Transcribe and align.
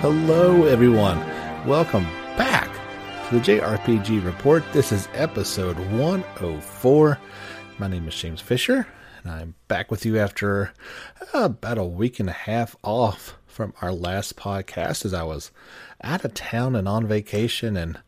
Hello, 0.00 0.64
everyone. 0.64 1.18
Welcome 1.64 2.02
back 2.36 2.68
to 3.28 3.38
the 3.38 3.40
JRPG 3.40 4.24
Report. 4.24 4.64
This 4.72 4.90
is 4.90 5.08
episode 5.14 5.78
104. 5.92 7.18
My 7.78 7.86
name 7.86 8.08
is 8.08 8.16
James 8.16 8.40
Fisher, 8.40 8.88
and 9.22 9.32
I'm 9.32 9.54
back 9.68 9.92
with 9.92 10.04
you 10.04 10.18
after 10.18 10.72
about 11.32 11.78
a 11.78 11.84
week 11.84 12.18
and 12.18 12.28
a 12.28 12.32
half 12.32 12.74
off 12.82 13.38
from 13.46 13.74
our 13.80 13.92
last 13.92 14.34
podcast 14.34 15.04
as 15.04 15.14
I 15.14 15.22
was 15.22 15.52
out 16.02 16.24
of 16.24 16.34
town 16.34 16.74
and 16.74 16.88
on 16.88 17.06
vacation. 17.06 17.76
And 17.76 18.00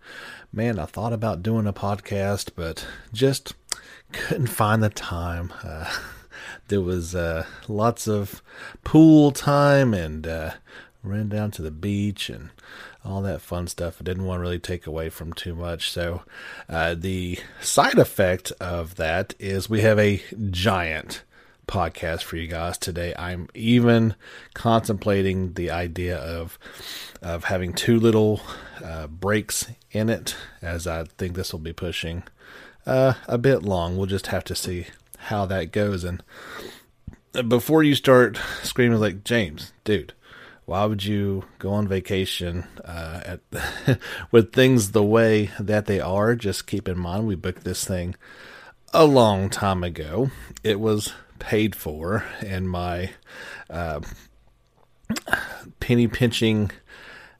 man, 0.53 0.81
I 0.81 0.87
thought 0.87 1.13
about 1.13 1.45
doing 1.45 1.69
a 1.69 1.73
podcast, 1.73 2.51
but 2.57 2.85
just 3.13 3.55
couldn't 4.13 4.49
find 4.49 4.83
the 4.83 4.91
time. 4.91 5.53
Uh, 5.65 5.91
there 6.69 6.81
was 6.81 7.15
uh, 7.15 7.47
lots 7.69 8.07
of 8.07 8.43
pool 8.85 9.33
time 9.33 9.95
and 9.95 10.27
uh, 10.27 10.53
ran 11.03 11.29
down 11.29 11.51
to 11.53 11.63
the 11.63 11.71
beach 11.71 12.29
and 12.29 12.51
all 13.05 13.23
that 13.23 13.41
fun 13.41 13.67
stuff. 13.67 13.97
I 14.01 14.05
didn't 14.05 14.25
want 14.25 14.39
to 14.39 14.43
really 14.43 14.59
take 14.59 14.87
away 14.87 15.09
from 15.09 15.33
too 15.33 15.55
much. 15.55 15.91
So, 15.91 16.23
uh, 16.69 16.95
the 16.95 17.39
side 17.61 17.99
effect 17.99 18.53
of 18.61 18.97
that 18.97 19.35
is 19.39 19.71
we 19.71 19.81
have 19.81 19.99
a 19.99 20.23
giant 20.51 21.23
podcast 21.67 22.23
for 22.23 22.37
you 22.37 22.49
guys 22.49 22.77
today. 22.77 23.15
I'm 23.17 23.49
even 23.55 24.17
contemplating 24.55 25.55
the 25.55 25.71
idea 25.71 26.19
of 26.19 26.59
of 27.23 27.45
having 27.45 27.73
two 27.73 28.01
little 28.01 28.41
uh, 28.85 29.07
breaks 29.07 29.67
in 29.93 30.09
it, 30.09 30.37
as 30.61 30.87
I 30.87 31.05
think 31.05 31.37
this 31.37 31.53
will 31.53 31.61
be 31.61 31.73
pushing 31.73 32.25
uh, 32.87 33.15
a 33.27 33.39
bit 33.39 33.63
long. 33.63 33.97
We'll 33.97 34.07
just 34.07 34.29
have 34.29 34.45
to 34.45 34.55
see 34.55 34.87
how 35.19 35.47
that 35.47 35.73
goes. 35.73 36.05
And 36.05 36.23
before 37.49 37.83
you 37.83 37.95
start 37.95 38.39
screaming 38.63 39.01
like 39.01 39.25
James, 39.25 39.73
dude, 39.85 40.13
why 40.65 40.85
would 40.85 41.05
you 41.05 41.45
go 41.59 41.73
on 41.73 41.89
vacation 41.89 42.65
uh, 42.85 43.21
at 43.25 43.99
with 44.31 44.53
things 44.53 44.93
the 44.93 45.03
way 45.03 45.51
that 45.59 45.87
they 45.87 46.01
are? 46.01 46.35
Just 46.35 46.67
keep 46.67 46.89
in 46.89 46.99
mind 46.99 47.27
we 47.27 47.35
booked 47.35 47.65
this 47.65 47.85
thing 47.85 48.15
a 48.93 49.05
long 49.05 49.51
time 49.51 49.83
ago. 49.83 50.31
It 50.63 50.81
was 50.81 51.13
paid 51.39 51.75
for, 51.75 52.25
and 52.45 52.71
my 52.71 53.11
uh, 53.69 54.01
penny 55.81 56.07
pinching 56.07 56.71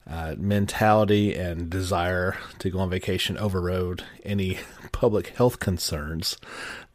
uh, 0.09 0.35
mentality 0.37 1.35
and 1.35 1.69
desire 1.69 2.37
to 2.59 2.69
go 2.69 2.79
on 2.79 2.89
vacation 2.89 3.37
overrode 3.37 4.03
any 4.23 4.59
public 4.91 5.27
health 5.27 5.59
concerns 5.59 6.37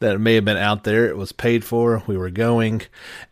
that 0.00 0.20
may 0.20 0.34
have 0.34 0.44
been 0.44 0.56
out 0.56 0.84
there. 0.84 1.06
It 1.06 1.16
was 1.16 1.32
paid 1.32 1.64
for. 1.64 2.02
We 2.06 2.16
were 2.16 2.30
going. 2.30 2.82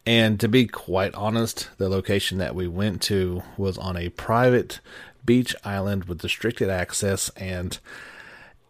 And 0.06 0.38
to 0.40 0.48
be 0.48 0.66
quite 0.66 1.14
honest, 1.14 1.68
the 1.78 1.88
location 1.88 2.38
that 2.38 2.54
we 2.54 2.68
went 2.68 3.02
to 3.02 3.42
was 3.56 3.76
on 3.76 3.96
a 3.96 4.10
private 4.10 4.80
beach 5.24 5.54
island 5.64 6.04
with 6.04 6.22
restricted 6.22 6.70
access. 6.70 7.30
And 7.30 7.78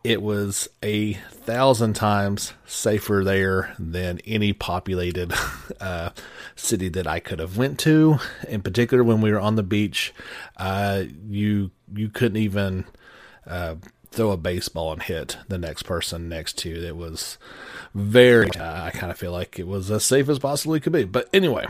it 0.04 0.20
was 0.20 0.68
a 0.82 1.14
thousand 1.14 1.94
times 1.94 2.52
safer 2.66 3.22
there 3.24 3.74
than 3.78 4.20
any 4.26 4.52
populated 4.52 5.32
uh, 5.80 6.10
city 6.54 6.90
that 6.90 7.06
I 7.06 7.20
could 7.20 7.38
have 7.38 7.56
went 7.56 7.78
to. 7.80 8.18
In 8.46 8.60
particular, 8.60 9.02
when 9.02 9.22
we 9.22 9.32
were 9.32 9.40
on 9.40 9.56
the 9.56 9.62
beach, 9.62 10.12
uh, 10.58 11.04
you 11.26 11.70
you 11.92 12.10
couldn't 12.10 12.36
even 12.36 12.84
uh, 13.46 13.76
throw 14.10 14.30
a 14.30 14.36
baseball 14.36 14.92
and 14.92 15.02
hit 15.02 15.38
the 15.48 15.58
next 15.58 15.84
person 15.84 16.28
next 16.28 16.58
to 16.58 16.68
you. 16.68 16.82
It 16.84 16.96
was 16.96 17.38
very. 17.94 18.50
I 18.60 18.90
kind 18.90 19.10
of 19.10 19.18
feel 19.18 19.32
like 19.32 19.58
it 19.58 19.66
was 19.66 19.90
as 19.90 20.04
safe 20.04 20.28
as 20.28 20.38
possibly 20.38 20.80
could 20.80 20.92
be. 20.92 21.04
But 21.04 21.30
anyway, 21.32 21.66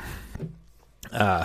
uh, 1.13 1.45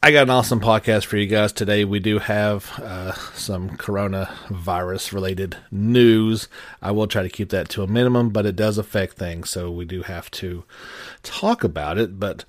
I 0.00 0.12
got 0.12 0.22
an 0.22 0.30
awesome 0.30 0.60
podcast 0.60 1.06
for 1.06 1.16
you 1.16 1.26
guys 1.26 1.52
today. 1.52 1.84
We 1.84 1.98
do 1.98 2.20
have 2.20 2.70
uh, 2.78 3.14
some 3.34 3.70
coronavirus 3.70 5.12
related 5.12 5.56
news. 5.72 6.46
I 6.80 6.92
will 6.92 7.08
try 7.08 7.24
to 7.24 7.28
keep 7.28 7.48
that 7.48 7.68
to 7.70 7.82
a 7.82 7.88
minimum, 7.88 8.30
but 8.30 8.46
it 8.46 8.54
does 8.54 8.78
affect 8.78 9.14
things, 9.14 9.50
so 9.50 9.72
we 9.72 9.84
do 9.84 10.02
have 10.02 10.30
to 10.32 10.62
talk 11.24 11.64
about 11.64 11.98
it. 11.98 12.20
But 12.20 12.44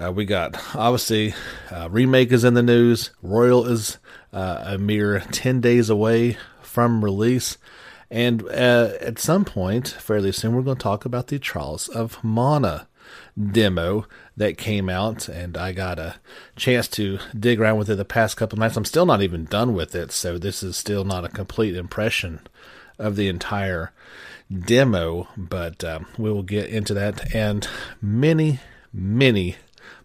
uh, 0.00 0.12
we 0.12 0.24
got 0.24 0.54
obviously 0.76 1.34
uh, 1.72 1.88
remake 1.90 2.30
is 2.30 2.44
in 2.44 2.54
the 2.54 2.62
news. 2.62 3.10
Royal 3.20 3.66
is 3.66 3.98
uh, 4.32 4.62
a 4.64 4.78
mere 4.78 5.24
ten 5.32 5.60
days 5.60 5.90
away 5.90 6.36
from 6.62 7.04
release. 7.04 7.58
And 8.12 8.48
uh, 8.48 8.92
at 9.00 9.18
some 9.18 9.44
point, 9.44 9.88
fairly 9.88 10.30
soon, 10.30 10.54
we're 10.54 10.62
going 10.62 10.76
to 10.76 10.82
talk 10.82 11.04
about 11.04 11.26
the 11.26 11.40
Trials 11.40 11.88
of 11.88 12.22
Mana 12.22 12.86
demo 13.36 14.06
that 14.36 14.58
came 14.58 14.88
out, 14.88 15.28
and 15.28 15.56
I 15.56 15.72
got 15.72 15.98
a 15.98 16.16
chance 16.56 16.88
to 16.88 17.18
dig 17.38 17.60
around 17.60 17.78
with 17.78 17.90
it 17.90 17.96
the 17.96 18.04
past 18.04 18.36
couple 18.36 18.58
nights. 18.58 18.76
I'm 18.76 18.84
still 18.84 19.06
not 19.06 19.22
even 19.22 19.44
done 19.44 19.74
with 19.74 19.94
it, 19.94 20.12
so 20.12 20.38
this 20.38 20.62
is 20.62 20.76
still 20.76 21.04
not 21.04 21.24
a 21.24 21.28
complete 21.28 21.76
impression 21.76 22.40
of 22.98 23.16
the 23.16 23.28
entire 23.28 23.92
demo, 24.50 25.28
but 25.36 25.82
um, 25.84 26.06
we 26.18 26.30
will 26.30 26.42
get 26.42 26.68
into 26.68 26.94
that 26.94 27.34
and 27.34 27.66
many, 28.00 28.60
many 28.92 29.56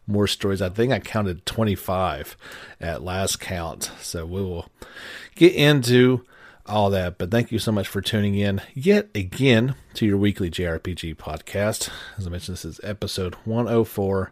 more 0.05 0.27
stories. 0.27 0.61
I 0.61 0.69
think 0.69 0.91
I 0.91 0.99
counted 0.99 1.45
25 1.45 2.37
at 2.79 3.03
last 3.03 3.39
count, 3.39 3.91
so 4.01 4.25
we 4.25 4.41
will 4.41 4.69
get 5.35 5.53
into 5.53 6.23
all 6.67 6.89
that. 6.91 7.17
But 7.17 7.31
thank 7.31 7.51
you 7.51 7.59
so 7.59 7.71
much 7.71 7.87
for 7.87 8.01
tuning 8.01 8.35
in 8.35 8.61
yet 8.73 9.09
again 9.15 9.75
to 9.95 10.05
your 10.05 10.17
weekly 10.17 10.49
JRPG 10.49 11.15
podcast. 11.15 11.89
As 12.17 12.27
I 12.27 12.29
mentioned, 12.29 12.57
this 12.57 12.65
is 12.65 12.79
episode 12.83 13.35
104. 13.45 14.31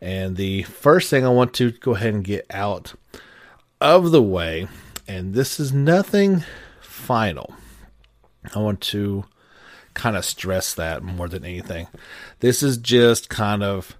And 0.00 0.36
the 0.36 0.62
first 0.64 1.10
thing 1.10 1.24
I 1.24 1.30
want 1.30 1.54
to 1.54 1.70
go 1.72 1.94
ahead 1.94 2.14
and 2.14 2.24
get 2.24 2.46
out 2.50 2.94
of 3.80 4.10
the 4.10 4.22
way, 4.22 4.68
and 5.06 5.34
this 5.34 5.60
is 5.60 5.72
nothing 5.72 6.44
final. 6.80 7.54
I 8.54 8.58
want 8.58 8.80
to 8.80 9.24
kind 9.94 10.16
of 10.16 10.24
stress 10.24 10.74
that 10.74 11.02
more 11.02 11.28
than 11.28 11.44
anything. 11.44 11.86
This 12.40 12.62
is 12.62 12.76
just 12.78 13.28
kind 13.28 13.62
of 13.62 13.96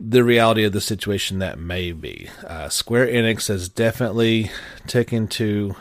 the 0.00 0.24
reality 0.24 0.64
of 0.64 0.72
the 0.72 0.80
situation 0.80 1.38
that 1.38 1.58
may 1.58 1.92
be. 1.92 2.28
Uh, 2.46 2.68
Square 2.68 3.06
Enix 3.08 3.48
has 3.48 3.68
definitely 3.68 4.50
taken 4.86 5.28
to 5.28 5.76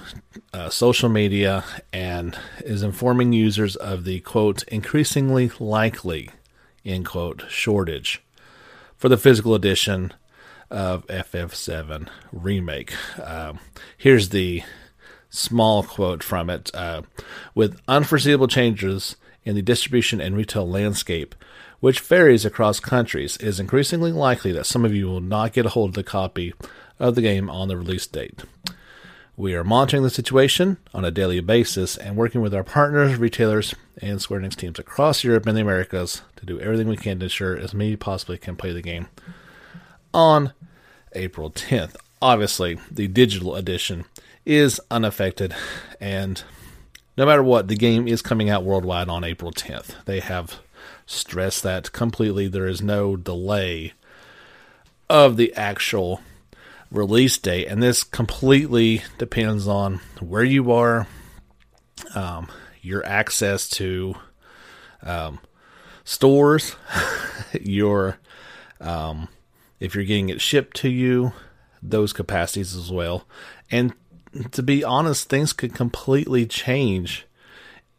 uh, 0.54 0.70
social 0.70 1.10
media 1.10 1.64
and 1.92 2.38
is 2.64 2.84
informing 2.84 3.34
users 3.34 3.76
of 3.76 4.04
the 4.04 4.20
quote 4.22 4.64
increasingly 4.64 5.52
likely 5.60 6.30
end 6.86 7.06
quote 7.06 7.46
shortage 7.50 8.22
for 8.98 9.10
the 9.10 9.18
physical 9.18 9.56
edition 9.56 10.14
of 10.70 11.06
FF7 11.08 12.08
remake. 12.32 12.94
Um, 13.22 13.60
here's 13.98 14.30
the 14.30 14.64
small 15.30 15.84
quote 15.84 16.24
from 16.24 16.50
it: 16.50 16.72
uh, 16.74 17.02
"With 17.56 17.80
unforeseeable 17.88 18.48
changes 18.48 19.16
in 19.44 19.56
the 19.56 19.62
distribution 19.62 20.22
and 20.22 20.36
retail 20.36 20.68
landscape." 20.68 21.36
Which 21.84 22.00
varies 22.00 22.46
across 22.46 22.80
countries, 22.80 23.36
it 23.36 23.46
is 23.46 23.60
increasingly 23.60 24.14
likely 24.14 24.54
that 24.54 24.66
some 24.66 24.86
of 24.86 24.96
you 24.96 25.06
will 25.06 25.20
not 25.20 25.52
get 25.52 25.66
a 25.66 25.70
hold 25.70 25.90
of 25.90 25.96
the 25.96 26.02
copy 26.02 26.54
of 26.98 27.14
the 27.14 27.22
game 27.22 27.50
on 27.50 27.68
the 27.68 27.76
release 27.76 28.08
date. 28.08 28.46
We 29.36 29.54
are 29.54 29.66
monitoring 29.66 30.04
the 30.04 30.10
situation 30.10 30.78
on 30.94 31.04
a 31.04 31.12
daily 31.12 31.42
basis 31.42 31.98
and 31.98 32.16
working 32.16 32.40
with 32.40 32.56
our 32.56 32.64
partners, 32.64 33.18
retailers, 33.18 33.76
and 34.02 34.22
Square 34.22 34.40
Enix 34.40 34.56
teams 34.56 34.80
across 34.80 35.26
Europe 35.26 35.46
and 35.46 35.58
the 35.58 35.62
Americas 35.62 36.22
to 36.38 36.46
do 36.46 36.58
everything 36.58 36.88
we 36.88 36.96
can 36.96 37.20
to 37.20 37.26
ensure 37.26 37.58
as 37.58 37.74
many 37.74 37.98
possibly 37.98 38.38
can 38.38 38.56
play 38.56 38.72
the 38.72 38.82
game 38.82 39.10
on 40.14 40.54
April 41.12 41.52
10th. 41.52 41.98
Obviously, 42.22 42.80
the 42.90 43.10
digital 43.10 43.58
edition 43.58 44.06
is 44.46 44.80
unaffected, 44.90 45.54
and 46.00 46.46
no 47.18 47.26
matter 47.26 47.44
what, 47.44 47.68
the 47.68 47.76
game 47.76 48.08
is 48.08 48.22
coming 48.22 48.50
out 48.50 48.64
worldwide 48.64 49.10
on 49.10 49.26
April 49.26 49.52
10th. 49.52 50.06
They 50.06 50.22
have 50.22 50.62
stress 51.06 51.62
that 51.62 51.92
completely. 51.92 52.48
There 52.48 52.68
is 52.68 52.82
no 52.82 53.16
delay 53.16 53.94
of 55.10 55.38
the 55.38 55.54
actual 55.56 56.22
release 56.92 57.38
date, 57.38 57.68
and 57.68 57.82
this 57.82 58.04
completely 58.04 59.04
depends 59.18 59.68
on 59.68 60.00
where 60.20 60.44
you 60.44 60.72
are, 60.72 61.08
um, 62.16 62.48
your 62.82 63.06
access 63.06 63.70
to 63.70 64.16
um, 65.02 65.40
stores, 66.04 66.76
your 67.62 68.18
um, 68.80 69.28
if 69.80 69.96
you're 69.96 70.04
getting 70.04 70.30
it 70.30 70.42
shipped 70.42 70.78
to 70.78 70.90
you, 70.90 71.34
those 71.82 72.14
capacities 72.14 72.76
as 72.76 72.92
well. 72.92 73.28
And 73.72 73.94
to 74.52 74.64
be 74.64 74.84
honest, 74.84 75.30
things 75.30 75.54
could 75.54 75.74
completely 75.74 76.46
change 76.46 77.26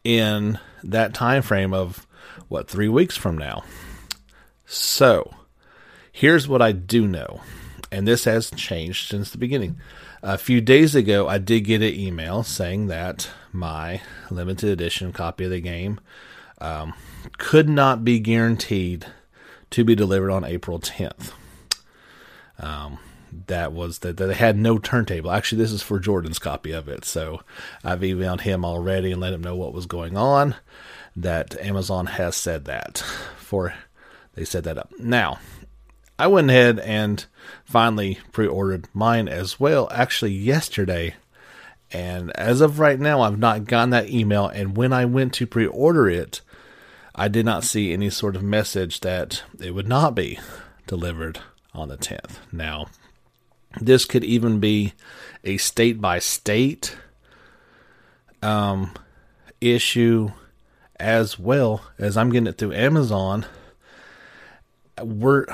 in 0.03 0.59
that 0.83 1.13
time 1.13 1.41
frame 1.41 1.73
of 1.73 2.05
what, 2.47 2.67
three 2.67 2.89
weeks 2.89 3.17
from 3.17 3.37
now. 3.37 3.63
So, 4.65 5.33
here's 6.11 6.47
what 6.47 6.61
I 6.61 6.71
do 6.71 7.07
know, 7.07 7.41
and 7.91 8.07
this 8.07 8.25
has 8.25 8.51
changed 8.51 9.09
since 9.09 9.29
the 9.29 9.37
beginning. 9.37 9.77
A 10.23 10.37
few 10.37 10.59
days 10.59 10.95
ago, 10.95 11.27
I 11.27 11.37
did 11.37 11.61
get 11.61 11.81
an 11.81 11.93
email 11.93 12.43
saying 12.43 12.87
that 12.87 13.29
my 13.51 14.01
limited 14.31 14.69
edition 14.69 15.13
copy 15.13 15.45
of 15.45 15.51
the 15.51 15.61
game 15.61 15.99
um, 16.59 16.93
could 17.37 17.69
not 17.69 18.03
be 18.03 18.19
guaranteed 18.19 19.05
to 19.69 19.83
be 19.83 19.93
delivered 19.93 20.31
on 20.31 20.43
April 20.43 20.79
10th. 20.79 21.31
Um, 22.57 22.97
that 23.47 23.73
was 23.73 23.99
that 23.99 24.17
they 24.17 24.33
had 24.33 24.57
no 24.57 24.77
turntable. 24.77 25.31
Actually, 25.31 25.61
this 25.61 25.71
is 25.71 25.81
for 25.81 25.99
Jordan's 25.99 26.39
copy 26.39 26.71
of 26.71 26.87
it. 26.87 27.05
So 27.05 27.41
I've 27.83 27.99
emailed 27.99 28.41
him 28.41 28.63
already 28.63 29.11
and 29.11 29.21
let 29.21 29.33
him 29.33 29.43
know 29.43 29.55
what 29.55 29.73
was 29.73 29.85
going 29.85 30.17
on. 30.17 30.55
That 31.15 31.59
Amazon 31.61 32.07
has 32.07 32.35
said 32.35 32.65
that 32.65 32.97
for 33.37 33.73
they 34.33 34.43
set 34.43 34.65
that 34.65 34.77
up. 34.77 34.91
Now, 34.99 35.39
I 36.17 36.27
went 36.27 36.49
ahead 36.49 36.79
and 36.79 37.25
finally 37.63 38.19
pre-ordered 38.31 38.87
mine 38.93 39.27
as 39.27 39.59
well. 39.59 39.87
Actually, 39.91 40.33
yesterday. 40.33 41.15
And 41.91 42.31
as 42.37 42.61
of 42.61 42.79
right 42.79 42.99
now, 42.99 43.21
I've 43.21 43.39
not 43.39 43.65
gotten 43.65 43.91
that 43.91 44.09
email. 44.09 44.47
And 44.47 44.75
when 44.75 44.91
I 44.91 45.05
went 45.05 45.33
to 45.35 45.47
pre-order 45.47 46.09
it, 46.09 46.41
I 47.13 47.27
did 47.27 47.45
not 47.45 47.63
see 47.63 47.93
any 47.93 48.09
sort 48.09 48.35
of 48.35 48.43
message 48.43 49.01
that 49.01 49.43
it 49.61 49.71
would 49.71 49.87
not 49.87 50.15
be 50.15 50.39
delivered 50.87 51.39
on 51.73 51.87
the 51.87 51.97
10th. 51.97 52.37
Now, 52.51 52.87
this 53.79 54.05
could 54.05 54.23
even 54.23 54.59
be 54.59 54.93
a 55.43 55.57
state 55.57 56.01
by 56.01 56.19
state 56.19 56.97
um, 58.41 58.91
issue 59.61 60.31
as 60.99 61.37
well 61.39 61.81
as 61.97 62.17
I'm 62.17 62.29
getting 62.29 62.47
it 62.47 62.57
through 62.57 62.73
Amazon. 62.73 63.45
We're 65.01 65.45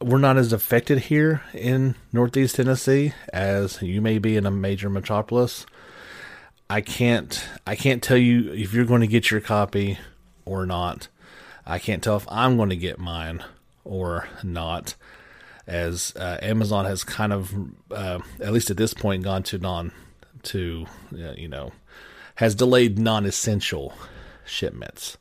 we're 0.00 0.18
not 0.18 0.36
as 0.36 0.52
affected 0.52 0.98
here 0.98 1.42
in 1.54 1.94
Northeast 2.12 2.56
Tennessee 2.56 3.12
as 3.32 3.80
you 3.80 4.00
may 4.00 4.18
be 4.18 4.36
in 4.36 4.46
a 4.46 4.50
major 4.50 4.90
metropolis. 4.90 5.64
I 6.68 6.80
can't 6.80 7.44
I 7.66 7.76
can't 7.76 8.02
tell 8.02 8.16
you 8.16 8.52
if 8.52 8.72
you're 8.72 8.84
going 8.84 9.00
to 9.00 9.06
get 9.06 9.30
your 9.30 9.40
copy 9.40 9.98
or 10.44 10.66
not. 10.66 11.08
I 11.64 11.78
can't 11.78 12.02
tell 12.02 12.16
if 12.16 12.26
I'm 12.28 12.56
going 12.56 12.70
to 12.70 12.76
get 12.76 12.98
mine 12.98 13.44
or 13.84 14.28
not 14.42 14.94
as 15.66 16.12
uh, 16.16 16.38
Amazon 16.42 16.84
has 16.84 17.04
kind 17.04 17.32
of, 17.32 17.54
uh, 17.90 18.18
at 18.40 18.52
least 18.52 18.70
at 18.70 18.76
this 18.76 18.94
point, 18.94 19.22
gone 19.22 19.42
to 19.44 19.58
non, 19.58 19.92
to 20.44 20.86
uh, 21.14 21.32
you 21.36 21.48
know, 21.48 21.72
has 22.36 22.54
delayed 22.54 22.98
non-essential 22.98 23.94
shipments. 24.44 25.18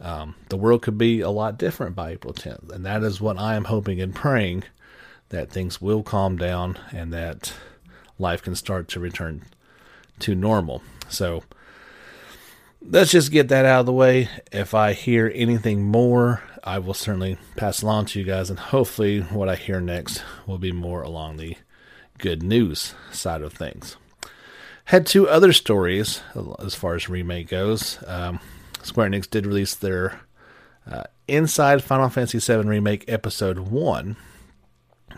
Um, 0.00 0.34
the 0.48 0.56
world 0.56 0.82
could 0.82 0.98
be 0.98 1.20
a 1.20 1.30
lot 1.30 1.58
different 1.58 1.94
by 1.94 2.10
April 2.10 2.34
10th, 2.34 2.70
and 2.70 2.84
that 2.84 3.02
is 3.02 3.20
what 3.20 3.38
I 3.38 3.54
am 3.54 3.64
hoping 3.64 4.00
and 4.00 4.14
praying 4.14 4.64
that 5.28 5.50
things 5.50 5.80
will 5.80 6.02
calm 6.02 6.36
down 6.36 6.78
and 6.90 7.12
that 7.12 7.54
life 8.18 8.42
can 8.42 8.54
start 8.54 8.88
to 8.88 9.00
return 9.00 9.42
to 10.20 10.34
normal. 10.34 10.82
So 11.08 11.44
let's 12.80 13.12
just 13.12 13.30
get 13.30 13.48
that 13.48 13.64
out 13.64 13.80
of 13.80 13.86
the 13.86 13.92
way. 13.92 14.28
If 14.50 14.74
I 14.74 14.92
hear 14.92 15.30
anything 15.34 15.84
more 15.84 16.42
I 16.64 16.78
will 16.78 16.94
certainly 16.94 17.38
pass 17.56 17.82
along 17.82 18.06
to 18.06 18.20
you 18.20 18.24
guys, 18.24 18.48
and 18.48 18.58
hopefully, 18.58 19.20
what 19.20 19.48
I 19.48 19.56
hear 19.56 19.80
next 19.80 20.22
will 20.46 20.58
be 20.58 20.70
more 20.70 21.02
along 21.02 21.36
the 21.36 21.56
good 22.18 22.42
news 22.42 22.94
side 23.10 23.42
of 23.42 23.52
things. 23.52 23.96
Had 24.86 25.06
two 25.06 25.28
other 25.28 25.52
stories 25.52 26.22
as 26.58 26.74
far 26.74 26.94
as 26.94 27.08
remake 27.08 27.48
goes. 27.48 27.98
Um, 28.06 28.40
Square 28.82 29.10
Enix 29.10 29.30
did 29.30 29.46
release 29.46 29.74
their 29.74 30.20
uh, 30.90 31.04
Inside 31.28 31.84
Final 31.84 32.08
Fantasy 32.08 32.38
VII 32.38 32.68
Remake 32.68 33.04
Episode 33.08 33.60
1. 33.60 34.16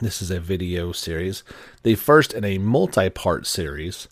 This 0.00 0.20
is 0.20 0.30
a 0.30 0.40
video 0.40 0.92
series, 0.92 1.44
the 1.82 1.94
first 1.94 2.34
in 2.34 2.44
a 2.44 2.58
multi 2.58 3.08
part 3.08 3.46
series 3.46 4.08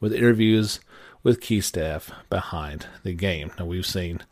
with 0.00 0.12
interviews 0.12 0.80
with 1.22 1.40
key 1.40 1.60
staff 1.60 2.10
behind 2.30 2.86
the 3.02 3.14
game. 3.14 3.50
Now, 3.58 3.66
we've 3.66 3.86
seen 3.86 4.22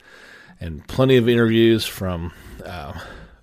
and 0.61 0.87
plenty 0.87 1.17
of 1.17 1.29
interviews 1.29 1.85
from 1.85 2.33
uh, 2.65 2.93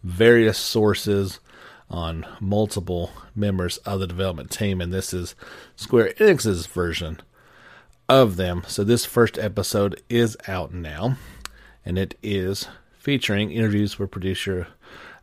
various 0.03 0.57
sources 0.57 1.39
on 1.89 2.25
multiple 2.39 3.11
members 3.35 3.77
of 3.79 3.99
the 3.99 4.07
development 4.07 4.51
team, 4.51 4.79
and 4.81 4.93
this 4.93 5.13
is 5.13 5.35
Square 5.75 6.13
Enix's 6.19 6.67
version 6.67 7.19
of 8.07 8.35
them. 8.35 8.63
So 8.67 8.83
this 8.83 9.05
first 9.05 9.37
episode 9.37 10.01
is 10.09 10.37
out 10.47 10.73
now, 10.73 11.17
and 11.85 11.97
it 11.97 12.15
is 12.21 12.67
featuring 12.97 13.51
interviews 13.51 13.97
with 13.97 14.11
producer 14.11 14.67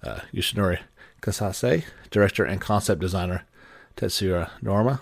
uh, 0.03 0.21
Yoshinori 0.33 0.79
Kitase, 1.23 1.85
director 2.11 2.45
and 2.45 2.61
concept 2.61 3.01
designer 3.01 3.45
Tetsuya 3.97 4.51
Nomura, 4.63 5.01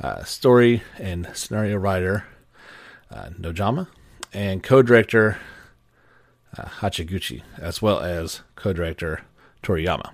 uh, 0.00 0.24
story 0.24 0.82
and 0.98 1.28
scenario 1.34 1.76
writer 1.76 2.24
uh, 3.10 3.30
Nojima, 3.38 3.88
and 4.32 4.62
co-director 4.62 5.38
uh, 6.56 6.64
Hamaguchi, 6.64 7.42
as 7.58 7.80
well 7.80 8.00
as 8.00 8.42
co-director 8.56 9.22
Toriyama. 9.62 10.10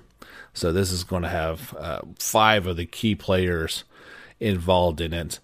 So 0.54 0.72
this 0.72 0.92
is 0.92 1.04
going 1.04 1.22
to 1.22 1.28
have 1.28 1.74
uh, 1.78 2.00
five 2.18 2.66
of 2.66 2.76
the 2.76 2.86
key 2.86 3.14
players 3.14 3.84
involved 4.40 5.00
in 5.00 5.12
it, 5.12 5.40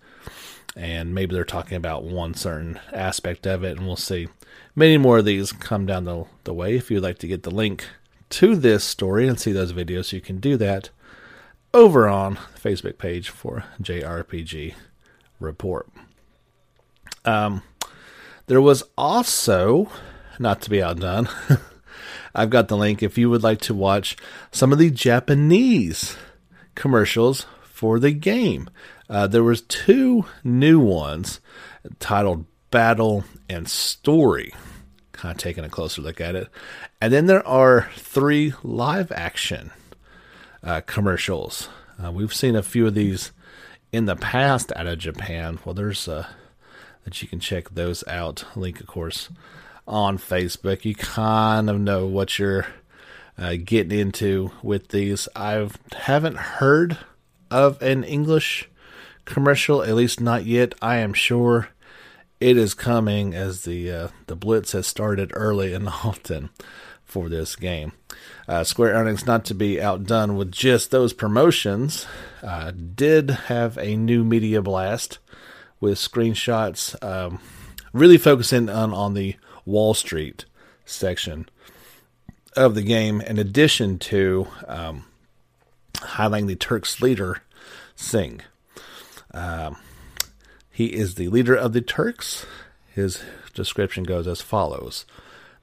and 0.76 1.14
maybe 1.14 1.34
they're 1.34 1.44
talking 1.44 1.76
about 1.76 2.04
one 2.04 2.34
certain 2.34 2.78
aspect 2.92 3.46
of 3.46 3.64
it, 3.64 3.76
and 3.76 3.86
we'll 3.86 3.96
see. 3.96 4.28
Many 4.74 4.98
more 4.98 5.18
of 5.18 5.24
these 5.24 5.52
come 5.52 5.84
down 5.84 6.04
the, 6.04 6.24
the 6.44 6.54
way. 6.54 6.76
If 6.76 6.90
you'd 6.90 7.02
like 7.02 7.18
to 7.18 7.26
get 7.26 7.42
the 7.42 7.50
link 7.50 7.84
to 8.30 8.54
this 8.54 8.84
story 8.84 9.26
and 9.26 9.38
see 9.38 9.52
those 9.52 9.72
videos, 9.72 10.12
you 10.12 10.20
can 10.20 10.38
do 10.38 10.56
that 10.56 10.90
over 11.74 12.08
on 12.08 12.38
the 12.54 12.60
Facebook 12.60 12.98
page 12.98 13.28
for 13.28 13.64
JRPG 13.82 14.74
Report. 15.38 15.88
Um, 17.24 17.62
there 18.46 18.60
was 18.60 18.84
also 18.96 19.90
not 20.38 20.60
to 20.62 20.70
be 20.70 20.82
outdone, 20.82 21.28
I've 22.34 22.50
got 22.50 22.68
the 22.68 22.76
link 22.76 23.02
if 23.02 23.18
you 23.18 23.30
would 23.30 23.42
like 23.42 23.60
to 23.62 23.74
watch 23.74 24.16
some 24.50 24.72
of 24.72 24.78
the 24.78 24.90
Japanese 24.90 26.16
commercials 26.74 27.46
for 27.62 27.98
the 27.98 28.12
game. 28.12 28.68
Uh, 29.08 29.26
there 29.26 29.42
was 29.42 29.62
two 29.62 30.24
new 30.44 30.78
ones 30.78 31.40
titled 31.98 32.46
Battle 32.70 33.24
and 33.48 33.68
Story. 33.68 34.52
Kind 35.12 35.32
of 35.32 35.38
taking 35.38 35.64
a 35.64 35.68
closer 35.68 36.00
look 36.00 36.20
at 36.20 36.36
it. 36.36 36.48
And 37.00 37.12
then 37.12 37.26
there 37.26 37.46
are 37.46 37.90
three 37.96 38.54
live 38.62 39.10
action 39.12 39.72
uh, 40.62 40.80
commercials. 40.82 41.68
Uh, 42.02 42.12
we've 42.12 42.34
seen 42.34 42.56
a 42.56 42.62
few 42.62 42.86
of 42.86 42.94
these 42.94 43.32
in 43.92 44.06
the 44.06 44.16
past 44.16 44.72
out 44.76 44.86
of 44.86 44.98
Japan. 44.98 45.58
Well, 45.64 45.74
there's 45.74 46.06
uh, 46.06 46.26
that 47.04 47.20
you 47.22 47.28
can 47.28 47.40
check 47.40 47.70
those 47.70 48.06
out. 48.06 48.44
Link, 48.54 48.80
of 48.80 48.86
course, 48.86 49.30
on 49.86 50.18
Facebook. 50.18 50.84
You 50.84 50.94
kind 50.94 51.68
of 51.70 51.80
know 51.80 52.06
what 52.06 52.38
you're 52.38 52.66
uh, 53.38 53.56
getting 53.64 53.98
into 53.98 54.52
with 54.62 54.88
these. 54.88 55.28
I 55.34 55.68
haven't 55.96 56.36
heard 56.36 56.98
of 57.50 57.80
an 57.82 58.04
English 58.04 58.68
commercial, 59.24 59.82
at 59.82 59.94
least 59.94 60.20
not 60.20 60.44
yet. 60.44 60.74
I 60.82 60.96
am 60.96 61.14
sure 61.14 61.68
it 62.40 62.56
is 62.56 62.74
coming 62.74 63.34
as 63.34 63.62
the 63.62 63.90
uh, 63.90 64.08
the 64.26 64.36
blitz 64.36 64.72
has 64.72 64.86
started 64.86 65.30
early 65.34 65.72
and 65.72 65.88
often 66.04 66.50
for 67.04 67.28
this 67.28 67.56
game. 67.56 67.92
Uh, 68.48 68.64
Square 68.64 68.94
Enix, 68.94 69.26
not 69.26 69.44
to 69.46 69.54
be 69.54 69.80
outdone 69.80 70.36
with 70.36 70.50
just 70.50 70.90
those 70.90 71.12
promotions, 71.12 72.06
uh, 72.42 72.72
did 72.72 73.30
have 73.30 73.76
a 73.78 73.96
new 73.96 74.24
media 74.24 74.62
blast 74.62 75.18
with 75.80 75.98
screenshots, 75.98 77.00
um, 77.04 77.40
really 77.92 78.18
focusing 78.18 78.68
on 78.68 78.92
on 78.92 79.14
the 79.14 79.36
Wall 79.64 79.94
Street 79.94 80.44
section 80.84 81.48
of 82.56 82.74
the 82.74 82.82
game, 82.82 83.20
in 83.20 83.38
addition 83.38 83.98
to 83.98 84.48
um, 84.66 85.04
highlighting 85.94 86.46
the 86.46 86.56
Turks 86.56 87.00
leader, 87.00 87.42
Tseng. 87.96 88.40
Um, 89.32 89.76
he 90.70 90.86
is 90.86 91.14
the 91.14 91.28
leader 91.28 91.54
of 91.54 91.72
the 91.72 91.80
Turks. 91.80 92.46
His 92.92 93.22
description 93.54 94.04
goes 94.04 94.26
as 94.26 94.40
follows 94.40 95.04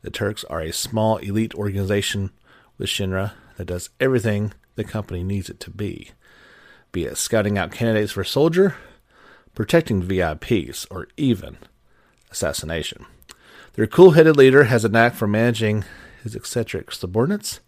The 0.01 0.11
Turks 0.11 0.43
are 0.45 0.61
a 0.61 0.71
small 0.71 1.17
elite 1.17 1.55
organization 1.55 2.31
with 2.77 2.89
Shinra 2.89 3.33
that 3.57 3.65
does 3.65 3.89
everything 3.99 4.53
the 4.75 4.83
company 4.83 5.23
needs 5.23 5.49
it 5.49 5.59
to 5.61 5.71
be, 5.71 6.11
be 6.91 7.05
it 7.05 7.17
scouting 7.17 7.57
out 7.57 7.71
candidates 7.71 8.11
for 8.11 8.23
soldier, 8.23 8.75
protecting 9.55 10.03
VIPs, 10.03 10.85
or 10.91 11.07
even 11.17 11.57
assassination. 12.29 13.05
Their 13.77 13.85
cool 13.85 14.11
headed 14.11 14.35
leader 14.35 14.63
has 14.63 14.83
a 14.83 14.89
knack 14.89 15.13
for 15.13 15.27
managing 15.27 15.85
his 16.23 16.33
eccentric 16.33 16.91
subordinates. 16.91 17.59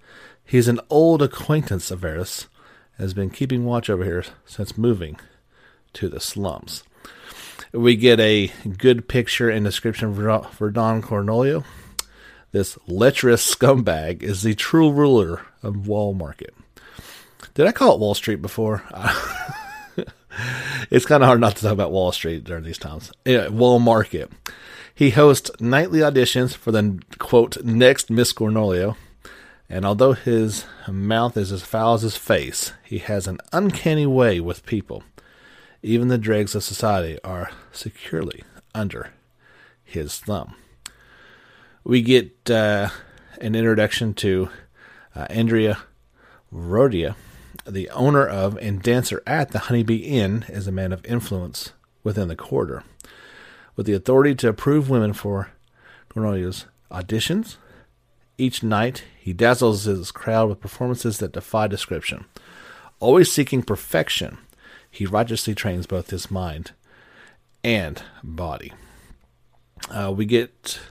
He's 0.43 0.67
an 0.67 0.79
old 0.89 1.21
acquaintance 1.21 1.91
of 1.91 2.01
Aerith's, 2.01 2.47
has 2.97 3.13
been 3.13 3.29
keeping 3.29 3.63
watch 3.63 3.91
over 3.91 4.03
here 4.03 4.23
since 4.43 4.75
moving 4.75 5.19
to 5.93 6.09
the 6.09 6.19
slums. 6.19 6.83
We 7.71 7.95
get 7.95 8.19
a 8.19 8.51
good 8.75 9.07
picture 9.07 9.51
and 9.51 9.63
description 9.63 10.15
for 10.15 10.71
Don 10.71 11.03
Corneo. 11.03 11.63
This 12.51 12.79
lecherous 12.87 13.55
scumbag 13.55 14.23
is 14.23 14.41
the 14.41 14.55
true 14.55 14.91
ruler 14.91 15.45
of 15.61 15.87
Wall 15.87 16.15
Market. 16.15 16.55
Did 17.53 17.67
I 17.67 17.71
call 17.71 17.93
it 17.93 17.99
Wall 17.99 18.15
Street 18.15 18.41
before? 18.41 18.81
it's 20.91 21.05
kind 21.05 21.23
of 21.23 21.27
hard 21.27 21.39
not 21.39 21.55
to 21.55 21.63
talk 21.63 21.73
about 21.73 21.91
Wall 21.91 22.11
Street 22.11 22.43
during 22.43 22.63
these 22.63 22.77
times. 22.77 23.11
Yeah, 23.25 23.47
Wall 23.49 23.79
Market. 23.79 24.31
He 24.93 25.11
hosts 25.11 25.49
nightly 25.59 25.99
auditions 25.99 26.55
for 26.55 26.71
the 26.71 26.99
quote 27.19 27.63
next 27.63 28.09
Miss 28.09 28.33
Cornholio, 28.33 28.97
and 29.69 29.85
although 29.85 30.13
his 30.13 30.65
mouth 30.87 31.37
is 31.37 31.51
as 31.51 31.63
foul 31.63 31.93
as 31.93 32.01
his 32.01 32.17
face, 32.17 32.73
he 32.83 32.97
has 32.97 33.27
an 33.27 33.37
uncanny 33.53 34.05
way 34.05 34.39
with 34.39 34.65
people. 34.65 35.03
Even 35.81 36.09
the 36.09 36.17
dregs 36.17 36.55
of 36.55 36.63
society 36.63 37.17
are 37.23 37.51
securely 37.71 38.43
under 38.75 39.11
his 39.83 40.19
thumb. 40.19 40.55
We 41.83 42.01
get 42.01 42.49
uh, 42.49 42.89
an 43.39 43.55
introduction 43.55 44.13
to 44.15 44.49
uh, 45.15 45.27
Andrea 45.29 45.77
Rhodea, 46.53 47.15
the 47.65 47.89
owner 47.89 48.25
of 48.25 48.57
and 48.57 48.81
dancer 48.81 49.21
at 49.25 49.51
the 49.51 49.59
Honeybee 49.59 49.97
Inn, 49.97 50.45
is 50.49 50.67
a 50.67 50.71
man 50.71 50.91
of 50.91 51.05
influence 51.05 51.73
within 52.03 52.27
the 52.27 52.35
quarter 52.35 52.83
with 53.79 53.85
the 53.85 53.93
authority 53.93 54.35
to 54.35 54.49
approve 54.49 54.89
women 54.89 55.13
for 55.13 55.51
Cornelius 56.09 56.65
auditions. 56.91 57.55
Each 58.37 58.61
night, 58.61 59.05
he 59.17 59.31
dazzles 59.31 59.85
his 59.85 60.11
crowd 60.11 60.49
with 60.49 60.59
performances 60.59 61.19
that 61.19 61.31
defy 61.31 61.67
description. 61.67 62.25
Always 62.99 63.31
seeking 63.31 63.63
perfection, 63.63 64.37
he 64.91 65.05
righteously 65.05 65.55
trains 65.55 65.87
both 65.87 66.09
his 66.09 66.29
mind 66.29 66.73
and 67.63 68.03
body. 68.21 68.73
Uh, 69.89 70.13
we 70.13 70.25
get 70.25 70.81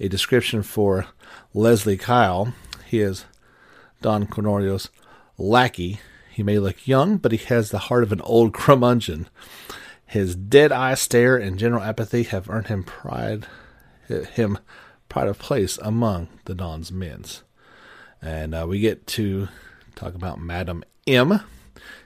a 0.00 0.08
description 0.08 0.64
for 0.64 1.06
Leslie 1.54 1.96
Kyle. 1.96 2.54
He 2.86 2.98
is 2.98 3.24
Don 4.00 4.26
Cornelius' 4.26 4.88
lackey. 5.38 6.00
He 6.32 6.42
may 6.42 6.58
look 6.58 6.88
young, 6.88 7.18
but 7.18 7.32
he 7.32 7.38
has 7.38 7.70
the 7.70 7.78
heart 7.78 8.02
of 8.02 8.10
an 8.10 8.22
old 8.22 8.54
curmudgeon. 8.54 9.28
His 10.06 10.34
dead 10.34 10.72
eye 10.72 10.94
stare 10.94 11.36
and 11.36 11.58
general 11.58 11.82
apathy 11.82 12.22
have 12.24 12.48
earned 12.48 12.68
him 12.68 12.84
pride 12.84 13.46
him 14.08 14.58
pride 15.08 15.28
of 15.28 15.38
place 15.38 15.78
among 15.78 16.28
the 16.44 16.54
Don's 16.54 16.90
men's. 16.90 17.42
And 18.20 18.54
uh, 18.54 18.66
we 18.68 18.80
get 18.80 19.06
to 19.08 19.48
talk 19.94 20.14
about 20.14 20.40
Madam 20.40 20.84
M. 21.06 21.40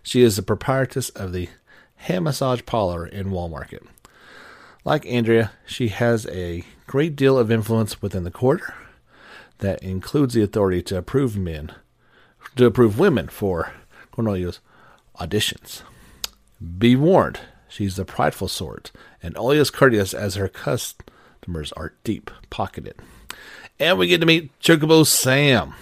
She 0.03 0.23
is 0.23 0.37
the 0.37 0.43
proprietress 0.43 1.09
of 1.11 1.33
the 1.33 1.49
hand 1.97 2.25
massage 2.25 2.63
parlor 2.67 3.07
in 3.07 3.31
Wall 3.31 3.49
Market. 3.49 3.83
Like 4.85 5.07
Andrea, 5.07 5.53
she 5.67 5.89
has 5.89 6.27
a 6.27 6.65
great 6.87 7.17
deal 7.17 7.39
of 7.39 7.51
influence 7.51 8.01
within 8.01 8.25
the 8.25 8.31
quarter 8.31 8.75
that 9.59 9.83
includes 9.83 10.35
the 10.35 10.43
authority 10.43 10.83
to 10.83 10.99
approve 10.99 11.37
men, 11.37 11.73
to 12.57 12.67
approve 12.67 12.99
women 12.99 13.29
for 13.29 13.73
Cornelius 14.17 14.59
auditions. 15.21 15.83
Be 16.79 16.97
warned, 16.97 17.39
She's 17.69 17.97
the 17.97 18.07
prideful 18.07 18.49
sort, 18.49 18.91
and 19.23 19.37
only 19.37 19.59
as 19.59 19.71
courteous 19.71 20.15
as 20.15 20.37
her 20.37 20.49
customers 20.49 21.73
are 21.73 21.93
deep 22.05 22.31
pocketed. 22.49 22.95
And 23.79 23.99
we 23.99 24.07
get 24.07 24.21
to 24.21 24.27
meet 24.27 24.59
Chocobo 24.61 25.07
Sam, 25.07 25.75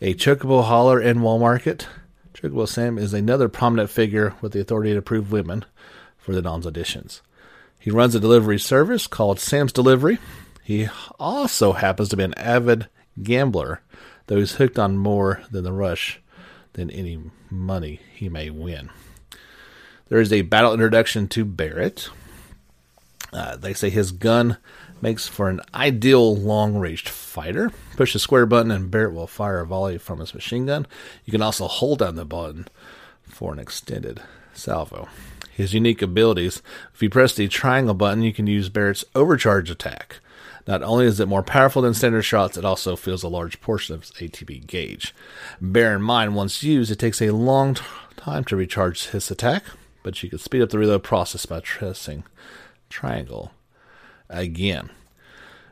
a 0.00 0.14
Chocobo 0.14 0.64
hauler 0.64 1.00
in 1.00 1.22
Wall 1.22 1.38
Market. 1.38 1.86
Chocobo 2.34 2.66
Sam 2.66 2.98
is 2.98 3.14
another 3.14 3.48
prominent 3.48 3.90
figure 3.90 4.34
with 4.40 4.52
the 4.52 4.60
authority 4.60 4.90
to 4.90 4.98
approve 4.98 5.30
women 5.30 5.64
for 6.18 6.32
the 6.32 6.42
Don's 6.42 6.66
auditions. 6.66 7.20
He 7.78 7.92
runs 7.92 8.16
a 8.16 8.20
delivery 8.20 8.58
service 8.58 9.06
called 9.06 9.38
Sam's 9.38 9.72
Delivery. 9.72 10.18
He 10.64 10.88
also 11.20 11.74
happens 11.74 12.08
to 12.08 12.16
be 12.16 12.24
an 12.24 12.34
avid 12.34 12.88
gambler, 13.22 13.82
though 14.26 14.38
he's 14.38 14.54
hooked 14.56 14.78
on 14.78 14.98
more 14.98 15.42
than 15.50 15.64
the 15.64 15.72
rush 15.72 16.20
than 16.74 16.90
any 16.90 17.20
money 17.50 18.00
he 18.14 18.28
may 18.28 18.50
win. 18.50 18.90
There 20.08 20.20
is 20.20 20.32
a 20.32 20.42
battle 20.42 20.72
introduction 20.72 21.28
to 21.28 21.44
Barrett. 21.44 22.08
Uh, 23.32 23.56
they 23.56 23.74
say 23.74 23.90
his 23.90 24.10
gun 24.10 24.56
makes 25.00 25.28
for 25.28 25.48
an 25.48 25.60
ideal 25.74 26.34
long 26.36 26.76
ranged 26.76 27.08
fighter. 27.08 27.70
Push 27.96 28.12
the 28.12 28.18
square 28.18 28.46
button 28.46 28.70
and 28.70 28.90
Barrett 28.90 29.14
will 29.14 29.26
fire 29.26 29.60
a 29.60 29.66
volley 29.66 29.98
from 29.98 30.18
his 30.18 30.34
machine 30.34 30.66
gun. 30.66 30.86
You 31.24 31.30
can 31.30 31.42
also 31.42 31.68
hold 31.68 32.00
down 32.00 32.16
the 32.16 32.24
button 32.24 32.66
for 33.24 33.52
an 33.52 33.58
extended 33.58 34.20
salvo. 34.52 35.08
His 35.52 35.74
unique 35.74 36.02
abilities 36.02 36.62
if 36.94 37.02
you 37.02 37.10
press 37.10 37.34
the 37.34 37.48
triangle 37.48 37.94
button, 37.94 38.22
you 38.22 38.32
can 38.32 38.46
use 38.46 38.68
Barrett's 38.68 39.04
overcharge 39.14 39.70
attack. 39.70 40.20
Not 40.66 40.82
only 40.82 41.06
is 41.06 41.20
it 41.20 41.28
more 41.28 41.42
powerful 41.42 41.82
than 41.82 41.94
standard 41.94 42.22
shots, 42.22 42.56
it 42.56 42.64
also 42.64 42.96
fills 42.96 43.22
a 43.22 43.28
large 43.28 43.60
portion 43.60 43.94
of 43.94 44.02
its 44.02 44.12
ATB 44.12 44.66
gauge. 44.66 45.14
Bear 45.60 45.96
in 45.96 46.02
mind, 46.02 46.34
once 46.34 46.62
used, 46.62 46.90
it 46.90 46.98
takes 46.98 47.22
a 47.22 47.30
long 47.30 47.76
time 48.16 48.44
to 48.44 48.56
recharge 48.56 49.08
his 49.08 49.30
attack 49.30 49.64
but 50.02 50.22
you 50.22 50.28
can 50.28 50.38
speed 50.38 50.62
up 50.62 50.70
the 50.70 50.78
reload 50.78 51.02
process 51.02 51.46
by 51.46 51.60
pressing 51.60 52.24
triangle 52.88 53.52
again. 54.28 54.90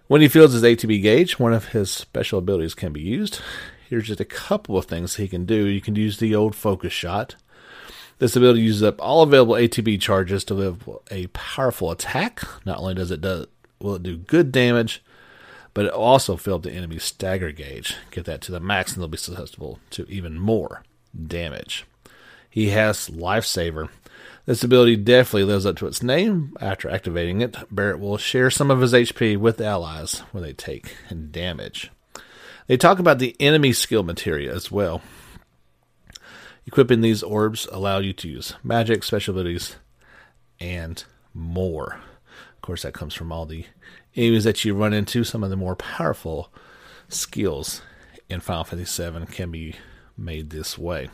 When 0.07 0.21
he 0.21 0.28
fills 0.28 0.52
his 0.52 0.62
ATB 0.62 1.02
gauge, 1.02 1.38
one 1.38 1.52
of 1.52 1.68
his 1.68 1.90
special 1.90 2.38
abilities 2.38 2.75
can 2.75 2.92
be 2.92 3.00
used. 3.00 3.40
Here's 3.88 4.07
just 4.07 4.21
a 4.21 4.25
couple 4.25 4.76
of 4.76 4.87
things 4.87 5.16
he 5.16 5.28
can 5.28 5.45
do. 5.45 5.66
You 5.66 5.80
can 5.80 5.97
use 5.97 6.18
the 6.18 6.35
old 6.35 6.54
focus 6.54 6.92
shot. 6.92 7.37
This 8.18 8.35
ability 8.35 8.61
uses 8.61 8.83
up 8.83 9.00
all 9.00 9.23
available 9.23 9.54
ATB 9.54 10.00
charges 10.00 10.45
to 10.45 10.54
live 10.54 10.88
a 11.11 11.28
powerful 11.28 11.90
attack. 11.90 12.42
Not 12.64 12.78
only 12.78 12.95
does 12.95 13.11
it 13.11 13.21
do, 13.21 13.47
will 13.80 13.97
it 13.97 14.02
do 14.02 14.16
good 14.16 14.52
damage, 14.52 15.02
but 15.75 15.87
it 15.87 15.92
also 15.92 16.37
fill 16.37 16.56
up 16.56 16.62
the 16.62 16.73
enemy's 16.73 17.04
stagger 17.04 17.52
gauge. 17.52 17.97
Get 18.11 18.25
that 18.25 18.40
to 18.42 18.52
the 18.52 18.61
max, 18.61 18.92
and 18.92 19.00
they'll 19.00 19.08
be 19.08 19.16
susceptible 19.16 19.78
to 19.90 20.06
even 20.08 20.38
more 20.38 20.82
damage. 21.26 21.87
He 22.50 22.70
has 22.70 23.08
Lifesaver. 23.08 23.88
This 24.47 24.64
ability 24.64 24.97
definitely 24.97 25.44
lives 25.44 25.66
up 25.66 25.76
to 25.76 25.87
its 25.87 26.02
name. 26.02 26.56
After 26.61 26.88
activating 26.88 27.42
it, 27.42 27.56
Barrett 27.70 28.00
will 28.00 28.16
share 28.16 28.50
some 28.50 28.70
of 28.70 28.80
his 28.80 28.94
HP 28.94 29.37
with 29.37 29.61
allies 29.61 30.20
when 30.32 30.42
they 30.42 30.54
take 30.54 30.97
damage. 31.30 31.90
They 32.66 32.76
talk 32.76 32.99
about 32.99 33.18
the 33.18 33.37
enemy 33.38 33.73
skill 33.73 34.02
materia 34.02 34.54
as 34.54 34.70
well. 34.70 35.02
Equipping 36.66 37.00
these 37.00 37.23
orbs 37.23 37.66
allow 37.73 37.99
you 37.99 38.12
to 38.14 38.28
use 38.28 38.54
magic, 38.62 39.02
special 39.02 39.32
abilities, 39.35 39.76
and 40.61 41.02
more. 41.32 42.00
Of 42.58 42.62
course, 42.62 42.82
that 42.82 42.92
comes 42.92 43.14
from 43.14 43.30
all 43.30 43.46
the 43.46 43.66
enemies 44.16 44.42
that 44.42 44.64
you 44.64 44.74
run 44.74 44.92
into. 44.92 45.22
Some 45.22 45.44
of 45.44 45.50
the 45.50 45.56
more 45.56 45.76
powerful 45.76 46.52
skills 47.08 47.82
in 48.28 48.40
Final 48.40 48.64
Fantasy 48.64 49.10
VII 49.10 49.26
can 49.26 49.52
be 49.52 49.76
made 50.16 50.50
this 50.50 50.76
way. 50.76 51.08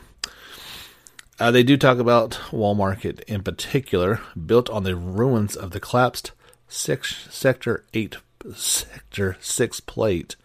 Uh, 1.39 1.51
they 1.51 1.61
do 1.61 1.77
talk 1.77 1.99
about 1.99 2.51
Wall 2.51 2.73
Market 2.73 3.19
in 3.27 3.43
particular, 3.43 4.21
built 4.45 4.71
on 4.71 4.83
the 4.83 4.95
ruins 4.95 5.55
of 5.55 5.69
the 5.69 5.79
collapsed 5.79 6.31
six, 6.67 7.27
Sector 7.29 7.85
8, 7.93 8.17
Sector 8.55 9.37
6 9.39 9.79
plate. 9.81 10.35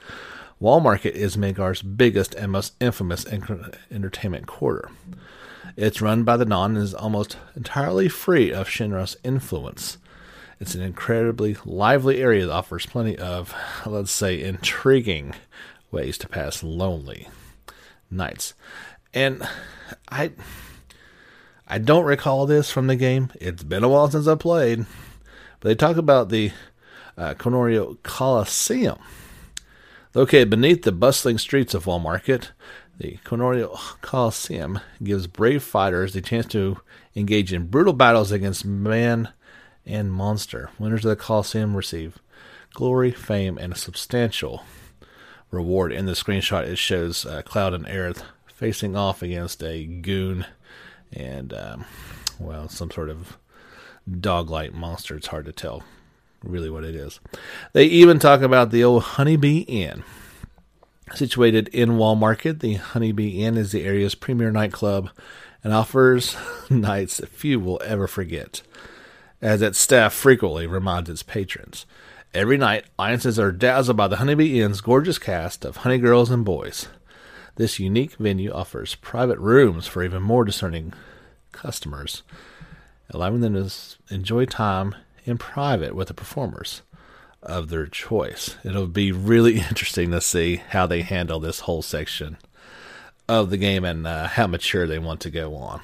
Wall 0.59 0.81
Market 0.81 1.15
is 1.15 1.39
Midgar's 1.39 1.81
biggest 1.81 2.35
and 2.35 2.53
most 2.53 2.75
infamous 2.79 3.25
entertainment 3.91 4.47
quarter. 4.47 4.91
It's 5.77 6.03
run 6.03 6.25
by 6.25 6.37
the 6.37 6.45
Don 6.45 6.77
and 6.77 6.85
is 6.85 6.93
almost 6.93 7.39
entirely 7.57 8.11
free 8.11 8.53
of 8.53 8.69
Shinra's 8.69 9.17
influence. 9.25 9.97
It's 10.61 10.75
an 10.75 10.83
incredibly 10.83 11.57
lively 11.65 12.21
area 12.21 12.47
that 12.47 12.53
offers 12.53 12.85
plenty 12.85 13.17
of, 13.17 13.55
let's 13.87 14.13
say, 14.13 14.43
intriguing 14.43 15.35
ways 15.91 16.19
to 16.19 16.29
pass 16.29 16.63
lonely 16.63 17.29
nights. 18.11 18.53
And 19.15 19.43
I 20.11 20.33
I 21.67 21.79
don't 21.79 22.05
recall 22.05 22.45
this 22.45 22.71
from 22.71 22.89
the 22.89 22.97
game. 22.97 23.33
It's 23.41 23.63
been 23.63 23.85
a 23.85 23.89
while 23.89 24.11
since 24.11 24.27
I 24.27 24.35
played. 24.35 24.85
But 25.61 25.69
they 25.69 25.75
talk 25.75 25.97
about 25.97 26.29
the 26.29 26.53
uh, 27.17 27.35
Cornholio 27.35 27.97
Coliseum. 28.03 28.99
Located 30.15 30.51
beneath 30.51 30.83
the 30.83 30.93
bustling 30.93 31.39
streets 31.39 31.73
of 31.73 31.87
Wall 31.87 32.01
Market, 32.01 32.53
the 32.99 33.19
Cornholio 33.25 33.79
Coliseum 34.03 34.81
gives 35.03 35.27
brave 35.27 35.63
fighters 35.63 36.13
the 36.13 36.21
chance 36.21 36.47
to 36.47 36.79
engage 37.17 37.53
in 37.53 37.69
brutal 37.69 37.93
battles 37.95 38.31
against 38.31 38.65
man 38.65 39.29
and 39.91 40.13
monster. 40.13 40.71
Winners 40.79 41.05
of 41.05 41.11
the 41.11 41.17
Coliseum 41.17 41.77
receive 41.77 42.19
glory, 42.73 43.11
fame, 43.11 43.59
and 43.59 43.73
a 43.73 43.77
substantial 43.77 44.65
reward. 45.51 45.93
In 45.93 46.07
the 46.07 46.13
screenshot, 46.13 46.65
it 46.65 46.77
shows 46.77 47.27
uh, 47.27 47.43
Cloud 47.43 47.75
and 47.75 47.87
Aerith 47.87 48.23
facing 48.47 48.97
off 48.97 49.23
against 49.23 49.63
a 49.63 49.85
goon 49.85 50.47
and 51.13 51.53
um, 51.53 51.85
well, 52.39 52.69
some 52.69 52.91
sort 52.91 53.11
of 53.11 53.37
dog-like 54.21 54.73
monster. 54.73 55.17
It's 55.17 55.29
hard 55.29 55.47
to 55.47 55.53
tell 55.53 55.83
really 56.43 56.71
what 56.71 56.85
it 56.85 56.95
is. 56.95 57.21
They 57.73 57.85
even 57.85 58.19
talk 58.19 58.43
about 58.43 58.71
the 58.71 58.85
old 58.85 59.03
Honeybee 59.03 59.61
Inn. 59.61 60.05
Situated 61.15 61.69
in 61.69 61.97
Wall 61.97 62.15
Market, 62.15 62.61
the 62.61 62.75
Honeybee 62.75 63.43
Inn 63.43 63.57
is 63.57 63.73
the 63.73 63.85
area's 63.85 64.15
premier 64.15 64.53
nightclub 64.53 65.11
and 65.65 65.73
offers 65.73 66.37
nights 66.71 67.17
that 67.17 67.29
few 67.29 67.59
will 67.59 67.81
ever 67.85 68.07
forget, 68.07 68.63
as 69.43 69.63
its 69.63 69.79
staff 69.79 70.13
frequently 70.13 70.67
reminds 70.67 71.09
its 71.11 71.23
patrons. 71.23 71.87
Every 72.33 72.57
night, 72.57 72.85
audiences 72.99 73.39
are 73.39 73.53
dazzled 73.53 73.97
by 73.97 74.07
the 74.09 74.17
Honeybee 74.17 74.61
Inn's 74.61 74.81
gorgeous 74.81 75.19
cast 75.19 75.65
of 75.65 75.79
honey 75.79 75.99
girls 75.99 76.31
and 76.31 76.45
boys. 76.45 76.89
This 77.57 77.81
unique 77.81 78.15
venue 78.15 78.53
offers 78.53 78.95
private 78.95 79.39
rooms 79.39 79.87
for 79.87 80.05
even 80.05 80.23
more 80.23 80.45
discerning 80.45 80.93
customers, 81.53 82.23
allowing 83.11 83.41
them 83.41 83.55
to 83.55 83.71
enjoy 84.15 84.45
time 84.45 84.95
in 85.25 85.39
private 85.39 85.95
with 85.95 86.09
the 86.09 86.15
performers. 86.15 86.83
of 87.43 87.71
their 87.71 87.87
choice. 87.87 88.57
It'll 88.65 88.87
be 88.87 89.13
really 89.13 89.59
interesting 89.71 90.11
to 90.11 90.21
see 90.21 90.57
how 90.57 90.87
they 90.87 91.03
handle 91.03 91.41
this 91.41 91.61
whole 91.61 91.83
section 91.83 92.37
of 93.29 93.51
the 93.51 93.57
game 93.57 93.85
and 93.85 94.07
uh, 94.07 94.27
how 94.27 94.47
mature 94.47 94.87
they 94.87 94.99
want 94.99 95.21
to 95.21 95.31
go 95.31 95.55
on 95.57 95.81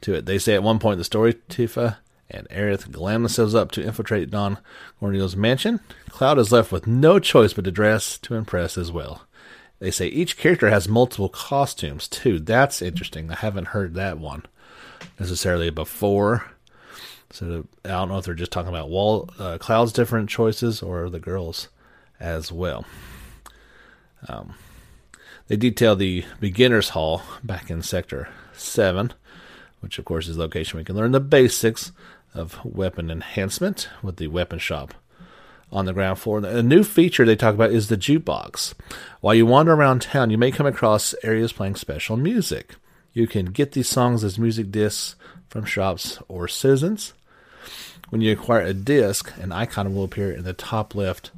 to 0.00 0.14
it. 0.14 0.26
They 0.26 0.38
say 0.38 0.54
at 0.54 0.62
one 0.62 0.78
point 0.78 0.94
in 0.94 0.98
the 0.98 1.04
story, 1.04 1.34
Tifa 1.34 1.98
and 2.30 2.48
Aerith 2.48 2.90
glam 2.90 3.22
themselves 3.22 3.54
up 3.54 3.70
to 3.72 3.82
infiltrate 3.82 4.30
Don 4.30 4.58
Corneo's 5.00 5.36
mansion. 5.36 5.80
Cloud 6.10 6.38
is 6.38 6.52
left 6.52 6.72
with 6.72 6.86
no 6.86 7.18
choice 7.18 7.52
but 7.52 7.64
to 7.64 7.70
dress 7.70 8.18
to 8.18 8.34
impress 8.34 8.76
as 8.76 8.92
well. 8.92 9.22
They 9.78 9.90
say 9.90 10.08
each 10.08 10.36
character 10.36 10.70
has 10.70 10.88
multiple 10.88 11.28
costumes 11.28 12.08
too. 12.08 12.38
That's 12.40 12.82
interesting. 12.82 13.30
I 13.30 13.36
haven't 13.36 13.68
heard 13.68 13.94
that 13.94 14.18
one 14.18 14.44
necessarily 15.18 15.70
before. 15.70 16.50
So 17.30 17.66
I 17.84 17.88
don't 17.88 18.08
know 18.08 18.18
if 18.18 18.24
they're 18.24 18.34
just 18.34 18.52
talking 18.52 18.70
about 18.70 18.90
Wall 18.90 19.28
uh, 19.38 19.58
Cloud's 19.58 19.92
different 19.92 20.30
choices 20.30 20.82
or 20.82 21.08
the 21.10 21.20
girls 21.20 21.68
as 22.18 22.50
well. 22.50 22.84
Um, 24.28 24.54
they 25.46 25.56
detail 25.56 25.94
the 25.94 26.24
beginners 26.40 26.90
hall 26.90 27.22
back 27.44 27.70
in 27.70 27.82
Sector 27.82 28.28
Seven, 28.54 29.12
which 29.80 29.98
of 29.98 30.04
course 30.04 30.26
is 30.26 30.36
the 30.36 30.42
location 30.42 30.78
we 30.78 30.84
can 30.84 30.96
learn 30.96 31.12
the 31.12 31.20
basics 31.20 31.92
of 32.34 32.64
weapon 32.64 33.10
enhancement 33.10 33.88
with 34.02 34.16
the 34.16 34.28
weapon 34.28 34.58
shop 34.58 34.94
on 35.70 35.84
the 35.84 35.92
ground 35.92 36.18
floor. 36.18 36.38
A 36.38 36.62
new 36.62 36.82
feature 36.82 37.24
they 37.24 37.36
talk 37.36 37.54
about 37.54 37.70
is 37.70 37.88
the 37.88 37.96
jukebox. 37.96 38.74
While 39.20 39.34
you 39.34 39.46
wander 39.46 39.74
around 39.74 40.02
town, 40.02 40.30
you 40.30 40.38
may 40.38 40.50
come 40.50 40.66
across 40.66 41.14
areas 41.22 41.52
playing 41.52 41.76
special 41.76 42.16
music. 42.16 42.76
You 43.12 43.26
can 43.26 43.46
get 43.46 43.72
these 43.72 43.88
songs 43.88 44.24
as 44.24 44.38
music 44.38 44.70
discs 44.70 45.16
from 45.48 45.64
shops 45.64 46.18
or 46.28 46.48
citizens. 46.48 47.14
When 48.10 48.20
you 48.20 48.32
acquire 48.32 48.62
a 48.62 48.74
disc, 48.74 49.32
an 49.38 49.52
icon 49.52 49.94
will 49.94 50.04
appear 50.04 50.32
in 50.32 50.44
the 50.44 50.52
top 50.54 50.94
left 50.94 51.30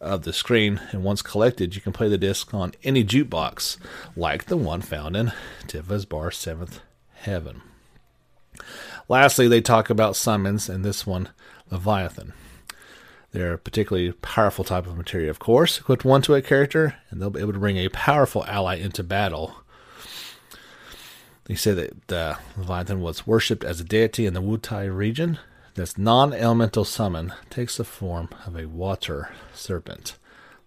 of 0.00 0.22
the 0.22 0.32
screen, 0.32 0.80
and 0.92 1.02
once 1.02 1.22
collected, 1.22 1.74
you 1.74 1.80
can 1.80 1.92
play 1.92 2.08
the 2.08 2.18
disc 2.18 2.52
on 2.54 2.72
any 2.82 3.04
jukebox, 3.04 3.78
like 4.16 4.46
the 4.46 4.56
one 4.56 4.80
found 4.80 5.16
in 5.16 5.32
Tifa's 5.66 6.04
Bar 6.04 6.30
7th 6.30 6.80
Heaven. 7.14 7.62
Lastly, 9.08 9.48
they 9.48 9.60
talk 9.60 9.90
about 9.90 10.16
summons, 10.16 10.68
and 10.68 10.84
this 10.84 11.06
one, 11.06 11.28
Leviathan. 11.70 12.32
They're 13.32 13.54
a 13.54 13.58
particularly 13.58 14.12
powerful 14.12 14.64
type 14.64 14.86
of 14.86 14.96
materia, 14.96 15.28
of 15.28 15.40
course. 15.40 15.80
Equip 15.80 16.04
one 16.04 16.22
to 16.22 16.34
a 16.34 16.42
character, 16.42 16.94
and 17.10 17.20
they'll 17.20 17.30
be 17.30 17.40
able 17.40 17.52
to 17.52 17.58
bring 17.58 17.76
a 17.76 17.88
powerful 17.88 18.44
ally 18.46 18.76
into 18.76 19.02
battle. 19.02 19.56
They 21.46 21.56
say 21.56 21.72
that 21.72 22.12
uh, 22.12 22.36
Leviathan 22.56 23.02
was 23.02 23.26
worshipped 23.26 23.64
as 23.64 23.80
a 23.80 23.84
deity 23.84 24.24
in 24.24 24.34
the 24.34 24.40
Wutai 24.40 24.94
region. 24.94 25.38
This 25.74 25.98
non 25.98 26.32
elemental 26.32 26.84
summon 26.84 27.34
takes 27.50 27.76
the 27.76 27.84
form 27.84 28.28
of 28.46 28.56
a 28.56 28.66
water 28.66 29.30
serpent. 29.52 30.16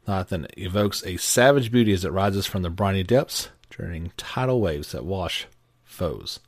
Leviathan 0.06 0.48
evokes 0.58 1.04
a 1.06 1.18
savage 1.18 1.72
beauty 1.72 1.94
as 1.94 2.06
it 2.06 2.12
rises 2.12 2.46
from 2.46 2.62
the 2.62 2.70
briny 2.70 3.04
depths, 3.04 3.50
turning 3.70 4.12
tidal 4.18 4.60
waves 4.60 4.92
that 4.92 5.06
wash 5.06 5.48
foes 5.84 6.42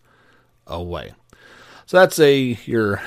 away. 0.68 1.14
So 1.90 1.98
that's 1.98 2.20
a 2.20 2.56
your 2.66 3.02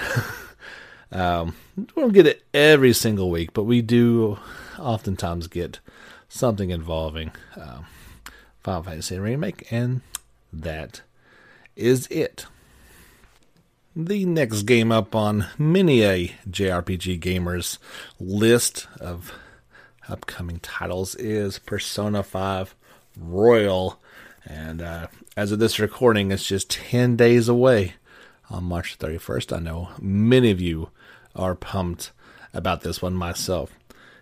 um, 1.12 1.54
we 1.76 1.84
don't 1.94 2.12
get 2.12 2.26
it 2.26 2.42
every 2.52 2.92
single 2.92 3.30
week, 3.30 3.52
but 3.52 3.62
we 3.62 3.80
do 3.80 4.40
oftentimes 4.76 5.46
get 5.46 5.78
something 6.28 6.70
involving 6.70 7.30
um, 7.54 7.86
Final 8.64 8.82
Fantasy 8.82 9.20
remake, 9.20 9.68
and 9.70 10.00
that 10.52 11.02
is 11.76 12.08
it. 12.08 12.46
The 13.94 14.24
next 14.24 14.62
game 14.62 14.90
up 14.90 15.14
on 15.14 15.46
many 15.56 16.02
a 16.02 16.34
JRPG 16.50 17.20
gamers 17.20 17.78
list 18.18 18.88
of 18.98 19.32
upcoming 20.08 20.58
titles 20.58 21.14
is 21.14 21.60
Persona 21.60 22.24
5 22.24 22.74
Royal. 23.16 24.00
And 24.44 24.82
uh, 24.82 25.06
as 25.36 25.52
of 25.52 25.60
this 25.60 25.78
recording, 25.78 26.32
it's 26.32 26.44
just 26.44 26.68
10 26.68 27.14
days 27.14 27.48
away 27.48 27.94
on 28.52 28.64
March 28.64 28.98
31st. 28.98 29.56
I 29.56 29.60
know 29.60 29.88
many 30.00 30.50
of 30.50 30.60
you 30.60 30.90
are 31.34 31.54
pumped 31.54 32.12
about 32.52 32.82
this 32.82 33.00
one 33.00 33.14
myself. 33.14 33.72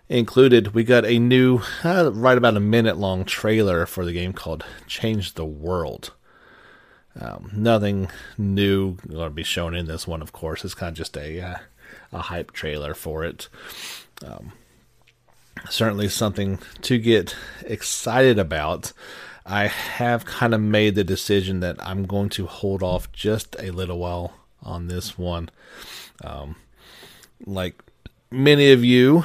Included, 0.09 0.75
we 0.75 0.85
got 0.85 1.05
a 1.05 1.19
new, 1.19 1.61
uh, 1.85 2.11
right 2.13 2.39
about 2.39 2.57
a 2.57 2.61
minute 2.61 2.97
long 2.97 3.25
trailer 3.25 3.87
for 3.87 4.05
the 4.05 4.13
game 4.13 4.33
called 4.33 4.65
Change 4.87 5.35
the 5.35 5.45
World. 5.45 6.13
Um, 7.21 7.51
nothing 7.53 8.09
new 8.39 8.97
going 9.09 9.29
to 9.29 9.31
be 9.31 9.43
shown 9.43 9.75
in 9.75 9.87
this 9.87 10.07
one, 10.07 10.23
of 10.23 10.33
course. 10.33 10.65
It's 10.65 10.75
kind 10.75 10.93
of 10.93 10.97
just 10.97 11.17
a 11.17 11.41
uh, 11.41 11.57
a 12.13 12.23
hype 12.23 12.53
trailer 12.53 12.95
for 12.95 13.25
it. 13.25 13.49
Um, 14.25 14.53
certainly 15.69 16.09
something 16.09 16.59
to 16.83 16.99
get 16.99 17.35
excited 17.63 18.39
about. 18.39 18.93
I 19.45 19.67
have 19.67 20.25
kind 20.25 20.55
of 20.55 20.61
made 20.61 20.95
the 20.95 21.05
decision 21.05 21.61
that 21.61 21.77
I'm 21.81 22.05
going 22.05 22.29
to 22.31 22.47
hold 22.47 22.83
off 22.83 23.11
just 23.13 23.57
a 23.59 23.71
little 23.71 23.99
while 23.99 24.35
on 24.63 24.89
this 24.89 25.19
one. 25.19 25.51
Um, 26.23 26.57
like 27.47 27.83
many 28.31 28.73
of 28.73 28.85
you, 28.85 29.25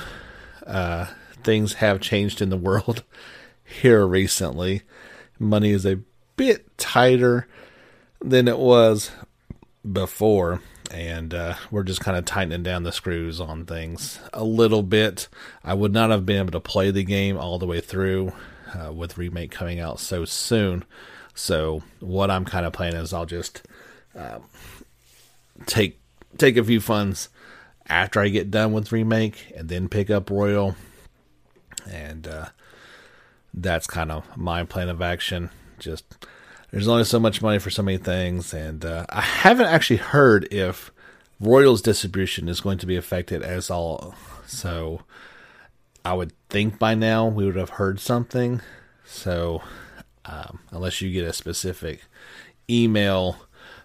uh, 0.66 1.08
things 1.44 1.76
have 1.76 2.00
changed 2.00 2.42
in 2.42 2.50
the 2.50 2.58
world 2.58 3.04
here 3.64 4.06
recently. 4.06 4.82
Money 5.38 5.72
is 5.72 5.86
a 5.86 6.00
bit 6.38 6.78
tighter 6.78 7.48
than 8.22 8.48
it 8.48 8.58
was 8.58 9.12
before, 9.92 10.62
and 10.92 11.34
uh, 11.34 11.56
we're 11.70 11.84
just 11.84 12.00
kind 12.00 12.18
of 12.18 12.26
tightening 12.26 12.64
down 12.64 12.84
the 12.84 12.92
screws 12.92 13.42
on 13.42 13.66
things 13.66 14.20
a 14.34 14.44
little 14.44 14.82
bit. 14.82 15.28
I 15.64 15.74
would 15.74 15.94
not 15.94 16.10
have 16.10 16.26
been 16.26 16.40
able 16.40 16.52
to 16.52 16.60
play 16.62 16.90
the 16.90 17.04
game 17.04 17.38
all 17.38 17.60
the 17.60 17.68
way 17.68 17.82
through 17.82 18.32
uh, 18.76 18.92
with 18.92 19.18
remake 19.18 19.52
coming 19.52 19.80
out 19.80 20.00
so 20.00 20.26
soon. 20.26 20.84
So 21.34 21.84
what 22.00 22.32
I'm 22.32 22.46
kind 22.46 22.66
of 22.66 22.74
playing 22.74 22.96
is 22.96 23.14
I'll 23.14 23.26
just 23.26 23.62
um, 24.16 24.44
take 25.66 26.00
take 26.38 26.58
a 26.58 26.64
few 26.64 26.80
funds 26.80 27.30
after 27.88 28.20
I 28.20 28.30
get 28.30 28.52
done 28.52 28.74
with 28.74 28.92
remake, 28.92 29.54
and 29.56 29.70
then 29.70 29.90
pick 29.90 30.10
up 30.10 30.30
Royal, 30.30 30.76
and 31.90 32.28
uh, 32.28 32.48
that's 33.54 33.88
kind 33.88 34.12
of 34.12 34.26
my 34.38 34.64
plan 34.64 34.90
of 34.90 35.02
action. 35.02 35.50
Just 35.78 36.26
there's 36.72 36.88
only 36.88 37.04
so 37.04 37.20
much 37.20 37.42
money 37.42 37.60
for 37.60 37.70
so 37.70 37.84
many 37.84 37.98
things, 37.98 38.54
and 38.54 38.84
uh, 38.84 39.06
I 39.10 39.22
haven't 39.22 39.68
actually 39.68 39.98
heard 39.98 40.48
if 40.52 40.92
Royal's 41.40 41.82
distribution 41.82 42.50
is 42.50 42.62
going 42.62 42.78
to 42.80 42.86
be 42.86 42.96
affected 42.96 43.44
as 43.44 43.70
all. 43.70 44.16
So 44.48 45.02
I 46.06 46.14
would 46.14 46.34
think 46.50 46.78
by 46.78 46.94
now 46.94 47.28
we 47.28 47.46
would 47.46 47.56
have 47.56 47.72
heard 47.72 48.00
something. 48.00 48.62
So, 49.06 49.64
um, 50.24 50.60
unless 50.70 51.02
you 51.02 51.12
get 51.12 51.26
a 51.26 51.34
specific 51.34 52.02
email 52.70 53.38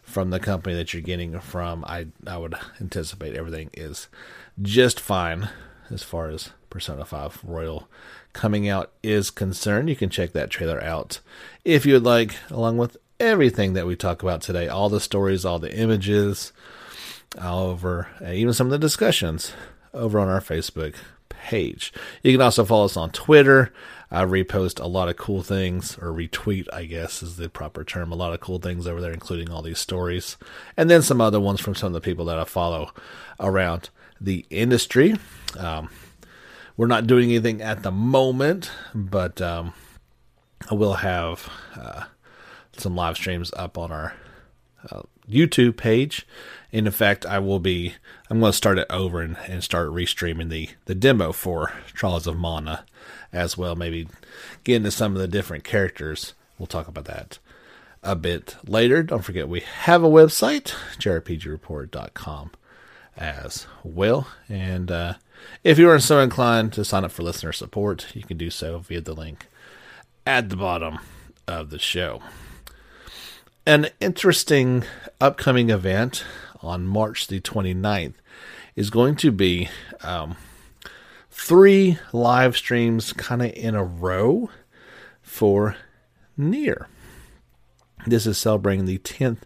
from 0.02 0.28
the 0.28 0.38
company 0.38 0.76
that 0.76 0.92
you're 0.92 1.02
getting 1.02 1.40
from, 1.40 1.82
I 1.86 2.08
I 2.26 2.36
would 2.36 2.54
anticipate 2.78 3.36
everything 3.36 3.70
is 3.72 4.08
just 4.60 5.00
fine 5.00 5.48
as 5.90 6.02
far 6.02 6.28
as 6.28 6.50
Persona 6.68 7.06
5 7.06 7.40
Royal 7.42 7.88
coming 8.34 8.68
out 8.68 8.92
is 9.02 9.30
concerned. 9.30 9.88
You 9.88 9.96
can 9.96 10.10
check 10.10 10.32
that 10.32 10.50
trailer 10.50 10.82
out 10.82 11.20
if 11.64 11.86
you 11.86 11.94
would 11.94 12.04
like, 12.04 12.36
along 12.50 12.76
with 12.76 12.98
everything 13.18 13.72
that 13.72 13.86
we 13.86 13.96
talk 13.96 14.22
about 14.22 14.42
today, 14.42 14.68
all 14.68 14.90
the 14.90 15.00
stories, 15.00 15.46
all 15.46 15.58
the 15.58 15.74
images, 15.74 16.52
all 17.40 17.68
over, 17.68 18.08
even 18.22 18.52
some 18.52 18.66
of 18.66 18.70
the 18.72 18.78
discussions 18.78 19.52
over 19.94 20.20
on 20.20 20.28
our 20.28 20.40
Facebook 20.40 20.94
page. 21.42 21.92
You 22.22 22.32
can 22.32 22.42
also 22.42 22.64
follow 22.64 22.84
us 22.84 22.96
on 22.96 23.10
Twitter. 23.10 23.72
I 24.10 24.24
repost 24.24 24.80
a 24.80 24.88
lot 24.88 25.08
of 25.08 25.16
cool 25.16 25.42
things, 25.42 25.96
or 25.98 26.12
retweet, 26.12 26.66
I 26.72 26.84
guess 26.84 27.22
is 27.22 27.36
the 27.36 27.48
proper 27.48 27.84
term. 27.84 28.10
A 28.10 28.16
lot 28.16 28.32
of 28.32 28.40
cool 28.40 28.58
things 28.58 28.86
over 28.86 29.00
there, 29.00 29.12
including 29.12 29.50
all 29.50 29.62
these 29.62 29.78
stories, 29.78 30.36
and 30.76 30.90
then 30.90 31.02
some 31.02 31.20
other 31.20 31.38
ones 31.38 31.60
from 31.60 31.76
some 31.76 31.88
of 31.88 31.92
the 31.92 32.00
people 32.00 32.24
that 32.24 32.38
I 32.38 32.44
follow 32.44 32.90
around 33.38 33.90
the 34.20 34.44
industry. 34.50 35.16
Um, 35.56 35.90
we're 36.76 36.88
not 36.88 37.06
doing 37.06 37.30
anything 37.30 37.62
at 37.62 37.82
the 37.82 37.92
moment, 37.92 38.70
but 38.94 39.40
um, 39.40 39.74
I 40.70 40.74
will 40.74 40.94
have 40.94 41.48
uh, 41.76 42.04
some 42.76 42.96
live 42.96 43.16
streams 43.16 43.52
up 43.56 43.78
on 43.78 43.92
our 43.92 44.14
uh, 44.90 45.02
YouTube 45.28 45.76
page. 45.76 46.26
In 46.72 46.90
fact, 46.90 47.26
I 47.26 47.38
will 47.38 47.60
be. 47.60 47.94
I'm 48.28 48.40
going 48.40 48.52
to 48.52 48.56
start 48.56 48.78
it 48.78 48.86
over 48.90 49.20
and, 49.20 49.36
and 49.48 49.62
start 49.64 49.88
restreaming 49.90 50.48
the 50.48 50.70
the 50.84 50.94
demo 50.94 51.32
for 51.32 51.72
Trials 51.92 52.26
of 52.26 52.36
Mana 52.36 52.84
as 53.32 53.58
well. 53.58 53.74
Maybe 53.74 54.08
get 54.64 54.76
into 54.76 54.90
some 54.90 55.14
of 55.14 55.20
the 55.20 55.28
different 55.28 55.64
characters. 55.64 56.34
We'll 56.58 56.66
talk 56.66 56.88
about 56.88 57.06
that 57.06 57.38
a 58.02 58.16
bit 58.16 58.56
later. 58.66 59.02
Don't 59.02 59.22
forget 59.22 59.48
we 59.48 59.60
have 59.60 60.02
a 60.02 60.08
website, 60.08 60.74
jrpgreport.com 60.98 62.50
as 63.16 63.66
well. 63.82 64.28
And 64.48 64.90
uh, 64.90 65.14
if 65.62 65.78
you 65.78 65.88
are 65.90 65.98
so 65.98 66.20
inclined 66.20 66.72
to 66.74 66.84
sign 66.84 67.04
up 67.04 67.12
for 67.12 67.22
listener 67.22 67.52
support, 67.52 68.14
you 68.14 68.22
can 68.22 68.36
do 68.36 68.50
so 68.50 68.78
via 68.78 69.00
the 69.00 69.14
link 69.14 69.46
at 70.26 70.48
the 70.48 70.56
bottom 70.56 70.98
of 71.46 71.70
the 71.70 71.78
show. 71.78 72.22
An 73.66 73.88
interesting 74.00 74.84
upcoming 75.20 75.70
event 75.70 76.24
on 76.62 76.86
March 76.86 77.26
the 77.26 77.40
29th 77.40 78.14
is 78.76 78.90
going 78.90 79.16
to 79.16 79.32
be 79.32 79.68
um, 80.02 80.36
three 81.30 81.98
live 82.12 82.56
streams 82.56 83.12
kind 83.12 83.42
of 83.42 83.52
in 83.52 83.74
a 83.74 83.84
row 83.84 84.50
for 85.22 85.76
NieR. 86.38 86.86
This 88.06 88.26
is 88.26 88.38
celebrating 88.38 88.86
the 88.86 88.98
10th 88.98 89.42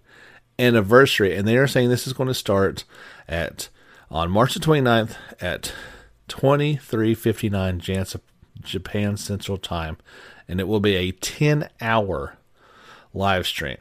anniversary, 0.58 1.36
and 1.36 1.46
they 1.46 1.56
are 1.56 1.66
saying 1.66 1.88
this 1.88 2.06
is 2.06 2.12
going 2.12 2.28
to 2.28 2.34
start 2.34 2.84
at 3.28 3.68
on 4.10 4.30
March 4.30 4.54
the 4.54 4.60
29th 4.60 5.16
at 5.40 5.72
23:59 6.28 8.20
Japan 8.62 9.16
Central 9.16 9.58
Time, 9.58 9.96
and 10.46 10.60
it 10.60 10.68
will 10.68 10.80
be 10.80 10.94
a 10.94 11.12
10-hour 11.12 12.36
live 13.12 13.46
stream. 13.46 13.78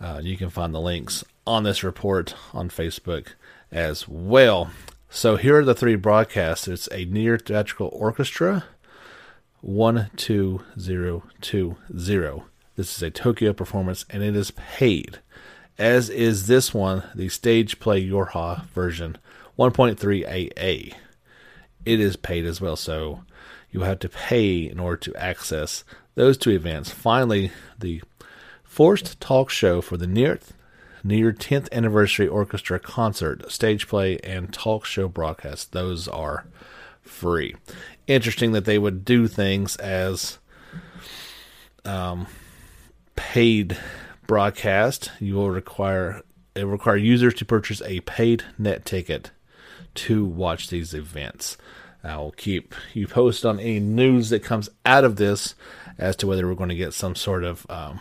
Uh, 0.00 0.20
you 0.22 0.36
can 0.36 0.50
find 0.50 0.74
the 0.74 0.80
links 0.80 1.24
on 1.50 1.64
this 1.64 1.82
report 1.82 2.36
on 2.54 2.68
Facebook 2.70 3.30
as 3.72 4.06
well. 4.06 4.70
So 5.08 5.34
here 5.34 5.58
are 5.58 5.64
the 5.64 5.74
three 5.74 5.96
broadcasts. 5.96 6.68
It's 6.68 6.86
a 6.88 7.06
NieR 7.06 7.44
theatrical 7.44 7.90
orchestra, 7.92 8.66
one 9.60 10.10
two 10.14 10.62
zero 10.78 11.24
two 11.40 11.76
zero. 11.98 12.44
This 12.76 12.96
is 12.96 13.02
a 13.02 13.10
Tokyo 13.10 13.52
performance, 13.52 14.04
and 14.08 14.22
it 14.22 14.36
is 14.36 14.52
paid, 14.52 15.18
as 15.76 16.08
is 16.08 16.46
this 16.46 16.72
one, 16.72 17.02
the 17.16 17.28
stage 17.28 17.80
play 17.80 18.00
Yorha 18.08 18.66
version, 18.66 19.18
1.3 19.58 20.24
AA. 20.26 20.96
It 21.84 22.00
is 22.00 22.14
paid 22.14 22.46
as 22.46 22.60
well, 22.60 22.76
so 22.76 23.24
you 23.72 23.80
have 23.80 23.98
to 23.98 24.08
pay 24.08 24.58
in 24.68 24.78
order 24.78 24.98
to 24.98 25.16
access 25.16 25.82
those 26.14 26.38
two 26.38 26.50
events. 26.50 26.90
Finally, 26.90 27.50
the 27.76 28.02
forced 28.62 29.20
talk 29.20 29.50
show 29.50 29.80
for 29.80 29.96
the 29.96 30.06
NieR 30.06 30.40
NieR 31.04 31.36
10th 31.36 31.70
anniversary 31.72 32.28
orchestra 32.28 32.78
concert, 32.78 33.50
stage 33.50 33.88
play, 33.88 34.18
and 34.18 34.52
talk 34.52 34.84
show 34.84 35.08
broadcast. 35.08 35.72
Those 35.72 36.08
are 36.08 36.46
free. 37.02 37.54
Interesting 38.06 38.52
that 38.52 38.64
they 38.64 38.78
would 38.78 39.04
do 39.04 39.26
things 39.26 39.76
as 39.76 40.38
um, 41.84 42.26
paid 43.16 43.78
broadcast. 44.26 45.10
You 45.20 45.34
will 45.34 45.50
require 45.50 46.22
it 46.54 46.64
require 46.64 46.96
users 46.96 47.34
to 47.34 47.44
purchase 47.44 47.80
a 47.82 48.00
paid 48.00 48.44
net 48.58 48.84
ticket 48.84 49.30
to 49.94 50.24
watch 50.24 50.68
these 50.68 50.94
events. 50.94 51.56
I 52.02 52.16
will 52.16 52.32
keep 52.32 52.74
you 52.94 53.06
posted 53.06 53.46
on 53.46 53.60
any 53.60 53.78
news 53.78 54.30
that 54.30 54.42
comes 54.42 54.68
out 54.86 55.04
of 55.04 55.16
this 55.16 55.54
as 55.98 56.16
to 56.16 56.26
whether 56.26 56.46
we're 56.46 56.54
going 56.54 56.70
to 56.70 56.74
get 56.74 56.94
some 56.94 57.14
sort 57.14 57.44
of 57.44 57.66
um, 57.68 58.00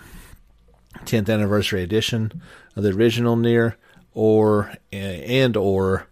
10th 1.00 1.30
anniversary 1.30 1.84
edition 1.84 2.42
the 2.80 2.90
original 2.90 3.36
NieR 3.36 3.76
or 4.14 4.74
and 4.92 5.56
or 5.56 6.08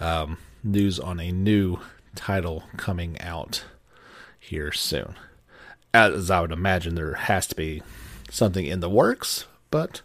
um, 0.00 0.38
news 0.62 1.00
on 1.00 1.20
a 1.20 1.32
new 1.32 1.78
title 2.14 2.64
coming 2.76 3.20
out 3.20 3.64
here 4.38 4.72
soon. 4.72 5.14
As 5.94 6.30
I 6.30 6.40
would 6.40 6.52
imagine, 6.52 6.94
there 6.94 7.14
has 7.14 7.46
to 7.48 7.54
be 7.54 7.82
something 8.30 8.66
in 8.66 8.80
the 8.80 8.90
works, 8.90 9.46
but 9.70 10.02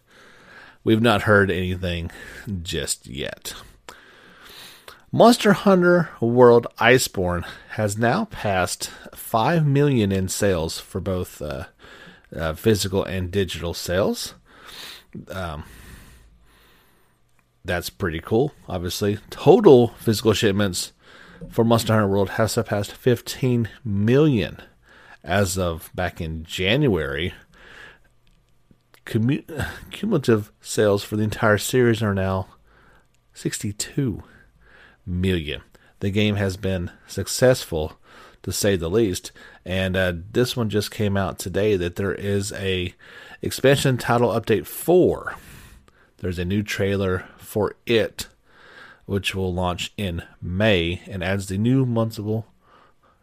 we've 0.83 1.01
not 1.01 1.23
heard 1.23 1.51
anything 1.51 2.11
just 2.61 3.07
yet. 3.07 3.53
Monster 5.11 5.53
Hunter 5.53 6.09
World 6.19 6.65
Iceborne 6.79 7.45
has 7.71 7.97
now 7.97 8.25
passed 8.25 8.89
5 9.13 9.65
million 9.65 10.11
in 10.11 10.27
sales 10.27 10.79
for 10.79 10.99
both 10.99 11.39
uh, 11.39 11.65
uh, 12.35 12.53
physical 12.53 13.03
and 13.03 13.29
digital 13.29 13.75
sales. 13.75 14.33
Um, 15.27 15.65
that's 17.65 17.89
pretty 17.89 18.19
cool, 18.19 18.53
obviously. 18.67 19.19
Total 19.29 19.89
physical 19.89 20.33
shipments 20.33 20.91
for 21.49 21.63
Monster 21.63 21.93
Hunter 21.93 22.07
World 22.07 22.31
has 22.31 22.51
surpassed 22.51 22.91
15 22.91 23.69
million 23.83 24.61
as 25.23 25.57
of 25.57 25.89
back 25.95 26.19
in 26.19 26.43
January. 26.43 27.33
cumulative 29.05 30.51
sales 30.61 31.03
for 31.03 31.15
the 31.15 31.23
entire 31.23 31.57
series 31.57 32.01
are 32.01 32.13
now 32.13 32.47
62 33.33 34.23
million. 35.05 35.61
The 35.99 36.11
game 36.11 36.35
has 36.35 36.57
been 36.57 36.91
successful 37.07 37.99
to 38.43 38.51
say 38.51 38.75
the 38.75 38.89
least. 38.89 39.31
And 39.65 39.95
uh, 39.95 40.13
this 40.31 40.55
one 40.55 40.69
just 40.69 40.91
came 40.91 41.15
out 41.15 41.39
today 41.39 41.75
that 41.77 41.95
there 41.95 42.13
is 42.13 42.51
a 42.53 42.93
expansion 43.41 43.97
title 43.97 44.29
update 44.29 44.65
four. 44.65 45.35
There's 46.17 46.39
a 46.39 46.45
new 46.45 46.61
trailer 46.61 47.25
for 47.53 47.75
it, 47.85 48.25
which 49.05 49.35
will 49.35 49.53
launch 49.53 49.93
in 49.95 50.23
May 50.41 51.03
and 51.05 51.23
adds 51.23 51.45
the 51.45 51.57
new 51.59 51.85
huntable, 51.85 52.45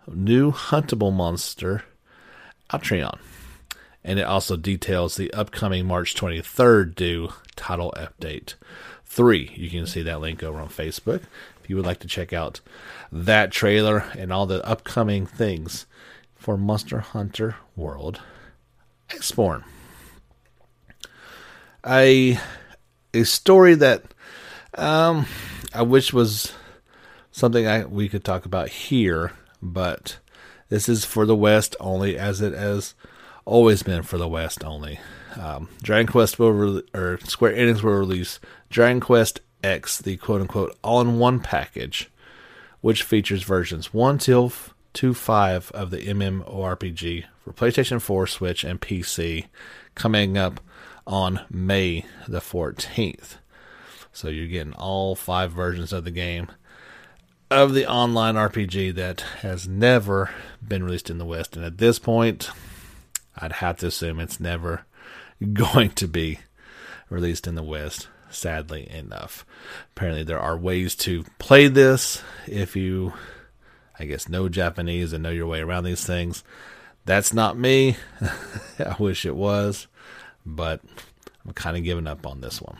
new 0.07 0.53
huntable 0.53 1.13
monster, 1.13 1.83
Alatreon. 2.73 3.19
And 4.05 4.21
it 4.21 4.23
also 4.23 4.57
details 4.57 5.17
the 5.17 5.33
upcoming 5.33 5.85
March 5.85 6.15
23rd 6.15 6.95
due 6.95 7.31
title 7.57 7.93
update 7.97 8.55
3. 9.05 9.53
You 9.57 9.69
can 9.69 9.85
see 9.85 10.03
that 10.03 10.21
link 10.21 10.45
over 10.45 10.61
on 10.61 10.69
Facebook 10.69 11.23
if 11.61 11.69
you 11.69 11.75
would 11.75 11.85
like 11.85 11.99
to 11.99 12.07
check 12.07 12.33
out 12.33 12.61
that 13.11 13.51
trailer 13.51 14.05
and 14.17 14.33
all 14.33 14.47
the 14.47 14.65
upcoming 14.65 15.27
things 15.27 15.87
for 16.37 16.57
Monster 16.57 17.01
Hunter 17.01 17.57
World 17.75 18.21
Iceborne. 19.09 19.65
A 21.85 22.39
a 23.13 23.25
story 23.25 23.75
that 23.75 24.15
um, 24.75 25.27
I 25.75 25.83
wish 25.83 26.13
was 26.13 26.53
something 27.31 27.67
I 27.67 27.85
we 27.85 28.09
could 28.09 28.25
talk 28.25 28.45
about 28.45 28.69
here, 28.69 29.33
but 29.63 30.19
this 30.69 30.89
is 30.89 31.05
for 31.05 31.27
the 31.27 31.37
West 31.37 31.77
only, 31.81 32.19
as 32.19 32.41
it 32.41 32.55
has 32.55 32.95
always 33.45 33.83
been 33.83 34.03
for 34.03 34.19
the 34.19 34.29
West 34.29 34.65
only. 34.65 35.01
Um, 35.37 35.69
Dragon 35.83 36.07
Quest 36.07 36.39
will 36.39 36.53
re- 36.53 36.83
or 36.95 37.19
Square 37.25 37.55
Enix 37.55 37.83
will 37.83 37.93
release 37.93 38.41
Dragon 38.69 39.01
Quest 39.01 39.41
X, 39.63 39.99
the 39.99 40.17
quote 40.17 40.41
unquote 40.41 40.77
all 40.83 41.01
in 41.01 41.19
one 41.19 41.41
package, 41.41 42.11
which 42.81 43.03
features 43.03 43.43
versions 43.43 43.93
1 43.93 44.19
till 44.19 44.53
to 44.93 45.15
5 45.15 45.71
of 45.73 45.91
the 45.91 46.07
MMORPG 46.07 47.25
for 47.45 47.53
PlayStation 47.53 48.01
4, 48.01 48.27
Switch, 48.27 48.65
and 48.65 48.81
PC 48.81 49.47
coming 49.95 50.37
up 50.37 50.61
on 51.07 51.41
May 51.51 52.07
the 52.27 52.41
14th. 52.41 53.37
So 54.13 54.29
you're 54.29 54.47
getting 54.47 54.75
all 54.75 55.15
five 55.15 55.53
versions 55.53 55.93
of 55.93 56.05
the 56.05 56.11
game 56.11 56.49
of 57.51 57.75
the 57.75 57.87
online 57.87 58.37
RPG 58.37 58.95
that 58.95 59.21
has 59.43 59.67
never 59.67 60.31
been 60.67 60.85
released 60.85 61.11
in 61.11 61.19
the 61.19 61.25
West. 61.25 61.57
And 61.57 61.65
at 61.65 61.79
this 61.79 61.99
point, 61.99 62.51
I'd 63.37 63.55
have 63.55 63.79
to 63.79 63.89
assume 63.89 64.21
it's 64.21 64.39
never 64.39 64.83
going 65.53 65.91
to 65.91 66.07
be 66.07 66.41
released 67.09 67.47
in 67.47 67.57
the 67.57 67.63
West 67.63 68.09
sadly 68.31 68.89
enough. 68.89 69.45
Apparently, 69.97 70.23
there 70.23 70.41
are 70.41 70.57
ways 70.57 70.95
to 70.95 71.25
play 71.39 71.67
this 71.67 72.23
if 72.47 72.77
you, 72.77 73.13
I 73.99 74.05
guess, 74.05 74.29
know 74.29 74.49
Japanese 74.49 75.13
and 75.13 75.23
know 75.23 75.31
your 75.31 75.47
way 75.47 75.61
around 75.61 75.85
these 75.85 76.05
things. 76.05 76.45
That's 77.05 77.35
not 77.35 77.59
me. 77.59 77.97
I 78.79 78.95
wish 78.99 79.27
it 79.27 79.35
was, 79.35 79.89
but 80.47 80.81
I'm 81.45 81.53
kind 81.53 81.77
of 81.77 81.83
giving 81.83 82.07
up 82.07 82.27
on 82.27 82.41
this 82.41 82.63
one. 82.63 82.79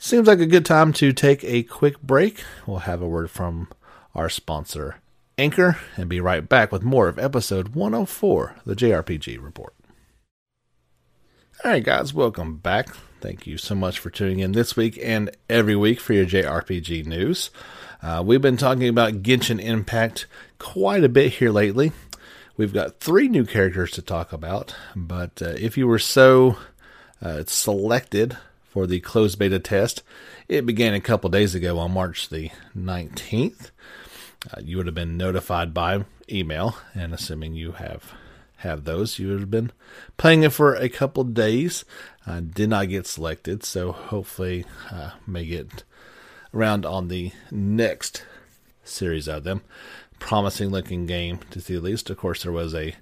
Seems 0.00 0.28
like 0.28 0.38
a 0.38 0.46
good 0.46 0.64
time 0.64 0.92
to 0.94 1.12
take 1.12 1.42
a 1.42 1.64
quick 1.64 2.00
break. 2.00 2.44
We'll 2.66 2.78
have 2.78 3.02
a 3.02 3.08
word 3.08 3.32
from 3.32 3.68
our 4.14 4.28
sponsor, 4.28 5.00
Anchor, 5.36 5.76
and 5.96 6.08
be 6.08 6.20
right 6.20 6.48
back 6.48 6.70
with 6.70 6.84
more 6.84 7.08
of 7.08 7.18
episode 7.18 7.74
104, 7.74 8.54
the 8.64 8.76
JRPG 8.76 9.42
Report. 9.42 9.74
All 11.64 11.72
right, 11.72 11.82
guys, 11.82 12.14
welcome 12.14 12.58
back. 12.58 12.94
Thank 13.20 13.48
you 13.48 13.58
so 13.58 13.74
much 13.74 13.98
for 13.98 14.08
tuning 14.08 14.38
in 14.38 14.52
this 14.52 14.76
week 14.76 14.96
and 15.02 15.36
every 15.50 15.74
week 15.74 15.98
for 15.98 16.12
your 16.12 16.26
JRPG 16.26 17.04
news. 17.04 17.50
Uh, 18.00 18.22
we've 18.24 18.40
been 18.40 18.56
talking 18.56 18.86
about 18.86 19.22
Genshin 19.24 19.60
Impact 19.60 20.26
quite 20.60 21.02
a 21.02 21.08
bit 21.08 21.34
here 21.34 21.50
lately. 21.50 21.90
We've 22.56 22.72
got 22.72 23.00
three 23.00 23.26
new 23.26 23.44
characters 23.44 23.90
to 23.92 24.02
talk 24.02 24.32
about, 24.32 24.76
but 24.94 25.42
uh, 25.42 25.54
if 25.58 25.76
you 25.76 25.88
were 25.88 25.98
so 25.98 26.56
uh, 27.20 27.42
selected 27.48 28.36
for 28.68 28.86
the 28.86 29.00
closed 29.00 29.38
beta 29.38 29.58
test, 29.58 30.02
it 30.48 30.66
began 30.66 30.94
a 30.94 31.00
couple 31.00 31.30
days 31.30 31.54
ago 31.54 31.78
on 31.78 31.92
March 31.92 32.28
the 32.28 32.50
19th. 32.76 33.70
Uh, 34.50 34.60
you 34.62 34.76
would 34.76 34.86
have 34.86 34.94
been 34.94 35.16
notified 35.16 35.74
by 35.74 36.04
email, 36.30 36.76
and 36.94 37.12
assuming 37.12 37.54
you 37.54 37.72
have 37.72 38.14
have 38.58 38.84
those. 38.84 39.18
You 39.18 39.28
would 39.28 39.40
have 39.40 39.50
been 39.50 39.70
playing 40.16 40.42
it 40.42 40.52
for 40.52 40.74
a 40.74 40.88
couple 40.88 41.24
days. 41.24 41.84
Uh, 42.26 42.40
did 42.40 42.68
not 42.68 42.88
get 42.88 43.06
selected, 43.06 43.64
so 43.64 43.92
hopefully 43.92 44.64
uh, 44.90 45.12
may 45.26 45.46
get 45.46 45.84
around 46.52 46.84
on 46.84 47.08
the 47.08 47.32
next 47.50 48.24
series 48.84 49.28
of 49.28 49.44
them. 49.44 49.62
Promising 50.18 50.70
looking 50.70 51.06
game 51.06 51.38
to 51.50 51.60
see 51.60 51.76
at 51.76 51.82
least. 51.82 52.10
Of 52.10 52.16
course, 52.16 52.42
there 52.42 52.52
was 52.52 52.74
a 52.74 52.94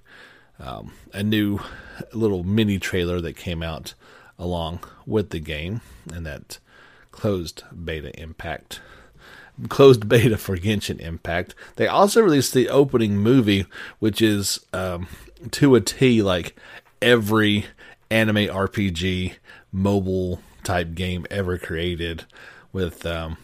um, 0.59 0.93
a 1.13 1.23
new 1.23 1.59
little 2.13 2.43
mini 2.43 2.79
trailer 2.79 3.21
that 3.21 3.35
came 3.35 3.61
out 3.61 3.93
along 4.39 4.79
with 5.05 5.29
the 5.29 5.39
game, 5.39 5.81
and 6.13 6.25
that 6.25 6.59
closed 7.11 7.63
beta 7.85 8.17
impact 8.19 8.81
closed 9.69 10.07
beta 10.09 10.37
for 10.37 10.57
Genshin 10.57 10.99
Impact. 10.99 11.55
They 11.75 11.87
also 11.87 12.21
released 12.21 12.53
the 12.53 12.69
opening 12.69 13.17
movie, 13.17 13.65
which 13.99 14.21
is 14.21 14.59
um, 14.73 15.07
to 15.51 15.75
a 15.75 15.81
T 15.81 16.21
like 16.21 16.55
every 17.01 17.65
anime 18.09 18.47
RPG 18.47 19.35
mobile 19.71 20.41
type 20.63 20.93
game 20.93 21.25
ever 21.29 21.57
created, 21.57 22.25
with 22.71 23.05
um, 23.05 23.37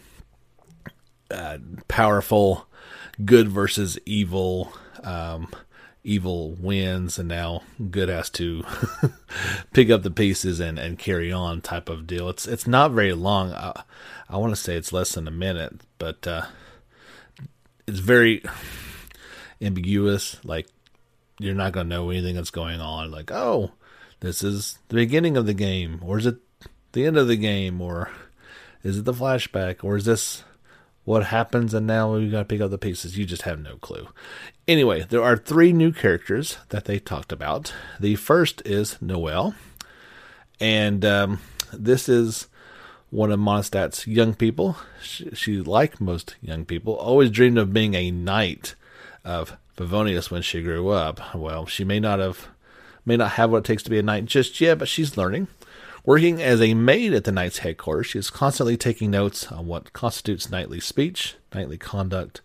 uh, 1.30 1.58
powerful 1.88 2.66
good 3.24 3.48
versus 3.48 3.98
evil. 4.06 4.72
Um, 5.02 5.48
evil 6.04 6.52
wins 6.52 7.18
and 7.18 7.28
now 7.28 7.62
good 7.90 8.10
has 8.10 8.28
to 8.28 8.62
pick 9.72 9.88
up 9.88 10.02
the 10.02 10.10
pieces 10.10 10.60
and, 10.60 10.78
and 10.78 10.98
carry 10.98 11.32
on 11.32 11.62
type 11.62 11.88
of 11.88 12.06
deal. 12.06 12.28
It's 12.28 12.46
it's 12.46 12.66
not 12.66 12.92
very 12.92 13.14
long. 13.14 13.52
I, 13.52 13.82
I 14.28 14.36
want 14.36 14.54
to 14.54 14.60
say 14.60 14.76
it's 14.76 14.92
less 14.92 15.12
than 15.12 15.26
a 15.26 15.32
minute, 15.32 15.80
but 15.98 16.26
uh, 16.26 16.46
it's 17.86 17.98
very 17.98 18.42
ambiguous. 19.60 20.36
Like 20.44 20.68
you're 21.38 21.54
not 21.54 21.72
gonna 21.72 21.88
know 21.88 22.10
anything 22.10 22.36
that's 22.36 22.50
going 22.50 22.80
on. 22.80 23.10
Like 23.10 23.32
oh, 23.32 23.72
this 24.20 24.44
is 24.44 24.78
the 24.88 24.96
beginning 24.96 25.36
of 25.36 25.46
the 25.46 25.54
game, 25.54 26.00
or 26.04 26.18
is 26.18 26.26
it 26.26 26.36
the 26.92 27.06
end 27.06 27.16
of 27.16 27.28
the 27.28 27.36
game, 27.36 27.80
or 27.80 28.10
is 28.82 28.98
it 28.98 29.04
the 29.06 29.14
flashback, 29.14 29.82
or 29.82 29.96
is 29.96 30.04
this 30.04 30.44
what 31.04 31.26
happens 31.26 31.74
and 31.74 31.86
now 31.86 32.14
we 32.14 32.28
got 32.30 32.38
to 32.40 32.44
pick 32.44 32.60
up 32.60 32.70
the 32.70 32.78
pieces. 32.78 33.18
You 33.18 33.24
just 33.24 33.42
have 33.42 33.60
no 33.60 33.76
clue. 33.76 34.08
Anyway 34.66 35.06
there 35.08 35.22
are 35.22 35.36
three 35.36 35.72
new 35.72 35.92
characters 35.92 36.58
that 36.70 36.86
they 36.86 36.98
talked 36.98 37.32
about. 37.32 37.72
The 38.00 38.16
first 38.16 38.62
is 38.64 39.00
noelle 39.00 39.54
and 40.60 41.04
um, 41.04 41.40
this 41.72 42.08
is 42.08 42.48
one 43.10 43.30
of 43.30 43.38
mondstadt's 43.38 44.06
young 44.06 44.34
people. 44.34 44.76
She, 45.02 45.30
she, 45.34 45.58
like 45.58 46.00
most 46.00 46.36
young 46.40 46.64
people 46.64 46.94
always 46.94 47.30
dreamed 47.30 47.58
of 47.58 47.72
being 47.72 47.94
a 47.94 48.10
knight 48.10 48.74
of 49.24 49.56
favonius 49.76 50.30
when 50.30 50.42
she 50.42 50.62
grew 50.62 50.88
up. 50.88 51.34
Well 51.34 51.66
she 51.66 51.84
may 51.84 52.00
not 52.00 52.18
have 52.18 52.48
may 53.04 53.16
not 53.18 53.32
have 53.32 53.50
what 53.50 53.58
it 53.58 53.64
takes 53.64 53.82
to 53.82 53.90
be 53.90 53.98
a 53.98 54.02
knight 54.02 54.24
just 54.24 54.58
yet 54.60 54.78
but 54.78 54.88
she's 54.88 55.18
learning 55.18 55.48
Working 56.06 56.42
as 56.42 56.60
a 56.60 56.74
maid 56.74 57.14
at 57.14 57.24
the 57.24 57.32
Knight's 57.32 57.58
headquarters, 57.58 58.08
she 58.08 58.18
is 58.18 58.28
constantly 58.28 58.76
taking 58.76 59.10
notes 59.10 59.50
on 59.50 59.66
what 59.66 59.94
constitutes 59.94 60.50
knightly 60.50 60.78
speech, 60.78 61.36
knightly 61.54 61.78
conduct, 61.78 62.42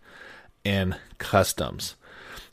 and 0.63 0.95
customs. 1.17 1.95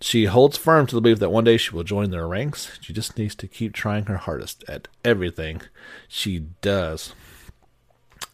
She 0.00 0.24
holds 0.24 0.56
firm 0.56 0.86
to 0.88 0.94
the 0.96 1.00
belief 1.00 1.20
that 1.20 1.30
one 1.30 1.44
day 1.44 1.58
she 1.58 1.74
will 1.74 1.84
join 1.84 2.10
their 2.10 2.26
ranks. 2.26 2.76
She 2.80 2.92
just 2.92 3.16
needs 3.16 3.36
to 3.36 3.46
keep 3.46 3.72
trying 3.72 4.06
her 4.06 4.16
hardest 4.16 4.64
at 4.68 4.88
everything 5.04 5.62
she 6.08 6.40
does. 6.60 7.14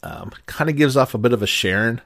Um, 0.02 0.32
kind 0.46 0.70
of 0.70 0.76
gives 0.76 0.96
off 0.96 1.14
a 1.14 1.18
bit 1.18 1.34
of 1.34 1.42
a 1.42 1.46
Sharon 1.46 2.00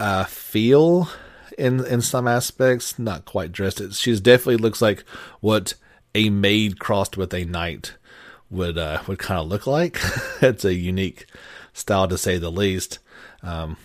uh, 0.00 0.24
feel 0.24 1.10
in 1.56 1.84
in 1.84 2.00
some 2.00 2.26
aspects. 2.26 2.98
Not 2.98 3.26
quite 3.26 3.52
dressed. 3.52 3.94
She 3.94 4.18
definitely 4.18 4.56
looks 4.56 4.82
like 4.82 5.04
what 5.40 5.74
a 6.14 6.30
maid 6.30 6.80
crossed 6.80 7.16
with 7.16 7.32
a 7.34 7.44
knight 7.44 7.94
would 8.54 8.78
uh, 8.78 9.02
would 9.06 9.18
kind 9.18 9.40
of 9.40 9.48
look 9.48 9.66
like. 9.66 9.98
it's 10.40 10.64
a 10.64 10.74
unique 10.74 11.26
style 11.72 12.08
to 12.08 12.16
say 12.16 12.38
the 12.38 12.50
least. 12.50 13.00
Um, 13.42 13.76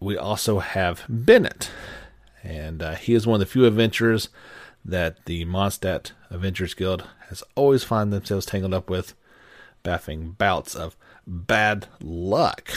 we 0.00 0.16
also 0.16 0.60
have 0.60 1.04
Bennett, 1.08 1.70
and 2.42 2.82
uh, 2.82 2.94
he 2.94 3.14
is 3.14 3.26
one 3.26 3.36
of 3.36 3.40
the 3.40 3.52
few 3.52 3.66
adventurers 3.66 4.28
that 4.84 5.26
the 5.26 5.44
Mondstadt 5.44 6.12
Adventurers 6.30 6.74
Guild 6.74 7.04
has 7.28 7.42
always 7.56 7.84
found 7.84 8.12
themselves 8.12 8.46
tangled 8.46 8.72
up 8.72 8.88
with, 8.88 9.14
baffing 9.84 10.36
bouts 10.38 10.74
of 10.74 10.96
bad 11.26 11.88
luck. 12.00 12.70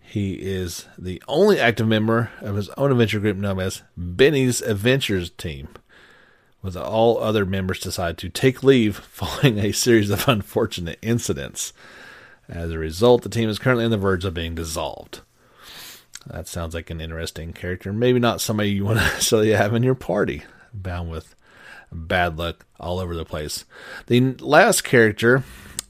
He 0.00 0.34
is 0.34 0.86
the 0.98 1.22
only 1.26 1.58
active 1.58 1.88
member 1.88 2.30
of 2.40 2.56
his 2.56 2.68
own 2.70 2.90
adventure 2.90 3.20
group 3.20 3.38
known 3.38 3.60
as 3.60 3.82
Benny's 3.96 4.60
Adventures 4.60 5.30
Team 5.30 5.68
with 6.62 6.76
all 6.76 7.18
other 7.18 7.44
members 7.44 7.80
decide 7.80 8.16
to 8.18 8.28
take 8.28 8.62
leave 8.62 8.96
following 9.10 9.58
a 9.58 9.72
series 9.72 10.10
of 10.10 10.28
unfortunate 10.28 10.98
incidents. 11.02 11.72
As 12.48 12.70
a 12.70 12.78
result, 12.78 13.22
the 13.22 13.28
team 13.28 13.48
is 13.48 13.58
currently 13.58 13.84
on 13.84 13.90
the 13.90 13.96
verge 13.96 14.24
of 14.24 14.34
being 14.34 14.54
dissolved. 14.54 15.20
That 16.26 16.46
sounds 16.46 16.74
like 16.74 16.90
an 16.90 17.00
interesting 17.00 17.52
character. 17.52 17.92
Maybe 17.92 18.20
not 18.20 18.40
somebody 18.40 18.70
you 18.70 18.84
want 18.84 18.98
to 18.98 19.04
necessarily 19.14 19.50
have 19.50 19.74
in 19.74 19.82
your 19.82 19.94
party, 19.94 20.42
bound 20.72 21.10
with 21.10 21.34
bad 21.90 22.38
luck 22.38 22.64
all 22.78 23.00
over 23.00 23.14
the 23.14 23.24
place. 23.24 23.64
The 24.06 24.32
last 24.40 24.82
character 24.84 25.44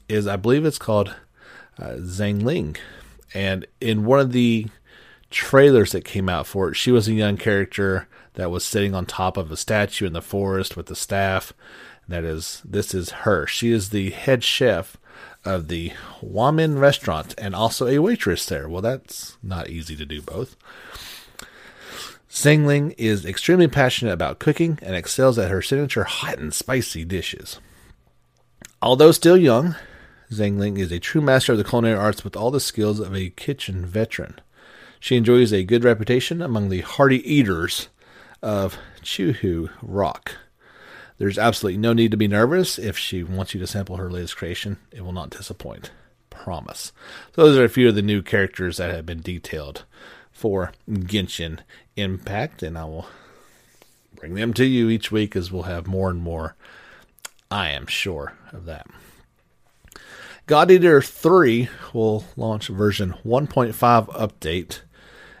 is, 0.09 0.27
I 0.27 0.35
believe 0.35 0.65
it's 0.65 0.79
called 0.79 1.15
uh, 1.79 1.95
Xiangling. 1.99 2.77
And 3.33 3.65
in 3.79 4.05
one 4.05 4.19
of 4.19 4.31
the 4.31 4.67
trailers 5.29 5.91
that 5.91 6.05
came 6.05 6.29
out 6.29 6.47
for 6.47 6.69
it, 6.69 6.75
she 6.75 6.91
was 6.91 7.07
a 7.07 7.13
young 7.13 7.37
character 7.37 8.07
that 8.35 8.51
was 8.51 8.65
sitting 8.65 8.95
on 8.95 9.05
top 9.05 9.37
of 9.37 9.51
a 9.51 9.57
statue 9.57 10.05
in 10.05 10.13
the 10.13 10.21
forest 10.21 10.75
with 10.75 10.87
the 10.87 10.95
staff. 10.95 11.53
That 12.07 12.23
is, 12.23 12.61
this 12.65 12.93
is 12.93 13.11
her. 13.11 13.47
She 13.47 13.71
is 13.71 13.89
the 13.89 14.09
head 14.09 14.43
chef 14.43 14.97
of 15.45 15.67
the 15.67 15.93
Wanmin 16.21 16.79
restaurant 16.79 17.35
and 17.37 17.55
also 17.55 17.87
a 17.87 17.99
waitress 17.99 18.45
there. 18.45 18.67
Well, 18.67 18.81
that's 18.81 19.37
not 19.43 19.69
easy 19.69 19.95
to 19.95 20.05
do 20.05 20.21
both. 20.21 20.55
Zhang 22.29 22.95
is 22.97 23.25
extremely 23.25 23.67
passionate 23.67 24.11
about 24.11 24.39
cooking 24.39 24.79
and 24.81 24.95
excels 24.95 25.37
at 25.37 25.51
her 25.51 25.61
signature 25.61 26.03
hot 26.03 26.39
and 26.39 26.53
spicy 26.53 27.05
dishes. 27.05 27.59
Although 28.81 29.11
still 29.11 29.37
young, 29.37 29.75
Zhang 30.31 30.79
is 30.79 30.91
a 30.91 30.99
true 30.99 31.21
master 31.21 31.51
of 31.51 31.59
the 31.59 31.63
culinary 31.63 31.97
arts 31.97 32.23
with 32.23 32.35
all 32.35 32.49
the 32.49 32.59
skills 32.59 32.99
of 32.99 33.15
a 33.15 33.29
kitchen 33.29 33.85
veteran. 33.85 34.41
She 34.99 35.15
enjoys 35.15 35.53
a 35.53 35.63
good 35.63 35.83
reputation 35.83 36.41
among 36.41 36.69
the 36.69 36.81
hearty 36.81 37.17
eaters 37.31 37.89
of 38.43 38.77
Chihu 39.01 39.71
Rock. 39.81 40.35
There's 41.17 41.39
absolutely 41.39 41.79
no 41.79 41.93
need 41.93 42.11
to 42.11 42.17
be 42.17 42.27
nervous 42.27 42.77
if 42.77 42.97
she 42.97 43.23
wants 43.23 43.53
you 43.53 43.59
to 43.61 43.67
sample 43.67 43.97
her 43.97 44.11
latest 44.11 44.35
creation. 44.35 44.77
It 44.91 45.01
will 45.01 45.13
not 45.13 45.29
disappoint. 45.29 45.91
Promise. 46.29 46.91
So 47.35 47.45
those 47.45 47.57
are 47.57 47.63
a 47.63 47.69
few 47.69 47.89
of 47.89 47.95
the 47.95 48.01
new 48.01 48.21
characters 48.21 48.77
that 48.77 48.93
have 48.93 49.05
been 49.05 49.21
detailed 49.21 49.85
for 50.31 50.73
Genshin 50.89 51.59
Impact, 51.95 52.61
and 52.61 52.77
I 52.77 52.85
will 52.85 53.07
bring 54.15 54.33
them 54.33 54.53
to 54.55 54.65
you 54.65 54.89
each 54.89 55.11
week 55.11 55.35
as 55.35 55.51
we'll 55.51 55.63
have 55.63 55.87
more 55.87 56.09
and 56.09 56.21
more. 56.21 56.55
I 57.49 57.69
am 57.69 57.85
sure 57.85 58.33
of 58.51 58.65
that. 58.65 58.87
God 60.45 60.69
Eater 60.69 61.01
3 61.01 61.69
will 61.93 62.25
launch 62.35 62.67
version 62.67 63.15
1.5 63.23 63.73
update 64.09 64.81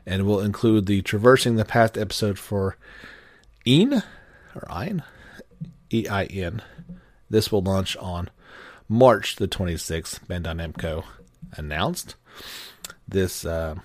and 0.05 0.25
we'll 0.25 0.39
include 0.39 0.85
the 0.85 1.01
Traversing 1.01 1.55
the 1.55 1.65
Past 1.65 1.97
episode 1.97 2.37
for 2.37 2.77
Ein 3.67 4.03
or 4.55 4.71
Ein 4.71 5.03
E 5.91 6.07
I 6.07 6.25
N. 6.25 6.61
This 7.29 7.51
will 7.51 7.61
launch 7.61 7.95
on 7.97 8.29
March 8.87 9.37
the 9.37 9.47
26th. 9.47 10.19
Bandai 10.25 10.73
Namco 10.73 11.03
announced 11.53 12.15
this. 13.07 13.45
Uh, 13.45 13.75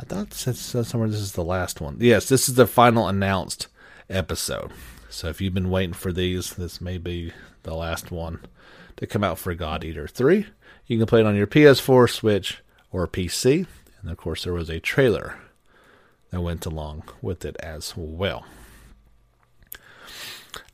I 0.00 0.04
thought 0.04 0.32
since 0.32 0.60
somewhere 0.60 1.08
this 1.08 1.20
is 1.20 1.32
the 1.32 1.44
last 1.44 1.80
one. 1.80 1.96
Yes, 2.00 2.28
this 2.28 2.48
is 2.48 2.54
the 2.54 2.66
final 2.66 3.08
announced 3.08 3.66
episode. 4.08 4.72
So 5.10 5.28
if 5.28 5.40
you've 5.40 5.54
been 5.54 5.70
waiting 5.70 5.94
for 5.94 6.12
these, 6.12 6.54
this 6.54 6.80
may 6.80 6.98
be 6.98 7.32
the 7.62 7.74
last 7.74 8.10
one 8.10 8.40
to 8.96 9.06
come 9.06 9.24
out 9.24 9.38
for 9.38 9.54
God 9.54 9.84
Eater 9.84 10.06
3. 10.06 10.46
You 10.86 10.98
can 10.98 11.06
play 11.06 11.20
it 11.20 11.26
on 11.26 11.36
your 11.36 11.46
PS4, 11.46 12.10
Switch, 12.10 12.62
or 12.90 13.06
PC. 13.06 13.66
And 14.00 14.10
of 14.10 14.16
course, 14.16 14.44
there 14.44 14.52
was 14.52 14.70
a 14.70 14.80
trailer 14.80 15.38
that 16.30 16.40
went 16.40 16.66
along 16.66 17.04
with 17.22 17.44
it 17.44 17.56
as 17.60 17.94
well. 17.96 18.44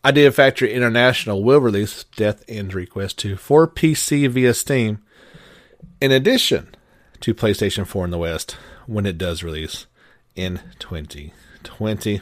Idea 0.05 0.31
Factory 0.33 0.73
International 0.73 1.43
will 1.43 1.61
release 1.61 2.05
Death 2.17 2.45
End 2.47 2.75
Request 2.75 3.19
2 3.21 3.37
for 3.37 3.67
PC 3.67 4.29
via 4.29 4.53
Steam, 4.53 5.03
in 6.01 6.13
addition 6.13 6.75
to 7.21 7.35
PlayStation 7.35 7.87
4 7.87 8.05
in 8.05 8.11
the 8.11 8.19
West 8.19 8.57
when 8.87 9.07
it 9.07 9.17
does 9.17 9.43
release 9.43 9.87
in 10.37 10.61
2020. 10.79 12.21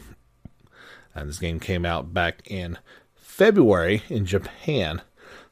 And 1.15 1.29
this 1.29 1.41
game 1.41 1.59
came 1.59 1.85
out 1.85 2.15
back 2.15 2.43
in 2.47 2.79
February 3.17 4.03
in 4.09 4.27
Japan, 4.27 5.03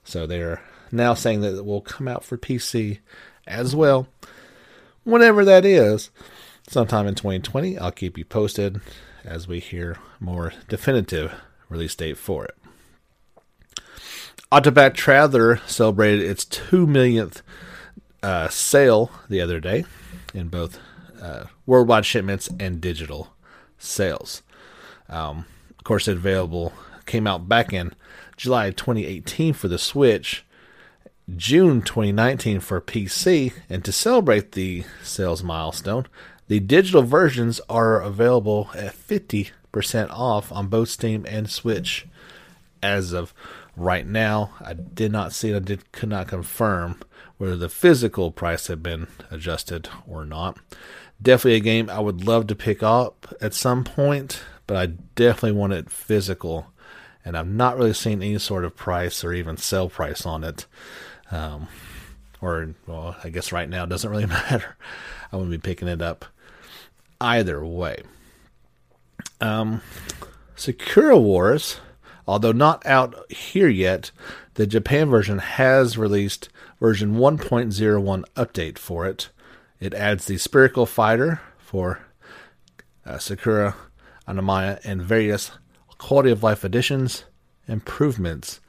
so 0.04 0.26
they're 0.26 0.62
now 0.92 1.14
saying 1.14 1.40
that 1.40 1.56
it 1.56 1.64
will 1.64 1.80
come 1.80 2.06
out 2.06 2.22
for 2.22 2.38
PC 2.38 2.98
as 3.46 3.74
well 3.74 4.06
whenever 5.04 5.44
that 5.44 5.64
is, 5.64 6.10
sometime 6.68 7.06
in 7.06 7.14
2020. 7.14 7.78
I'll 7.78 7.90
keep 7.90 8.16
you 8.16 8.24
posted 8.24 8.80
as 9.24 9.46
we 9.46 9.60
hear 9.60 9.98
more 10.18 10.52
definitive 10.68 11.32
release 11.68 11.94
date 11.94 12.18
for 12.18 12.44
it. 12.44 12.56
Octopath 14.52 14.94
Traveler 14.94 15.60
celebrated 15.66 16.28
its 16.28 16.44
2 16.44 16.86
millionth 16.86 17.42
uh, 18.22 18.48
sale 18.48 19.10
the 19.28 19.40
other 19.40 19.60
day 19.60 19.84
in 20.34 20.48
both 20.48 20.78
uh, 21.22 21.44
worldwide 21.66 22.04
shipments 22.04 22.48
and 22.58 22.80
digital 22.80 23.34
sales. 23.78 24.42
Um, 25.08 25.44
of 25.78 25.84
course, 25.84 26.08
it 26.08 26.16
available 26.16 26.72
came 27.06 27.26
out 27.26 27.48
back 27.48 27.72
in 27.72 27.92
July 28.36 28.70
2018 28.70 29.52
for 29.52 29.68
the 29.68 29.78
Switch 29.78 30.44
June 31.36 31.82
2019 31.82 32.60
for 32.60 32.80
PC, 32.80 33.52
and 33.68 33.84
to 33.84 33.92
celebrate 33.92 34.52
the 34.52 34.84
sales 35.02 35.42
milestone, 35.42 36.06
the 36.48 36.60
digital 36.60 37.02
versions 37.02 37.60
are 37.68 38.00
available 38.00 38.70
at 38.74 38.94
50% 38.94 39.52
off 40.10 40.50
on 40.50 40.68
both 40.68 40.88
Steam 40.88 41.24
and 41.28 41.50
Switch 41.50 42.06
as 42.82 43.12
of 43.12 43.32
right 43.76 44.06
now. 44.06 44.52
I 44.60 44.72
did 44.74 45.12
not 45.12 45.32
see 45.32 45.54
I 45.54 45.58
did, 45.58 45.92
could 45.92 46.08
not 46.08 46.28
confirm 46.28 47.00
whether 47.38 47.56
the 47.56 47.68
physical 47.68 48.30
price 48.30 48.66
had 48.66 48.82
been 48.82 49.06
adjusted 49.30 49.88
or 50.06 50.24
not. 50.24 50.58
Definitely 51.22 51.56
a 51.56 51.60
game 51.60 51.88
I 51.88 52.00
would 52.00 52.26
love 52.26 52.46
to 52.48 52.54
pick 52.54 52.82
up 52.82 53.32
at 53.40 53.54
some 53.54 53.84
point, 53.84 54.42
but 54.66 54.76
I 54.76 54.86
definitely 55.14 55.58
want 55.58 55.72
it 55.72 55.90
physical. 55.90 56.66
And 57.24 57.36
I've 57.36 57.48
not 57.48 57.76
really 57.76 57.92
seen 57.92 58.22
any 58.22 58.38
sort 58.38 58.64
of 58.64 58.76
price 58.76 59.22
or 59.22 59.32
even 59.32 59.56
sell 59.56 59.88
price 59.88 60.24
on 60.24 60.42
it. 60.44 60.66
Um, 61.30 61.68
or, 62.40 62.74
well, 62.86 63.16
I 63.22 63.30
guess 63.30 63.52
right 63.52 63.68
now 63.68 63.86
doesn't 63.86 64.10
really 64.10 64.26
matter. 64.50 64.76
I 65.32 65.36
wouldn't 65.36 65.50
be 65.50 65.58
picking 65.58 65.88
it 65.88 66.02
up 66.02 66.24
either 67.20 67.64
way. 67.64 68.02
Um, 69.40 69.82
Sakura 70.56 71.18
Wars, 71.18 71.78
although 72.26 72.52
not 72.52 72.84
out 72.86 73.30
here 73.30 73.68
yet, 73.68 74.10
the 74.54 74.66
Japan 74.66 75.08
version 75.08 75.38
has 75.38 75.96
released 75.96 76.48
version 76.80 77.16
1.01 77.16 78.24
update 78.34 78.78
for 78.78 79.06
it. 79.06 79.30
It 79.78 79.94
adds 79.94 80.26
the 80.26 80.36
Spherical 80.36 80.86
Fighter 80.86 81.40
for 81.58 82.00
uh, 83.06 83.18
Sakura 83.18 83.74
Amamiya 84.28 84.80
and 84.84 85.02
various 85.02 85.50
quality 85.98 86.30
of 86.30 86.42
life 86.42 86.64
additions, 86.64 87.24
improvements, 87.66 88.60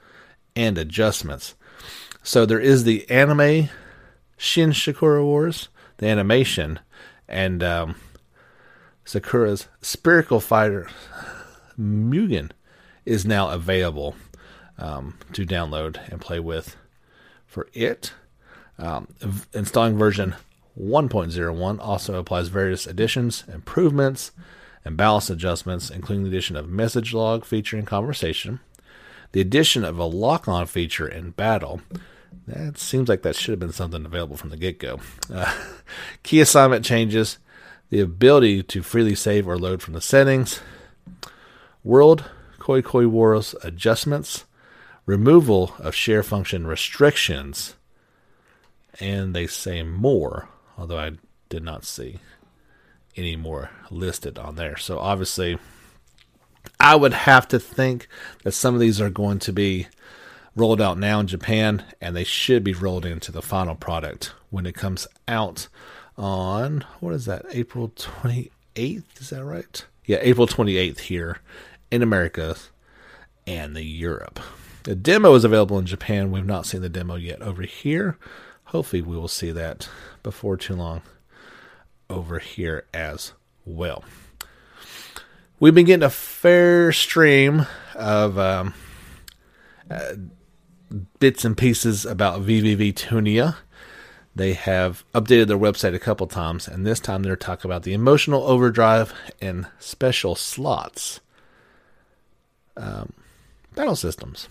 and 0.56 0.78
adjustments. 0.78 1.56
So 2.24 2.46
there 2.46 2.60
is 2.60 2.84
the 2.84 3.10
anime 3.10 3.70
Shin 4.38 4.74
Sakura 4.74 5.26
Wars, 5.26 5.70
the 5.98 6.08
animation, 6.08 6.80
and 7.28 7.64
um, 7.64 7.96
Sakura's 9.06 9.68
Spherical 9.82 10.40
Fighter 10.40 10.88
Mugen 11.80 12.52
is 13.06 13.26
now 13.26 13.50
available 13.50 14.16
um, 14.78 15.18
to 15.34 15.46
download 15.46 16.00
and 16.12 16.22
play 16.22 16.40
with 16.40 16.76
for 17.46 17.68
it. 17.74 18.14
Um, 18.78 19.08
installing 19.54 19.98
version 19.98 20.36
1.01 20.80 21.80
also 21.80 22.16
applies 22.16 22.48
various 22.48 22.88
additions, 22.88 23.44
improvements, 23.52 24.32
and 24.86 24.96
balance 24.96 25.30
adjustments, 25.30 25.90
including 25.90 26.24
the 26.24 26.30
addition 26.30 26.56
of 26.56 26.70
message 26.70 27.14
log 27.14 27.46
feature 27.46 27.78
in 27.78 27.86
conversation, 27.86 28.60
the 29.32 29.42
addition 29.42 29.84
of 29.84 29.98
a 30.00 30.06
lock 30.06 30.48
on 30.48 30.66
feature 30.66 31.08
in 31.08 31.32
battle, 31.32 31.82
that 32.48 32.78
seems 32.78 33.10
like 33.10 33.22
that 33.22 33.36
should 33.36 33.52
have 33.52 33.60
been 33.60 33.72
something 33.72 34.06
available 34.06 34.38
from 34.38 34.50
the 34.50 34.58
get 34.58 34.80
go. 34.80 35.00
Uh, 35.34 35.54
key 36.24 36.42
assignment 36.42 36.86
changes, 36.86 37.38
the 37.90 38.00
ability 38.00 38.64
to 38.64 38.82
freely 38.82 39.16
save 39.16 39.48
or 39.48 39.58
load 39.58 39.82
from 39.82 39.94
the 39.94 40.02
settings, 40.02 40.62
world 41.84 42.26
Koi 42.60 42.82
Koi 42.82 43.08
Wars 43.08 43.56
adjustments, 43.64 44.46
removal 45.06 45.74
of 45.80 45.96
share 45.96 46.24
function 46.24 46.68
restrictions, 46.68 47.76
and 49.00 49.36
they 49.36 49.48
say 49.48 49.82
more, 49.82 50.48
although 50.78 51.00
I 51.00 51.14
did 51.50 51.64
not 51.64 51.86
see 51.86 52.20
any 53.16 53.36
more 53.36 53.72
listed 53.90 54.38
on 54.38 54.56
there. 54.56 54.78
So 54.78 55.00
obviously, 55.00 55.58
I 56.80 56.96
would 56.96 57.14
have 57.14 57.48
to 57.50 57.60
think 57.60 58.08
that 58.44 58.52
some 58.52 58.74
of 58.74 58.80
these 58.80 59.02
are 59.02 59.10
going 59.10 59.40
to 59.40 59.52
be 59.52 59.88
rolled 60.56 60.82
out 60.82 60.98
now 60.98 61.20
in 61.20 61.28
Japan, 61.28 61.84
and 62.00 62.16
they 62.16 62.24
should 62.24 62.64
be 62.64 62.74
rolled 62.74 63.06
into 63.06 63.32
the 63.32 63.42
final 63.42 63.76
product 63.76 64.34
when 64.50 64.66
it 64.66 64.76
comes 64.76 65.08
out 65.28 65.68
on 66.18 66.86
what 67.00 67.14
is 67.14 67.26
that? 67.26 67.46
April 67.52 67.90
28th? 67.90 68.52
Is 68.76 69.30
that 69.30 69.44
right? 69.44 69.86
Yeah, 70.06 70.18
April 70.22 70.48
28th 70.48 71.00
here 71.00 71.38
in 71.90 72.02
America 72.02 72.56
and 73.48 73.76
the 73.76 73.84
Europe. 73.84 74.40
The 74.84 74.96
demo 74.96 75.36
is 75.36 75.44
available 75.44 75.78
in 75.78 75.86
Japan. 75.86 76.32
We've 76.32 76.46
not 76.46 76.66
seen 76.66 76.82
the 76.82 76.90
demo 76.90 77.16
yet 77.16 77.42
over 77.42 77.64
here. 77.64 78.18
Hopefully, 78.66 79.02
we 79.02 79.16
will 79.16 79.28
see 79.28 79.52
that 79.52 79.90
before 80.24 80.58
too 80.58 80.76
long 80.76 81.02
over 82.10 82.40
here 82.40 82.86
as 82.94 83.34
well. 83.66 84.04
We've 85.60 85.76
been 85.76 85.86
getting 85.86 86.04
a 86.04 86.10
fair 86.10 86.92
stream 86.92 87.68
of 87.94 88.40
um, 88.40 88.74
bits 91.20 91.46
and 91.46 91.58
pieces 91.58 92.06
about 92.06 92.42
VVVtunia. 92.42 93.56
They 94.36 94.54
have 94.54 95.04
updated 95.14 95.48
their 95.48 95.58
website 95.58 95.94
a 95.94 96.00
couple 96.00 96.28
times, 96.28 96.68
and 96.68 96.86
this 96.86 97.00
time 97.00 97.24
they're 97.24 97.36
talking 97.36 97.70
about 97.70 97.84
the 97.84 97.94
emotional 97.94 98.44
overdrive 98.44 99.14
and 99.42 99.68
special 99.80 100.36
slots 100.36 101.20
um, 102.78 103.12
battle 103.76 103.96
systems. 103.96 104.48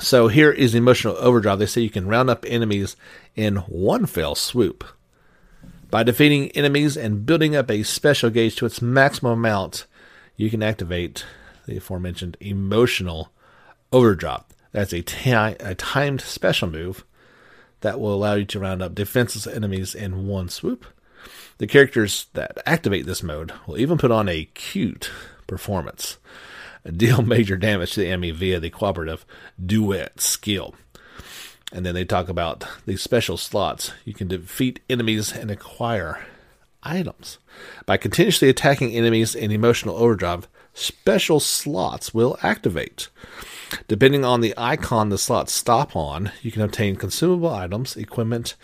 So 0.00 0.28
here 0.28 0.50
is 0.50 0.74
emotional 0.74 1.16
overdrive. 1.18 1.58
They 1.58 1.66
say 1.66 1.82
you 1.82 1.90
can 1.90 2.08
round 2.08 2.30
up 2.30 2.44
enemies 2.48 2.96
in 3.36 3.56
one 3.56 4.06
fell 4.06 4.34
swoop. 4.34 4.84
By 5.90 6.02
defeating 6.02 6.50
enemies 6.52 6.96
and 6.96 7.26
building 7.26 7.54
up 7.54 7.70
a 7.70 7.82
special 7.82 8.30
gauge 8.30 8.56
to 8.56 8.66
its 8.66 8.82
maximum 8.82 9.32
amount, 9.32 9.86
you 10.36 10.50
can 10.50 10.62
activate 10.62 11.24
the 11.66 11.76
aforementioned 11.76 12.36
emotional 12.40 13.30
overdrive. 13.94 14.42
That's 14.72 14.92
a 14.92 15.02
timed 15.02 16.20
special 16.20 16.68
move 16.68 17.04
that 17.80 18.00
will 18.00 18.12
allow 18.12 18.34
you 18.34 18.44
to 18.46 18.58
round 18.58 18.82
up 18.82 18.94
defenseless 18.94 19.46
enemies 19.46 19.94
in 19.94 20.26
one 20.26 20.48
swoop. 20.48 20.84
The 21.58 21.68
characters 21.68 22.26
that 22.32 22.58
activate 22.66 23.06
this 23.06 23.22
mode 23.22 23.52
will 23.66 23.78
even 23.78 23.96
put 23.96 24.10
on 24.10 24.28
a 24.28 24.46
cute 24.46 25.10
performance, 25.46 26.18
deal 26.84 27.22
major 27.22 27.56
damage 27.56 27.92
to 27.92 28.00
the 28.00 28.08
enemy 28.08 28.32
via 28.32 28.58
the 28.58 28.70
cooperative 28.70 29.24
duet 29.64 30.20
skill. 30.20 30.74
And 31.72 31.86
then 31.86 31.94
they 31.94 32.04
talk 32.04 32.28
about 32.28 32.66
these 32.86 33.00
special 33.00 33.36
slots. 33.36 33.92
You 34.04 34.12
can 34.12 34.26
defeat 34.26 34.80
enemies 34.90 35.32
and 35.32 35.50
acquire 35.52 36.24
items. 36.82 37.38
By 37.86 37.96
continuously 37.96 38.48
attacking 38.48 38.92
enemies 38.92 39.36
in 39.36 39.52
emotional 39.52 39.96
overdrive, 39.96 40.48
special 40.72 41.38
slots 41.38 42.12
will 42.12 42.36
activate. 42.42 43.08
Depending 43.88 44.24
on 44.24 44.40
the 44.40 44.54
icon 44.56 45.08
the 45.08 45.18
slots 45.18 45.52
stop 45.52 45.94
on, 45.96 46.32
you 46.42 46.50
can 46.50 46.62
obtain 46.62 46.96
consumable 46.96 47.50
items, 47.52 47.96
equipment, 47.96 48.54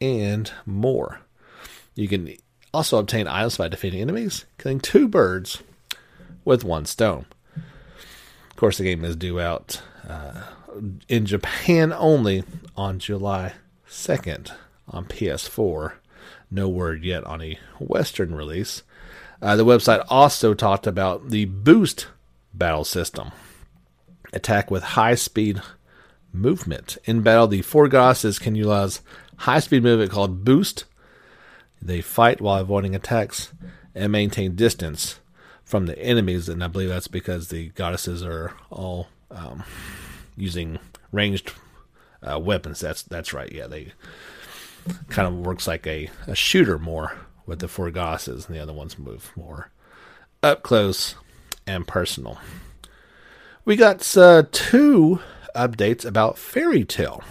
and 0.00 0.50
more. 0.64 1.20
You 1.94 2.08
can 2.08 2.34
also 2.72 2.98
obtain 2.98 3.26
items 3.26 3.56
by 3.56 3.68
defeating 3.68 4.00
enemies, 4.00 4.44
killing 4.58 4.80
two 4.80 5.08
birds 5.08 5.62
with 6.44 6.64
one 6.64 6.84
stone. 6.84 7.26
Of 7.56 8.56
course, 8.56 8.78
the 8.78 8.84
game 8.84 9.04
is 9.04 9.16
due 9.16 9.40
out 9.40 9.82
uh, 10.08 10.42
in 11.08 11.26
Japan 11.26 11.92
only 11.92 12.44
on 12.76 12.98
July 12.98 13.54
2nd 13.88 14.52
on 14.88 15.06
PS4. 15.06 15.94
No 16.50 16.68
word 16.68 17.04
yet 17.04 17.24
on 17.24 17.42
a 17.42 17.58
Western 17.78 18.34
release. 18.34 18.82
Uh, 19.42 19.56
the 19.56 19.64
website 19.64 20.04
also 20.08 20.54
talked 20.54 20.86
about 20.86 21.30
the 21.30 21.44
Boost 21.46 22.06
battle 22.54 22.84
system. 22.84 23.32
Attack 24.36 24.70
with 24.70 24.82
high 24.82 25.14
speed 25.14 25.62
movement. 26.30 26.98
In 27.06 27.22
battle, 27.22 27.48
the 27.48 27.62
four 27.62 27.88
goddesses 27.88 28.38
can 28.38 28.54
utilize 28.54 29.00
high 29.38 29.60
speed 29.60 29.82
movement 29.82 30.10
called 30.10 30.44
Boost. 30.44 30.84
They 31.80 32.00
fight 32.02 32.40
while 32.40 32.60
avoiding 32.60 32.94
attacks 32.94 33.52
and 33.94 34.12
maintain 34.12 34.54
distance 34.54 35.20
from 35.64 35.86
the 35.86 35.98
enemies, 35.98 36.48
and 36.48 36.62
I 36.62 36.68
believe 36.68 36.90
that's 36.90 37.08
because 37.08 37.48
the 37.48 37.70
goddesses 37.70 38.22
are 38.22 38.52
all 38.70 39.08
um, 39.30 39.64
using 40.36 40.78
ranged 41.12 41.52
uh, 42.22 42.38
weapons. 42.38 42.80
That's 42.80 43.02
that's 43.02 43.32
right. 43.32 43.50
Yeah, 43.50 43.66
they 43.66 43.92
kind 45.08 45.26
of 45.26 45.34
works 45.46 45.66
like 45.66 45.86
a, 45.86 46.10
a 46.26 46.34
shooter 46.34 46.78
more 46.78 47.16
with 47.46 47.60
the 47.60 47.68
four 47.68 47.90
goddesses, 47.90 48.46
and 48.46 48.54
the 48.54 48.60
other 48.60 48.72
ones 48.72 48.98
move 48.98 49.32
more 49.34 49.70
up 50.42 50.62
close 50.62 51.14
and 51.66 51.86
personal. 51.86 52.38
We 53.66 53.74
got 53.74 54.16
uh, 54.16 54.44
two 54.52 55.18
updates 55.56 56.04
about 56.04 56.38
Fairy 56.38 56.84
Tail. 56.84 57.24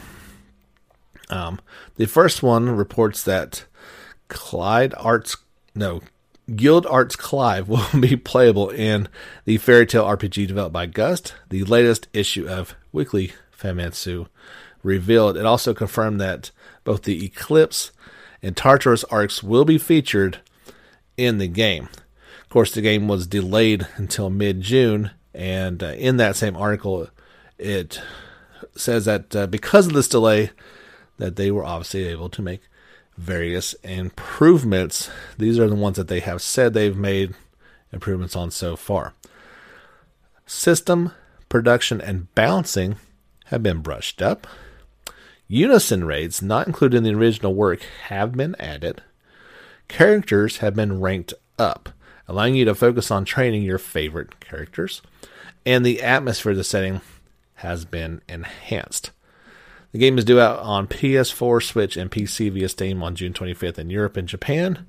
Um, 1.29 1.61
the 1.95 2.07
first 2.07 2.43
one 2.43 2.75
reports 2.75 3.23
that 3.23 3.63
Clyde 4.27 4.93
Arts, 4.97 5.37
no, 5.73 6.01
Gildarts 6.49 7.17
Clive 7.17 7.69
will 7.69 7.87
be 8.01 8.17
playable 8.17 8.69
in 8.69 9.07
the 9.45 9.55
Fairy 9.59 9.85
Tail 9.85 10.03
RPG 10.03 10.45
developed 10.47 10.73
by 10.73 10.87
Gust, 10.87 11.33
the 11.47 11.63
latest 11.63 12.09
issue 12.11 12.45
of 12.49 12.75
Weekly 12.91 13.31
Famitsu 13.57 14.27
revealed. 14.83 15.37
It 15.37 15.45
also 15.45 15.73
confirmed 15.73 16.19
that 16.19 16.51
both 16.83 17.03
the 17.03 17.23
Eclipse 17.23 17.93
and 18.43 18.57
Tartarus 18.57 19.05
arcs 19.05 19.41
will 19.41 19.63
be 19.63 19.77
featured 19.77 20.39
in 21.15 21.37
the 21.37 21.47
game. 21.47 21.87
Of 22.41 22.49
course, 22.49 22.73
the 22.73 22.81
game 22.81 23.07
was 23.07 23.25
delayed 23.25 23.87
until 23.95 24.29
mid 24.29 24.59
June, 24.59 25.11
and 25.35 25.83
uh, 25.83 25.87
in 25.87 26.17
that 26.17 26.35
same 26.35 26.55
article, 26.55 27.09
it 27.57 28.01
says 28.75 29.05
that 29.05 29.35
uh, 29.35 29.47
because 29.47 29.87
of 29.87 29.93
this 29.93 30.07
delay, 30.07 30.51
that 31.17 31.35
they 31.35 31.51
were 31.51 31.65
obviously 31.65 32.05
able 32.05 32.29
to 32.29 32.41
make 32.41 32.61
various 33.17 33.73
improvements. 33.83 35.09
These 35.37 35.59
are 35.59 35.67
the 35.67 35.75
ones 35.75 35.97
that 35.97 36.07
they 36.07 36.21
have 36.21 36.41
said 36.41 36.73
they've 36.73 36.95
made 36.95 37.33
improvements 37.91 38.35
on 38.35 38.51
so 38.51 38.75
far. 38.75 39.13
System, 40.45 41.11
production, 41.49 42.01
and 42.01 42.33
bouncing 42.35 42.95
have 43.45 43.63
been 43.63 43.79
brushed 43.79 44.21
up. 44.21 44.47
Unison 45.47 46.03
raids, 46.05 46.41
not 46.41 46.67
included 46.67 46.97
in 46.97 47.03
the 47.03 47.13
original 47.13 47.53
work, 47.53 47.81
have 48.07 48.33
been 48.33 48.55
added. 48.59 49.03
Characters 49.87 50.57
have 50.57 50.75
been 50.75 50.99
ranked 50.99 51.33
up, 51.59 51.89
allowing 52.27 52.55
you 52.55 52.65
to 52.65 52.75
focus 52.75 53.11
on 53.11 53.25
training 53.25 53.63
your 53.63 53.77
favorite 53.77 54.39
characters. 54.39 55.01
And 55.65 55.85
the 55.85 56.01
atmosphere 56.01 56.51
of 56.51 56.57
the 56.57 56.63
setting 56.63 57.01
has 57.55 57.85
been 57.85 58.21
enhanced. 58.29 59.11
The 59.91 59.99
game 59.99 60.17
is 60.17 60.25
due 60.25 60.39
out 60.39 60.59
on 60.59 60.87
PS4, 60.87 61.63
Switch, 61.63 61.95
and 61.97 62.11
PC 62.11 62.51
via 62.51 62.69
Steam 62.69 63.01
on 63.01 63.15
June 63.15 63.33
25th 63.33 63.79
in 63.79 63.89
Europe 63.89 64.17
and 64.17 64.27
Japan. 64.27 64.85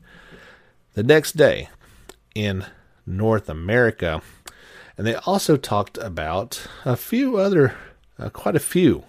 The 0.95 1.03
next 1.03 1.37
day 1.37 1.69
in 2.35 2.67
North 3.07 3.49
America. 3.49 4.21
And 4.99 5.07
they 5.07 5.15
also 5.15 5.57
talked 5.57 5.97
about 5.99 6.67
a 6.85 6.97
few 6.97 7.37
other, 7.37 7.75
uh, 8.19 8.31
quite 8.31 8.57
a 8.57 8.61
few 8.61 9.05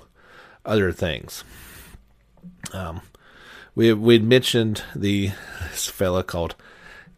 other 0.66 0.92
things. 0.92 1.44
Um, 2.74 3.02
we 3.76 3.94
we 3.94 4.20
mentioned 4.20 4.84
the 4.96 5.32
this 5.70 5.88
fella 5.88 6.24
called 6.24 6.56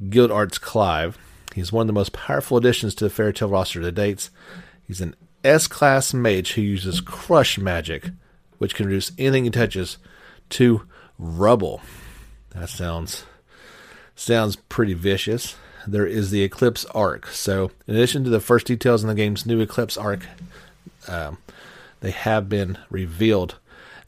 Gildarts 0.04 0.60
Clive. 0.60 1.18
He's 1.56 1.72
one 1.72 1.84
of 1.84 1.88
the 1.88 1.94
most 1.94 2.14
powerful 2.14 2.58
additions 2.58 2.96
to 2.96 3.06
the 3.06 3.10
Fairy 3.10 3.34
Tail 3.34 3.50
roster 3.50 3.82
to 3.82 3.92
date. 3.92 4.30
He's 4.88 5.02
an 5.02 5.16
S 5.44 5.68
class 5.68 6.14
mage 6.14 6.54
who 6.54 6.62
uses 6.62 7.02
crush 7.02 7.58
magic, 7.58 8.12
which 8.58 8.76
can 8.76 8.86
reduce 8.86 9.12
anything 9.18 9.46
he 9.46 9.50
touches 9.50 9.98
to 10.50 10.84
rubble. 11.18 11.82
That 12.52 12.70
sounds 12.70 13.26
sounds 14.16 14.58
pretty 14.58 14.94
vicious. 14.94 15.56
There 15.88 16.06
is 16.06 16.30
the 16.30 16.44
Eclipse 16.44 16.86
Arc. 16.94 17.28
So, 17.28 17.72
in 17.88 17.96
addition 17.96 18.24
to 18.26 18.30
the 18.30 18.42
first 18.42 18.68
details 18.68 19.02
in 19.02 19.08
the 19.08 19.16
game's 19.16 19.46
new 19.46 19.62
Eclipse 19.62 19.98
Arc, 19.98 20.26
um, 21.08 21.38
they 22.02 22.12
have 22.12 22.50
been 22.50 22.78
revealed. 22.90 23.56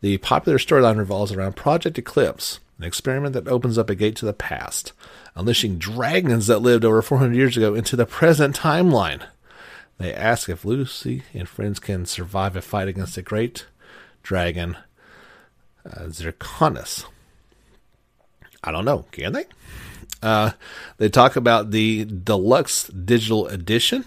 The 0.01 0.17
popular 0.17 0.57
storyline 0.57 0.97
revolves 0.97 1.31
around 1.31 1.55
Project 1.55 1.97
Eclipse, 1.97 2.59
an 2.81 2.87
experiment 2.87 3.33
that 3.33 3.47
opens 3.47 3.77
up 3.77 3.91
a 3.91 3.95
gate 3.95 4.15
to 4.15 4.25
the 4.25 4.33
past, 4.33 4.91
unleashing 5.35 5.77
dragons 5.77 6.47
that 6.47 6.63
lived 6.63 6.83
over 6.83 7.03
400 7.03 7.35
years 7.35 7.55
ago 7.55 7.75
into 7.75 7.95
the 7.95 8.07
present 8.07 8.57
timeline. 8.57 9.21
They 9.99 10.11
ask 10.11 10.49
if 10.49 10.65
Lucy 10.65 11.21
and 11.31 11.47
friends 11.47 11.79
can 11.79 12.07
survive 12.07 12.55
a 12.55 12.61
fight 12.61 12.87
against 12.87 13.17
a 13.17 13.21
great 13.21 13.67
dragon, 14.23 14.77
uh, 15.85 16.05
Zirconis. 16.05 17.05
I 18.63 18.71
don't 18.71 18.85
know. 18.85 19.05
Can 19.11 19.33
they? 19.33 19.45
Uh, 20.23 20.51
they 20.97 21.07
talk 21.07 21.35
about 21.35 21.69
the 21.69 22.05
deluxe 22.05 22.85
digital 22.87 23.45
edition. 23.45 24.05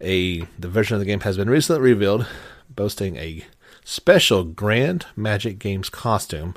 A 0.00 0.40
the 0.58 0.68
version 0.68 0.94
of 0.94 1.00
the 1.00 1.06
game 1.06 1.20
has 1.20 1.36
been 1.36 1.50
recently 1.50 1.82
revealed, 1.82 2.26
boasting 2.70 3.16
a 3.16 3.44
special 3.84 4.44
Grand 4.44 5.04
Magic 5.16 5.58
Games 5.58 5.90
costume, 5.90 6.54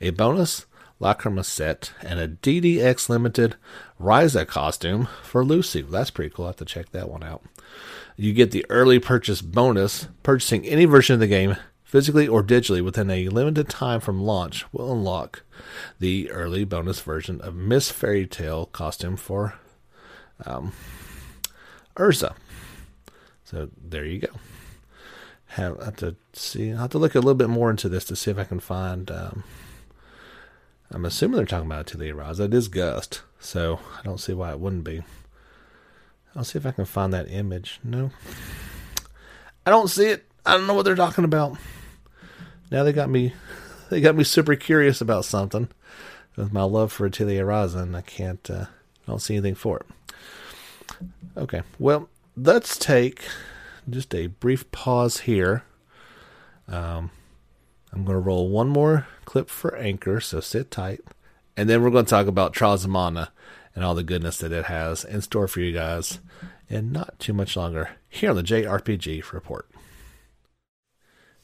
a 0.00 0.10
bonus 0.10 0.64
Lacrima 1.00 1.44
set, 1.44 1.92
and 2.02 2.18
a 2.18 2.28
DDX 2.28 3.08
limited 3.08 3.56
Ryza 4.00 4.46
costume 4.46 5.08
for 5.22 5.44
Lucy. 5.44 5.82
That's 5.82 6.10
pretty 6.10 6.34
cool. 6.34 6.46
I 6.46 6.48
have 6.48 6.56
to 6.56 6.64
check 6.64 6.90
that 6.92 7.10
one 7.10 7.22
out. 7.22 7.42
You 8.16 8.32
get 8.32 8.50
the 8.50 8.64
early 8.70 8.98
purchase 8.98 9.42
bonus. 9.42 10.08
Purchasing 10.22 10.64
any 10.64 10.86
version 10.86 11.14
of 11.14 11.20
the 11.20 11.26
game, 11.26 11.56
physically 11.84 12.26
or 12.26 12.42
digitally, 12.42 12.82
within 12.82 13.10
a 13.10 13.28
limited 13.28 13.68
time 13.68 14.00
from 14.00 14.22
launch 14.22 14.64
will 14.72 14.92
unlock 14.92 15.42
the 15.98 16.30
early 16.30 16.64
bonus 16.64 17.00
version 17.00 17.40
of 17.42 17.54
Miss 17.54 17.90
Fairy 17.90 18.26
Tail 18.26 18.66
costume 18.66 19.16
for 19.16 19.54
um, 20.46 20.72
Erza. 21.96 22.34
So 23.44 23.68
there 23.76 24.04
you 24.04 24.20
go. 24.20 24.32
Have, 25.48 25.82
have 25.82 25.96
to 25.96 26.16
see. 26.32 26.72
I 26.72 26.80
have 26.80 26.90
to 26.90 26.98
look 26.98 27.14
a 27.14 27.18
little 27.18 27.34
bit 27.34 27.48
more 27.48 27.70
into 27.70 27.88
this 27.88 28.04
to 28.06 28.16
see 28.16 28.30
if 28.30 28.38
I 28.38 28.44
can 28.44 28.60
find. 28.60 29.10
Um, 29.10 29.44
I'm 30.90 31.04
assuming 31.04 31.36
they're 31.36 31.46
talking 31.46 31.66
about 31.66 31.92
Atelier 31.92 32.14
Ryza. 32.14 32.46
It 32.46 32.54
is 32.54 32.68
Gust, 32.68 33.22
so 33.40 33.80
I 33.98 34.02
don't 34.02 34.20
see 34.20 34.32
why 34.32 34.52
it 34.52 34.60
wouldn't 34.60 34.84
be. 34.84 35.02
I'll 36.34 36.44
see 36.44 36.58
if 36.58 36.66
I 36.66 36.70
can 36.70 36.84
find 36.84 37.12
that 37.12 37.30
image. 37.30 37.80
No. 37.82 38.10
I 39.64 39.70
don't 39.70 39.88
see 39.88 40.06
it. 40.06 40.26
I 40.44 40.52
don't 40.52 40.66
know 40.66 40.74
what 40.74 40.84
they're 40.84 40.94
talking 40.94 41.24
about. 41.24 41.56
Now 42.70 42.84
they 42.84 42.92
got 42.92 43.10
me 43.10 43.32
they 43.90 44.00
got 44.00 44.16
me 44.16 44.24
super 44.24 44.54
curious 44.54 45.00
about 45.00 45.24
something 45.24 45.68
with 46.36 46.52
my 46.52 46.62
love 46.62 46.92
for 46.92 47.06
Atelier 47.06 47.50
and 47.50 47.96
I 47.96 48.02
can't 48.02 48.48
uh, 48.50 48.66
I 48.66 49.10
don't 49.10 49.20
see 49.20 49.34
anything 49.34 49.54
for 49.54 49.78
it. 49.78 49.86
Okay. 51.36 51.62
Well, 51.78 52.08
let's 52.36 52.78
take 52.78 53.22
just 53.88 54.14
a 54.14 54.26
brief 54.26 54.70
pause 54.72 55.20
here. 55.20 55.62
Um, 56.68 57.10
I'm 57.96 58.04
going 58.04 58.16
to 58.16 58.20
roll 58.20 58.50
one 58.50 58.68
more 58.68 59.06
clip 59.24 59.48
for 59.48 59.74
Anchor, 59.74 60.20
so 60.20 60.38
sit 60.40 60.70
tight. 60.70 61.00
And 61.56 61.66
then 61.66 61.82
we're 61.82 61.88
going 61.88 62.04
to 62.04 62.10
talk 62.10 62.26
about 62.26 62.52
Trials 62.52 62.84
of 62.84 62.90
Mana 62.90 63.32
and 63.74 63.82
all 63.82 63.94
the 63.94 64.02
goodness 64.02 64.36
that 64.38 64.52
it 64.52 64.66
has 64.66 65.02
in 65.02 65.22
store 65.22 65.48
for 65.48 65.60
you 65.60 65.72
guys 65.72 66.20
and 66.68 66.92
not 66.92 67.18
too 67.18 67.32
much 67.32 67.56
longer 67.56 67.96
here 68.10 68.28
on 68.28 68.36
the 68.36 68.42
JRPG 68.42 69.32
Report. 69.32 69.66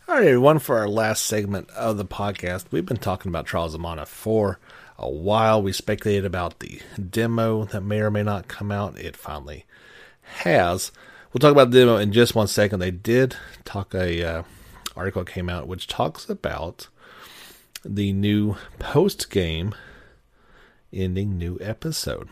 All 0.06 0.16
right, 0.16 0.26
everyone, 0.26 0.58
for 0.58 0.76
our 0.76 0.88
last 0.88 1.24
segment 1.24 1.70
of 1.70 1.96
the 1.96 2.04
podcast, 2.04 2.66
we've 2.70 2.84
been 2.84 2.98
talking 2.98 3.30
about 3.30 3.46
Trials 3.46 3.72
of 3.72 3.80
Mana 3.80 4.04
for 4.04 4.58
a 4.98 5.08
while. 5.08 5.62
We 5.62 5.72
speculated 5.72 6.26
about 6.26 6.58
the 6.58 6.82
demo 7.00 7.64
that 7.64 7.80
may 7.80 8.00
or 8.00 8.10
may 8.10 8.24
not 8.24 8.48
come 8.48 8.70
out. 8.70 8.98
It 8.98 9.16
finally 9.16 9.64
has. 10.20 10.92
We'll 11.32 11.40
talk 11.40 11.52
about 11.52 11.70
the 11.70 11.78
demo 11.78 11.96
in 11.96 12.12
just 12.12 12.34
one 12.34 12.48
second. 12.48 12.80
They 12.80 12.90
did 12.90 13.36
talk 13.64 13.94
a 13.94 14.22
uh, 14.22 14.42
article 14.96 15.24
came 15.24 15.48
out 15.48 15.68
which 15.68 15.86
talks 15.86 16.28
about 16.28 16.88
the 17.84 18.12
new 18.12 18.56
post 18.78 19.30
game 19.30 19.74
ending 20.92 21.38
new 21.38 21.58
episode. 21.60 22.28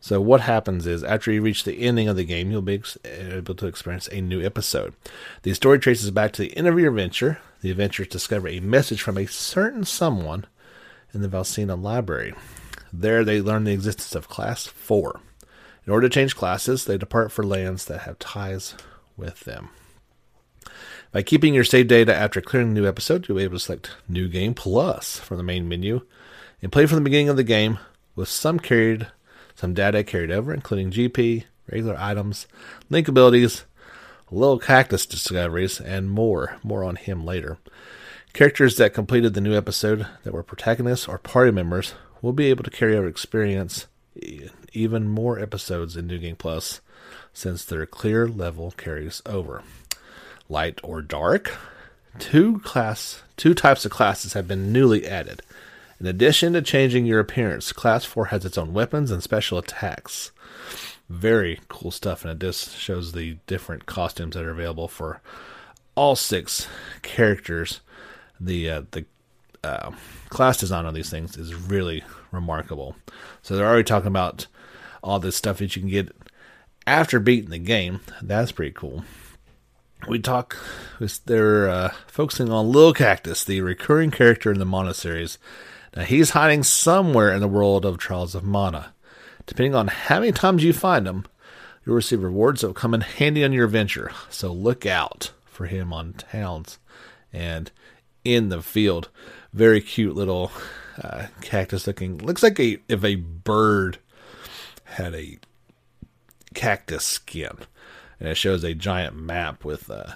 So 0.00 0.20
what 0.20 0.40
happens 0.40 0.86
is 0.86 1.04
after 1.04 1.30
you 1.30 1.42
reach 1.42 1.62
the 1.62 1.78
ending 1.80 2.08
of 2.08 2.16
the 2.16 2.24
game, 2.24 2.50
you'll 2.50 2.60
be 2.60 2.82
able 3.04 3.54
to 3.54 3.66
experience 3.66 4.08
a 4.08 4.20
new 4.20 4.44
episode. 4.44 4.94
The 5.42 5.54
story 5.54 5.78
traces 5.78 6.10
back 6.10 6.32
to 6.32 6.42
the 6.42 6.56
end 6.56 6.66
of 6.66 6.78
your 6.78 6.90
adventure. 6.90 7.38
The 7.60 7.70
adventurers 7.70 8.08
discover 8.08 8.48
a 8.48 8.58
message 8.58 9.00
from 9.00 9.16
a 9.16 9.26
certain 9.26 9.84
someone 9.84 10.46
in 11.14 11.22
the 11.22 11.28
Valsena 11.28 11.80
library. 11.80 12.34
There 12.92 13.24
they 13.24 13.40
learn 13.40 13.62
the 13.62 13.72
existence 13.72 14.16
of 14.16 14.28
Class 14.28 14.66
4. 14.66 15.20
In 15.86 15.92
order 15.92 16.08
to 16.08 16.14
change 16.14 16.36
classes, 16.36 16.84
they 16.84 16.98
depart 16.98 17.30
for 17.30 17.44
lands 17.44 17.84
that 17.84 18.00
have 18.00 18.18
ties 18.18 18.74
with 19.16 19.40
them. 19.40 19.70
By 21.12 21.22
keeping 21.22 21.52
your 21.52 21.64
save 21.64 21.88
data 21.88 22.14
after 22.14 22.40
clearing 22.40 22.70
a 22.70 22.72
new 22.72 22.88
episode, 22.88 23.28
you'll 23.28 23.36
be 23.36 23.44
able 23.44 23.56
to 23.56 23.60
select 23.60 23.94
New 24.08 24.28
Game 24.28 24.54
Plus 24.54 25.18
from 25.18 25.36
the 25.36 25.42
main 25.42 25.68
menu 25.68 26.06
and 26.62 26.72
play 26.72 26.86
from 26.86 26.96
the 26.96 27.04
beginning 27.04 27.28
of 27.28 27.36
the 27.36 27.44
game 27.44 27.78
with 28.16 28.30
some 28.30 28.58
carried, 28.58 29.08
some 29.54 29.74
data 29.74 30.04
carried 30.04 30.30
over, 30.30 30.54
including 30.54 30.90
GP, 30.90 31.44
regular 31.70 31.96
items, 31.98 32.46
link 32.88 33.08
abilities, 33.08 33.66
little 34.30 34.58
cactus 34.58 35.04
discoveries, 35.04 35.82
and 35.82 36.10
more. 36.10 36.56
More 36.62 36.82
on 36.82 36.96
him 36.96 37.26
later. 37.26 37.58
Characters 38.32 38.78
that 38.78 38.94
completed 38.94 39.34
the 39.34 39.42
new 39.42 39.54
episode 39.54 40.06
that 40.24 40.32
were 40.32 40.42
protagonists 40.42 41.06
or 41.06 41.18
party 41.18 41.50
members 41.50 41.92
will 42.22 42.32
be 42.32 42.46
able 42.46 42.64
to 42.64 42.70
carry 42.70 42.96
over 42.96 43.06
experience 43.06 43.86
even 44.72 45.08
more 45.10 45.38
episodes 45.38 45.94
in 45.94 46.06
New 46.06 46.18
Game 46.18 46.36
Plus 46.36 46.80
since 47.34 47.66
their 47.66 47.84
clear 47.84 48.26
level 48.26 48.70
carries 48.70 49.20
over. 49.26 49.62
Light 50.48 50.80
or 50.82 51.02
dark. 51.02 51.56
Two 52.18 52.60
class 52.60 53.22
two 53.36 53.54
types 53.54 53.84
of 53.84 53.90
classes 53.90 54.34
have 54.34 54.46
been 54.46 54.72
newly 54.72 55.06
added. 55.06 55.42
In 56.02 56.06
addition 56.06 56.52
to 56.54 56.62
changing 56.62 57.06
your 57.06 57.20
appearance, 57.20 57.72
Class 57.72 58.04
4 58.04 58.26
has 58.26 58.44
its 58.44 58.58
own 58.58 58.72
weapons 58.72 59.12
and 59.12 59.22
special 59.22 59.56
attacks. 59.56 60.32
Very 61.08 61.60
cool 61.68 61.92
stuff, 61.92 62.24
and 62.24 62.32
it 62.32 62.44
just 62.44 62.76
shows 62.76 63.12
the 63.12 63.36
different 63.46 63.86
costumes 63.86 64.34
that 64.34 64.44
are 64.44 64.50
available 64.50 64.88
for 64.88 65.20
all 65.94 66.16
six 66.16 66.66
characters. 67.02 67.82
The 68.40 68.68
uh, 68.68 68.82
the 68.90 69.04
uh, 69.62 69.92
class 70.28 70.56
design 70.56 70.86
on 70.86 70.94
these 70.94 71.08
things 71.10 71.36
is 71.36 71.54
really 71.54 72.02
remarkable. 72.32 72.96
So 73.42 73.54
they're 73.54 73.68
already 73.68 73.84
talking 73.84 74.08
about 74.08 74.48
all 75.04 75.20
this 75.20 75.36
stuff 75.36 75.58
that 75.58 75.76
you 75.76 75.82
can 75.82 75.90
get 75.90 76.10
after 76.84 77.20
beating 77.20 77.50
the 77.50 77.58
game. 77.58 78.00
That's 78.20 78.50
pretty 78.50 78.72
cool. 78.72 79.04
We 80.08 80.18
talk. 80.18 80.56
They're 81.26 81.68
uh, 81.68 81.92
focusing 82.06 82.50
on 82.50 82.70
Lil 82.70 82.92
Cactus, 82.92 83.44
the 83.44 83.60
recurring 83.60 84.10
character 84.10 84.50
in 84.50 84.58
the 84.58 84.64
Mana 84.64 84.94
series 84.94 85.38
now, 85.94 86.04
he's 86.04 86.30
hiding 86.30 86.62
somewhere 86.62 87.32
in 87.32 87.40
the 87.40 87.48
world 87.48 87.84
of 87.84 87.98
Trials 87.98 88.34
of 88.34 88.44
Mana. 88.44 88.94
Depending 89.44 89.74
on 89.74 89.88
how 89.88 90.20
many 90.20 90.32
times 90.32 90.64
you 90.64 90.72
find 90.72 91.06
him, 91.06 91.26
you'll 91.84 91.96
receive 91.96 92.22
rewards 92.22 92.60
that 92.60 92.68
will 92.68 92.74
come 92.74 92.94
in 92.94 93.02
handy 93.02 93.44
on 93.44 93.52
your 93.52 93.66
adventure. 93.66 94.10
So 94.30 94.52
look 94.52 94.86
out 94.86 95.32
for 95.44 95.66
him 95.66 95.92
on 95.92 96.14
Towns. 96.14 96.78
And 97.32 97.70
in 98.24 98.48
the 98.48 98.62
field, 98.62 99.08
very 99.52 99.80
cute 99.80 100.16
little 100.16 100.50
uh, 101.02 101.26
cactus 101.42 101.86
looking. 101.86 102.18
Looks 102.18 102.42
like 102.42 102.58
a 102.58 102.78
if 102.88 103.04
a 103.04 103.16
bird 103.16 103.98
had 104.84 105.14
a 105.14 105.38
cactus 106.54 107.04
skin, 107.04 107.58
and 108.22 108.30
it 108.30 108.36
shows 108.36 108.62
a 108.62 108.72
giant 108.72 109.16
map 109.16 109.64
with. 109.64 109.90
Uh, 109.90 110.12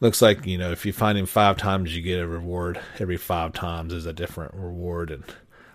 looks 0.00 0.22
like 0.22 0.46
you 0.46 0.56
know 0.56 0.70
if 0.70 0.86
you 0.86 0.92
find 0.92 1.18
him 1.18 1.26
five 1.26 1.56
times, 1.56 1.94
you 1.94 2.00
get 2.00 2.20
a 2.20 2.26
reward. 2.26 2.80
Every 3.00 3.16
five 3.16 3.52
times 3.52 3.92
is 3.92 4.06
a 4.06 4.12
different 4.12 4.54
reward, 4.54 5.10
and 5.10 5.24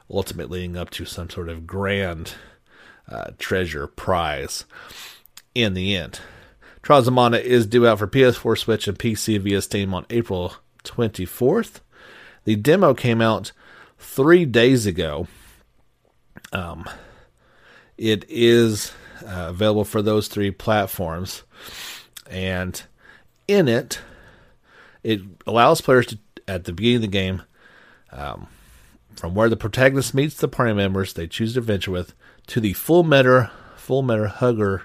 ultimately 0.10 0.60
leading 0.62 0.78
up 0.78 0.90
to 0.92 1.04
some 1.04 1.30
sort 1.30 1.50
of 1.50 1.68
grand 1.68 2.36
uh, 3.10 3.32
treasure 3.38 3.86
prize 3.86 4.64
in 5.54 5.74
the 5.74 5.94
end. 5.94 6.22
Trials 6.84 7.08
of 7.08 7.14
Mana 7.14 7.38
is 7.38 7.68
due 7.68 7.86
out 7.86 8.00
for 8.00 8.08
PS4, 8.08 8.58
Switch, 8.58 8.88
and 8.88 8.98
PC 8.98 9.38
via 9.42 9.62
Steam 9.62 9.94
on 9.94 10.06
April 10.10 10.56
24th. 10.86 11.82
The 12.46 12.56
demo 12.56 12.94
came 12.94 13.22
out 13.22 13.52
three 14.00 14.46
days 14.46 14.86
ago. 14.86 15.28
Um, 16.54 16.90
it 17.98 18.26
is 18.30 18.94
uh, 19.24 19.48
available 19.50 19.86
for 19.86 20.02
those 20.02 20.28
three 20.28 20.52
platforms, 20.52 21.44
and 22.30 22.82
in 23.48 23.68
it, 23.68 24.00
it 25.04 25.22
allows 25.46 25.82
players 25.82 26.08
to, 26.08 26.20
at 26.48 26.66
the 26.66 26.74
beginning 26.74 26.98
of 26.98 27.02
the 27.02 27.08
game, 27.08 27.42
um, 28.12 28.48
from 29.16 29.36
where 29.36 29.50
the 29.50 29.58
protagonist 29.58 30.14
meets 30.14 30.36
the 30.36 30.48
party 30.48 30.74
members 30.74 31.14
they 31.14 31.28
choose 31.28 31.54
to 31.54 31.60
adventure 31.60 31.92
with, 31.92 32.14
to 32.48 32.60
the 32.60 32.74
full 32.74 33.04
meta, 33.04 33.52
full 33.76 34.02
metal 34.02 34.28
hugger 34.28 34.84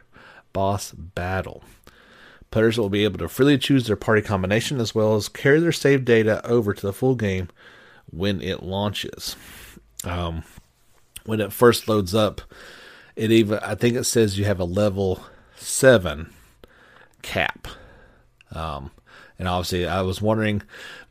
boss 0.53 0.93
battle. 0.93 1.63
Players 2.51 2.79
will 2.79 2.89
be 2.89 3.05
able 3.05 3.19
to 3.19 3.29
freely 3.29 3.59
choose 3.59 3.87
their 3.87 3.97
party 3.97 4.23
combination 4.23 4.81
as 4.81 4.95
well 4.95 5.17
as 5.17 5.29
carry 5.29 5.61
their 5.61 5.73
save 5.73 6.05
data 6.05 6.45
over 6.47 6.73
to 6.73 6.87
the 6.87 6.93
full 6.93 7.15
game 7.15 7.49
when 8.11 8.41
it 8.41 8.63
launches. 8.63 9.37
Um, 10.05 10.45
when 11.25 11.41
it 11.41 11.53
first 11.53 11.89
loads 11.89 12.15
up, 12.15 12.41
it 13.17 13.33
even 13.33 13.59
I 13.61 13.75
think 13.75 13.97
it 13.97 14.05
says 14.05 14.39
you 14.39 14.45
have 14.45 14.61
a 14.61 14.65
level 14.65 15.23
seven 15.57 16.33
cap. 17.23 17.67
Um, 18.53 18.91
and 19.39 19.49
obviously, 19.49 19.87
I 19.87 20.03
was 20.03 20.23
wondering 20.23 20.63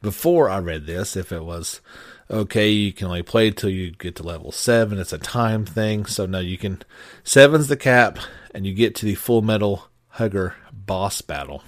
before 0.02 0.50
I 0.50 0.60
read 0.60 0.86
this 0.86 1.16
if 1.16 1.32
it 1.32 1.44
was 1.44 1.82
okay. 2.30 2.70
You 2.70 2.94
can 2.94 3.08
only 3.08 3.24
play 3.24 3.52
till 3.52 3.70
you 3.70 3.92
get 3.92 4.16
to 4.16 4.24
level 4.24 4.52
seven. 4.52 5.00
It's 5.00 5.14
a 5.14 5.18
time 5.18 5.66
thing, 5.66 6.06
so 6.06 6.26
no, 6.26 6.40
you 6.40 6.58
can. 6.58 6.82
Seven's 7.24 7.68
the 7.68 7.78
cap, 7.78 8.18
and 8.54 8.66
you 8.66 8.74
get 8.74 8.96
to 8.96 9.06
the 9.06 9.16
full 9.16 9.42
metal 9.42 9.90
hugger 10.10 10.56
boss 10.72 11.22
battle. 11.22 11.64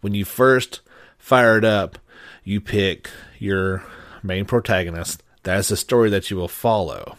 When 0.00 0.14
you 0.14 0.24
first 0.24 0.80
fire 1.18 1.58
it 1.58 1.64
up, 1.64 1.98
you 2.44 2.60
pick 2.60 3.10
your 3.38 3.84
main 4.22 4.44
protagonist. 4.44 5.22
That's 5.42 5.68
the 5.68 5.76
story 5.76 6.10
that 6.10 6.30
you 6.30 6.36
will 6.36 6.48
follow. 6.48 7.16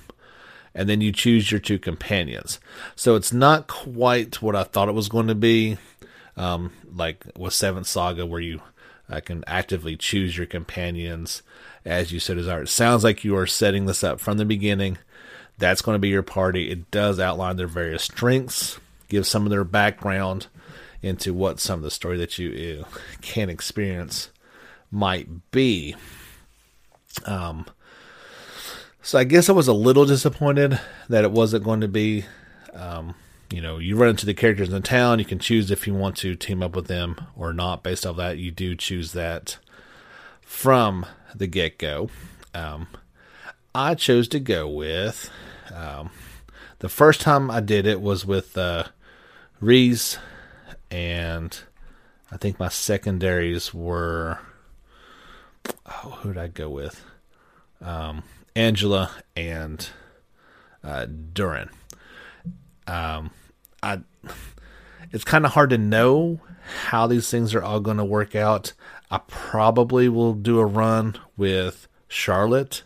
And 0.73 0.87
then 0.87 1.01
you 1.01 1.11
choose 1.11 1.51
your 1.51 1.59
two 1.59 1.79
companions. 1.79 2.59
So 2.95 3.15
it's 3.15 3.33
not 3.33 3.67
quite 3.67 4.41
what 4.41 4.55
I 4.55 4.63
thought 4.63 4.89
it 4.89 4.93
was 4.93 5.09
going 5.09 5.27
to 5.27 5.35
be, 5.35 5.77
um, 6.37 6.71
like 6.95 7.25
with 7.37 7.53
Seventh 7.53 7.87
Saga, 7.87 8.25
where 8.25 8.39
you 8.39 8.61
uh, 9.09 9.19
can 9.19 9.43
actively 9.47 9.97
choose 9.97 10.37
your 10.37 10.45
companions 10.45 11.43
as 11.83 12.11
you 12.11 12.19
so 12.19 12.35
desire. 12.35 12.63
It 12.63 12.69
sounds 12.69 13.03
like 13.03 13.23
you 13.23 13.35
are 13.35 13.47
setting 13.47 13.85
this 13.85 14.03
up 14.03 14.19
from 14.19 14.37
the 14.37 14.45
beginning. 14.45 14.97
That's 15.57 15.81
going 15.81 15.95
to 15.95 15.99
be 15.99 16.09
your 16.09 16.23
party. 16.23 16.71
It 16.71 16.89
does 16.89 17.19
outline 17.19 17.57
their 17.57 17.67
various 17.67 18.03
strengths, 18.03 18.79
give 19.09 19.27
some 19.27 19.45
of 19.45 19.49
their 19.49 19.63
background 19.63 20.47
into 21.01 21.33
what 21.33 21.59
some 21.59 21.79
of 21.79 21.83
the 21.83 21.91
story 21.91 22.17
that 22.17 22.37
you 22.37 22.81
uh, 22.81 22.97
can 23.21 23.49
experience 23.49 24.29
might 24.91 25.51
be. 25.51 25.95
Um, 27.25 27.65
so 29.01 29.19
I 29.19 29.23
guess 29.23 29.49
I 29.49 29.53
was 29.53 29.67
a 29.67 29.73
little 29.73 30.05
disappointed 30.05 30.79
that 31.09 31.23
it 31.23 31.31
wasn't 31.31 31.63
going 31.63 31.81
to 31.81 31.87
be. 31.87 32.25
Um, 32.73 33.15
you 33.51 33.61
know, 33.61 33.79
you 33.79 33.97
run 33.97 34.11
into 34.11 34.25
the 34.25 34.33
characters 34.33 34.69
in 34.69 34.73
the 34.73 34.79
town. 34.79 35.19
You 35.19 35.25
can 35.25 35.39
choose 35.39 35.71
if 35.71 35.85
you 35.85 35.93
want 35.93 36.15
to 36.17 36.35
team 36.35 36.63
up 36.63 36.75
with 36.75 36.87
them 36.87 37.19
or 37.35 37.51
not. 37.51 37.83
Based 37.83 38.05
off 38.05 38.15
that, 38.15 38.37
you 38.37 38.49
do 38.49 38.75
choose 38.75 39.11
that 39.11 39.57
from 40.41 41.05
the 41.35 41.47
get 41.47 41.77
go. 41.77 42.09
Um, 42.53 42.87
I 43.75 43.95
chose 43.95 44.27
to 44.29 44.39
go 44.39 44.69
with. 44.69 45.29
Um, 45.73 46.11
the 46.79 46.89
first 46.89 47.21
time 47.21 47.51
I 47.51 47.59
did 47.59 47.85
it 47.85 48.01
was 48.01 48.25
with 48.25 48.57
uh, 48.57 48.85
Riesz, 49.61 50.17
and 50.89 51.57
I 52.31 52.37
think 52.37 52.59
my 52.59 52.69
secondaries 52.69 53.73
were 53.73 54.39
oh, 55.85 56.17
who 56.21 56.33
did 56.33 56.41
I 56.41 56.47
go 56.47 56.69
with? 56.69 57.03
Um, 57.81 58.23
Angela 58.55 59.11
and 59.35 59.89
uh, 60.83 61.05
Duran. 61.33 61.69
Um, 62.87 63.31
I, 63.81 64.01
it's 65.11 65.23
kind 65.23 65.45
of 65.45 65.53
hard 65.53 65.69
to 65.71 65.77
know 65.77 66.39
how 66.83 67.07
these 67.07 67.29
things 67.29 67.53
are 67.53 67.63
all 67.63 67.79
going 67.79 67.97
to 67.97 68.05
work 68.05 68.35
out. 68.35 68.73
I 69.09 69.19
probably 69.27 70.07
will 70.09 70.33
do 70.33 70.59
a 70.59 70.65
run 70.65 71.17
with 71.35 71.87
Charlotte, 72.07 72.83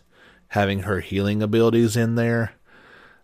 having 0.48 0.80
her 0.80 1.00
healing 1.00 1.42
abilities 1.42 1.96
in 1.96 2.14
there, 2.14 2.54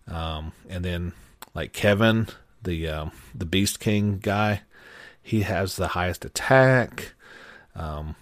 um, 0.07 0.53
and 0.69 0.83
then 0.83 1.13
like 1.53 1.73
Kevin, 1.73 2.27
the 2.61 2.87
um, 2.87 3.11
the 3.35 3.45
Beast 3.45 3.79
King 3.79 4.19
guy, 4.21 4.61
he 5.21 5.41
has 5.41 5.75
the 5.75 5.89
highest 5.89 6.25
attack. 6.25 7.13
Um, 7.75 8.15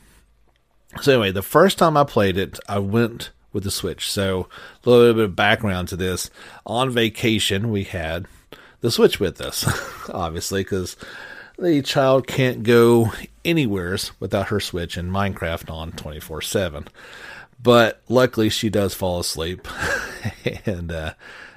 so 1.02 1.14
anyway, 1.14 1.32
the 1.32 1.42
first 1.42 1.78
time 1.78 1.96
I 1.96 2.04
played 2.04 2.38
it, 2.38 2.60
I 2.68 2.80
went 2.80 3.32
with 3.54 3.64
the 3.64 3.72
Switch. 3.72 4.10
So 4.10 4.48
a 4.86 4.90
little 4.90 5.14
bit 5.14 5.24
of 5.24 5.36
background 5.36 5.88
to 5.90 5.96
this. 5.96 6.30
On 6.66 6.90
vacation, 6.90 7.72
we 7.72 7.84
had 7.84 8.28
the 8.82 8.92
Switch 8.92 9.20
with 9.20 9.42
us, 9.42 9.66
obviously, 10.10 10.62
because 10.62 10.96
the 11.58 11.82
child 11.82 12.28
can't 12.28 12.64
go 12.64 13.12
anywheres 13.46 14.12
without 14.20 14.48
her 14.48 14.60
Switch 14.60 14.98
and 14.98 15.12
Minecraft 15.12 15.72
on 15.72 15.92
24 15.92 16.42
7. 16.42 16.88
But 17.62 18.02
luckily, 18.10 18.50
she 18.50 18.70
does 18.70 18.96
fall 18.96 19.20
asleep, 19.20 19.68
and 20.66 20.92
uh, 20.92 21.14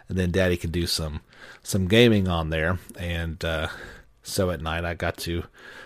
and 0.09 0.19
then 0.19 0.31
Daddy 0.31 0.57
can 0.59 0.71
do 0.71 0.87
some 0.87 1.23
some 1.63 1.89
gaming 1.89 2.29
on 2.29 2.51
there. 2.51 2.79
And 2.99 3.43
uh, 3.43 3.69
so 4.25 4.51
at 4.51 4.63
night, 4.63 4.85
I 4.85 4.95
got 4.95 5.19
to 5.19 5.45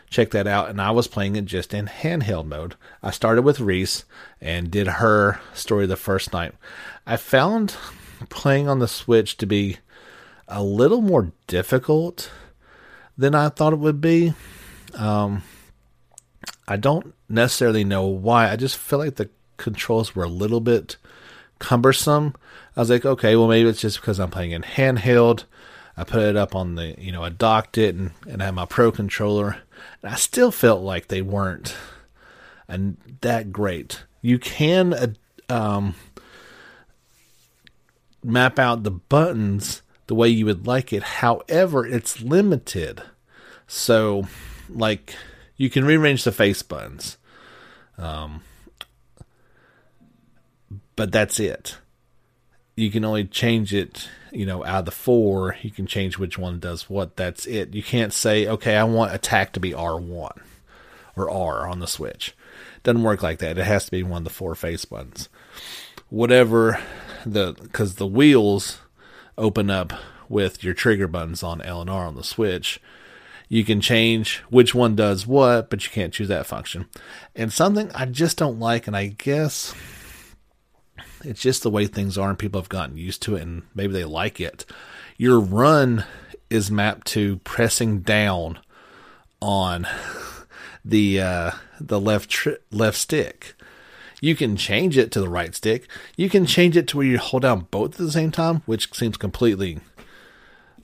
check 0.08 0.30
that 0.30 0.46
out. 0.46 0.70
And 0.70 0.80
I 0.80 0.92
was 0.92 1.08
playing 1.08 1.36
it 1.36 1.44
just 1.44 1.74
in 1.74 1.86
handheld 1.86 2.46
mode. 2.46 2.76
I 3.02 3.10
started 3.10 3.42
with 3.42 3.58
Riesz 3.58 4.04
and 4.40 4.70
did 4.70 4.86
her 4.86 5.40
story 5.52 5.86
the 5.86 5.96
first 5.96 6.32
night. 6.32 6.54
I 7.06 7.16
found 7.16 7.76
playing 8.30 8.68
on 8.68 8.78
the 8.78 8.88
Switch 8.88 9.36
to 9.38 9.46
be 9.46 9.78
a 10.46 10.62
little 10.62 11.02
more 11.02 11.32
difficult 11.46 12.30
than 13.18 13.34
I 13.34 13.48
thought 13.48 13.72
it 13.72 13.80
would 13.80 14.00
be. 14.00 14.32
Um, 14.94 15.42
I 16.66 16.76
don't 16.76 17.14
necessarily 17.28 17.84
know 17.84 18.06
why. 18.06 18.50
I 18.50 18.56
just 18.56 18.76
feel 18.76 19.00
like 19.00 19.16
the 19.16 19.30
controls 19.56 20.14
were 20.14 20.24
a 20.24 20.28
little 20.28 20.60
bit 20.60 20.96
cumbersome. 21.58 22.34
I 22.76 22.80
was 22.80 22.90
like, 22.90 23.04
okay, 23.04 23.34
well, 23.34 23.48
maybe 23.48 23.68
it's 23.68 23.80
just 23.80 24.00
because 24.00 24.20
I'm 24.20 24.30
playing 24.30 24.52
in 24.52 24.62
handheld. 24.62 25.44
I 25.98 26.04
put 26.04 26.22
it 26.22 26.36
up 26.36 26.54
on 26.54 26.76
the, 26.76 26.94
you 26.96 27.10
know, 27.10 27.24
I 27.24 27.28
docked 27.30 27.76
it 27.76 27.96
and, 27.96 28.12
and 28.28 28.40
had 28.40 28.54
my 28.54 28.64
Pro 28.66 28.92
controller. 28.92 29.58
And 30.00 30.12
I 30.12 30.14
still 30.14 30.52
felt 30.52 30.80
like 30.80 31.08
they 31.08 31.22
weren't 31.22 31.74
and 32.68 32.98
that 33.22 33.50
great. 33.50 34.04
You 34.22 34.38
can 34.38 34.92
uh, 34.92 35.08
um, 35.48 35.94
map 38.22 38.58
out 38.58 38.84
the 38.84 38.92
buttons 38.92 39.82
the 40.06 40.14
way 40.14 40.28
you 40.28 40.44
would 40.44 40.66
like 40.66 40.92
it. 40.92 41.02
However, 41.02 41.84
it's 41.84 42.20
limited. 42.20 43.02
So, 43.66 44.28
like, 44.68 45.14
you 45.56 45.68
can 45.68 45.84
rearrange 45.84 46.24
the 46.24 46.32
face 46.32 46.62
buttons. 46.62 47.16
Um, 47.96 48.42
but 50.94 51.10
that's 51.10 51.40
it. 51.40 51.78
You 52.78 52.92
can 52.92 53.04
only 53.04 53.24
change 53.24 53.74
it, 53.74 54.08
you 54.30 54.46
know, 54.46 54.64
out 54.64 54.80
of 54.80 54.84
the 54.84 54.90
four, 54.92 55.56
you 55.62 55.70
can 55.72 55.88
change 55.88 56.16
which 56.16 56.38
one 56.38 56.60
does 56.60 56.88
what. 56.88 57.16
That's 57.16 57.44
it. 57.44 57.74
You 57.74 57.82
can't 57.82 58.12
say, 58.12 58.46
okay, 58.46 58.76
I 58.76 58.84
want 58.84 59.12
attack 59.12 59.52
to 59.54 59.60
be 59.60 59.72
R1 59.72 60.30
or 61.16 61.28
R 61.28 61.66
on 61.66 61.80
the 61.80 61.88
Switch. 61.88 62.36
It 62.76 62.84
doesn't 62.84 63.02
work 63.02 63.20
like 63.20 63.40
that. 63.40 63.58
It 63.58 63.64
has 63.64 63.86
to 63.86 63.90
be 63.90 64.04
one 64.04 64.18
of 64.18 64.24
the 64.24 64.30
four 64.30 64.54
face 64.54 64.84
buttons. 64.84 65.28
Whatever 66.08 66.80
the, 67.26 67.56
because 67.60 67.96
the 67.96 68.06
wheels 68.06 68.78
open 69.36 69.70
up 69.70 69.92
with 70.28 70.62
your 70.62 70.74
trigger 70.74 71.08
buttons 71.08 71.42
on 71.42 71.60
L 71.60 71.80
and 71.80 71.90
R 71.90 72.06
on 72.06 72.14
the 72.14 72.22
Switch. 72.22 72.80
You 73.48 73.64
can 73.64 73.80
change 73.80 74.38
which 74.50 74.72
one 74.72 74.94
does 74.94 75.26
what, 75.26 75.68
but 75.68 75.84
you 75.84 75.90
can't 75.90 76.14
choose 76.14 76.28
that 76.28 76.46
function. 76.46 76.86
And 77.34 77.52
something 77.52 77.90
I 77.92 78.04
just 78.04 78.36
don't 78.36 78.60
like, 78.60 78.86
and 78.86 78.96
I 78.96 79.08
guess 79.08 79.74
it's 81.24 81.40
just 81.40 81.62
the 81.62 81.70
way 81.70 81.86
things 81.86 82.16
are, 82.16 82.30
and 82.30 82.38
people 82.38 82.60
have 82.60 82.68
gotten 82.68 82.96
used 82.96 83.22
to 83.22 83.36
it, 83.36 83.42
and 83.42 83.62
maybe 83.74 83.92
they 83.92 84.04
like 84.04 84.40
it. 84.40 84.64
Your 85.16 85.40
run 85.40 86.04
is 86.50 86.70
mapped 86.70 87.06
to 87.08 87.38
pressing 87.38 88.00
down 88.00 88.58
on 89.40 89.86
the 90.84 91.20
uh, 91.20 91.50
the 91.80 92.00
left 92.00 92.30
tri- 92.30 92.56
left 92.70 92.98
stick. 92.98 93.54
You 94.20 94.34
can 94.34 94.56
change 94.56 94.98
it 94.98 95.12
to 95.12 95.20
the 95.20 95.28
right 95.28 95.54
stick. 95.54 95.88
You 96.16 96.28
can 96.28 96.44
change 96.44 96.76
it 96.76 96.88
to 96.88 96.96
where 96.96 97.06
you 97.06 97.18
hold 97.18 97.42
down 97.42 97.68
both 97.70 97.92
at 97.92 97.98
the 97.98 98.10
same 98.10 98.32
time, 98.32 98.62
which 98.66 98.92
seems 98.92 99.16
completely 99.16 99.78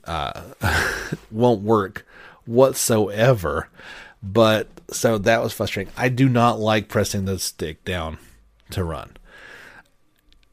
uh, 0.05 0.41
won't 1.31 1.61
work 1.61 2.05
whatsoever. 2.45 3.69
But 4.23 4.67
so 4.89 5.17
that 5.17 5.43
was 5.43 5.53
frustrating. 5.53 5.93
I 5.97 6.09
do 6.09 6.29
not 6.29 6.59
like 6.59 6.87
pressing 6.87 7.25
the 7.25 7.37
stick 7.39 7.83
down 7.83 8.17
to 8.71 8.83
run. 8.83 9.17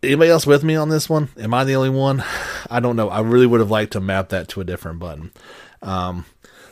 Anybody 0.03 0.31
else 0.31 0.47
with 0.47 0.65
me 0.65 0.75
on 0.75 0.89
this 0.89 1.09
one? 1.09 1.29
Am 1.39 1.55
I 1.55 1.63
the 1.63 1.77
only 1.77 1.91
one? 1.91 2.25
I 2.71 2.81
don't 2.81 2.97
know. 2.97 3.09
I 3.09 3.21
really 3.21 3.47
would 3.47 3.61
have 3.61 3.71
liked 3.71 3.93
to 3.93 4.01
map 4.01 4.31
that 4.31 4.49
to 4.49 4.61
a 4.61 4.65
different 4.65 4.99
button. 4.99 5.31
Um, 5.81 6.25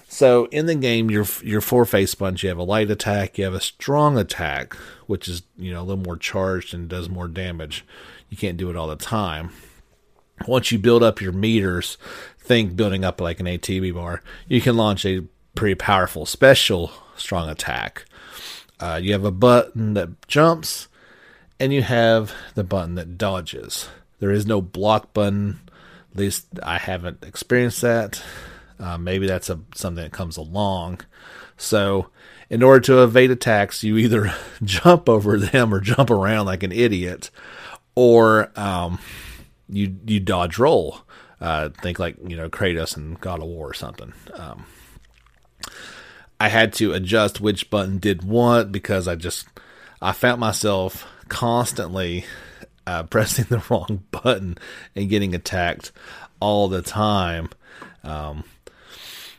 so 0.09 0.47
in 0.47 0.67
the 0.67 0.75
game, 0.75 1.11
your 1.11 1.25
your 1.43 1.61
four 1.61 1.85
face 1.85 2.13
buttons. 2.17 2.43
You 2.43 2.49
have 2.49 2.59
a 2.59 2.65
light 2.65 2.91
attack. 2.91 3.39
You 3.39 3.45
have 3.45 3.55
a 3.55 3.61
strong 3.61 4.19
attack, 4.19 4.75
which 5.07 5.29
is 5.29 5.43
you 5.57 5.73
know 5.73 5.81
a 5.81 5.85
little 5.85 6.03
more 6.03 6.17
charged 6.17 6.75
and 6.75 6.89
does 6.89 7.09
more 7.09 7.29
damage. 7.29 7.85
You 8.29 8.37
can't 8.37 8.57
do 8.57 8.71
it 8.71 8.77
all 8.77 8.89
the 8.89 8.97
time. 8.97 9.51
Once 10.49 10.73
you 10.73 10.79
build 10.79 11.05
up 11.05 11.21
your 11.21 11.33
meters, 11.33 11.97
think 12.39 12.75
building 12.75 13.05
up 13.05 13.21
like 13.21 13.39
an 13.39 13.47
ATB 13.47 13.95
bar, 13.95 14.23
you 14.49 14.61
can 14.61 14.77
launch 14.77 15.05
a 15.07 15.25
pretty 15.55 15.77
powerful 15.77 16.27
special 16.27 16.91
strong 17.15 17.49
attack. 17.49 18.05
Uh, 18.81 18.99
you 19.01 19.13
have 19.13 19.25
a 19.25 19.31
button 19.31 19.95
that 19.95 20.27
jumps, 20.27 20.89
and 21.61 21.75
you 21.75 21.83
have 21.83 22.33
the 22.55 22.65
button 22.65 22.95
that 22.95 23.19
dodges. 23.19 23.89
There 24.19 24.31
is 24.31 24.47
no 24.47 24.63
block 24.63 25.13
button. 25.13 25.61
At 26.13 26.19
least 26.19 26.47
I 26.63 26.79
haven't 26.79 27.23
experienced 27.23 27.83
that. 27.83 28.23
Uh, 28.81 28.97
maybe 28.97 29.27
that's 29.27 29.51
a 29.51 29.61
something 29.75 30.03
that 30.03 30.13
comes 30.13 30.39
along. 30.39 31.03
So, 31.59 32.09
in 32.49 32.63
order 32.63 32.81
to 32.87 33.03
evade 33.03 33.31
attacks, 33.31 33.85
you 33.85 33.99
either 33.99 34.35
jump 34.65 35.09
over 35.09 35.39
them 35.39 35.73
or 35.73 35.81
jump 35.81 36.11
around 36.11 36.47
like 36.47 36.63
an 36.63 36.73
idiot, 36.73 37.31
or 37.95 38.51
um, 38.59 38.99
you 39.69 39.95
you 40.07 40.19
dodge 40.19 40.59
roll. 40.59 41.03
Uh, 41.41 41.69
think 41.83 41.99
like 41.99 42.17
you 42.27 42.37
know 42.37 42.49
Kratos 42.49 42.97
and 42.97 43.21
God 43.21 43.41
of 43.41 43.49
War 43.49 43.69
or 43.69 43.75
something. 43.75 44.15
Um, 44.35 44.65
I 46.39 46.49
had 46.49 46.73
to 46.75 46.95
adjust 46.95 47.41
which 47.41 47.69
button 47.69 47.99
did 47.99 48.25
what 48.25 48.73
because 48.73 49.07
I 49.07 49.15
just 49.15 49.47
I 50.01 50.13
found 50.13 50.41
myself 50.41 51.07
constantly 51.31 52.27
uh, 52.87 53.03
pressing 53.05 53.47
the 53.49 53.65
wrong 53.71 54.05
button 54.11 54.59
and 54.95 55.09
getting 55.09 55.35
attacked 55.35 55.93
all 56.41 56.69
the 56.69 56.83
time. 56.83 57.49
Um, 58.05 58.45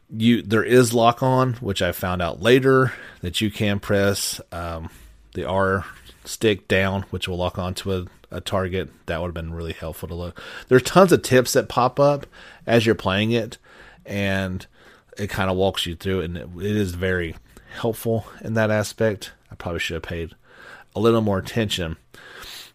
you 0.10 0.42
there 0.42 0.64
is 0.64 0.94
lock 0.94 1.22
on, 1.22 1.54
which 1.56 1.82
I 1.82 1.92
found 1.92 2.22
out 2.22 2.42
later 2.42 2.94
that 3.22 3.40
you 3.40 3.52
can 3.52 3.80
press 3.80 4.42
um, 4.52 4.90
the 5.34 5.46
R 5.46 5.86
stick 6.26 6.68
down, 6.68 7.04
which 7.04 7.28
will 7.28 7.38
lock 7.38 7.58
onto 7.58 7.94
a, 7.94 8.06
a 8.30 8.42
target. 8.42 8.90
That 9.06 9.22
would 9.22 9.28
have 9.28 9.34
been 9.34 9.54
really 9.54 9.74
helpful 9.74 10.10
to 10.10 10.16
look. 10.16 10.42
There's 10.68 10.84
tons 10.84 11.12
of 11.12 11.22
tips 11.22 11.54
that 11.54 11.70
pop 11.70 12.00
up 12.00 12.26
as 12.68 12.86
you're 12.86 12.96
playing 12.96 13.32
it, 13.32 13.58
and 14.06 14.66
it 15.18 15.30
kind 15.30 15.50
of 15.50 15.58
walks 15.58 15.86
you 15.86 15.96
through, 15.96 16.22
and 16.22 16.38
it, 16.38 16.50
it 16.58 16.76
is 16.76 16.94
very 16.94 17.36
helpful 17.76 18.26
in 18.42 18.54
that 18.56 18.70
aspect. 18.70 19.32
I 19.50 19.56
probably 19.56 19.80
should 19.80 19.96
have 19.96 20.04
paid 20.04 20.36
a 20.96 21.00
little 21.00 21.22
more 21.22 21.38
attention. 21.38 21.98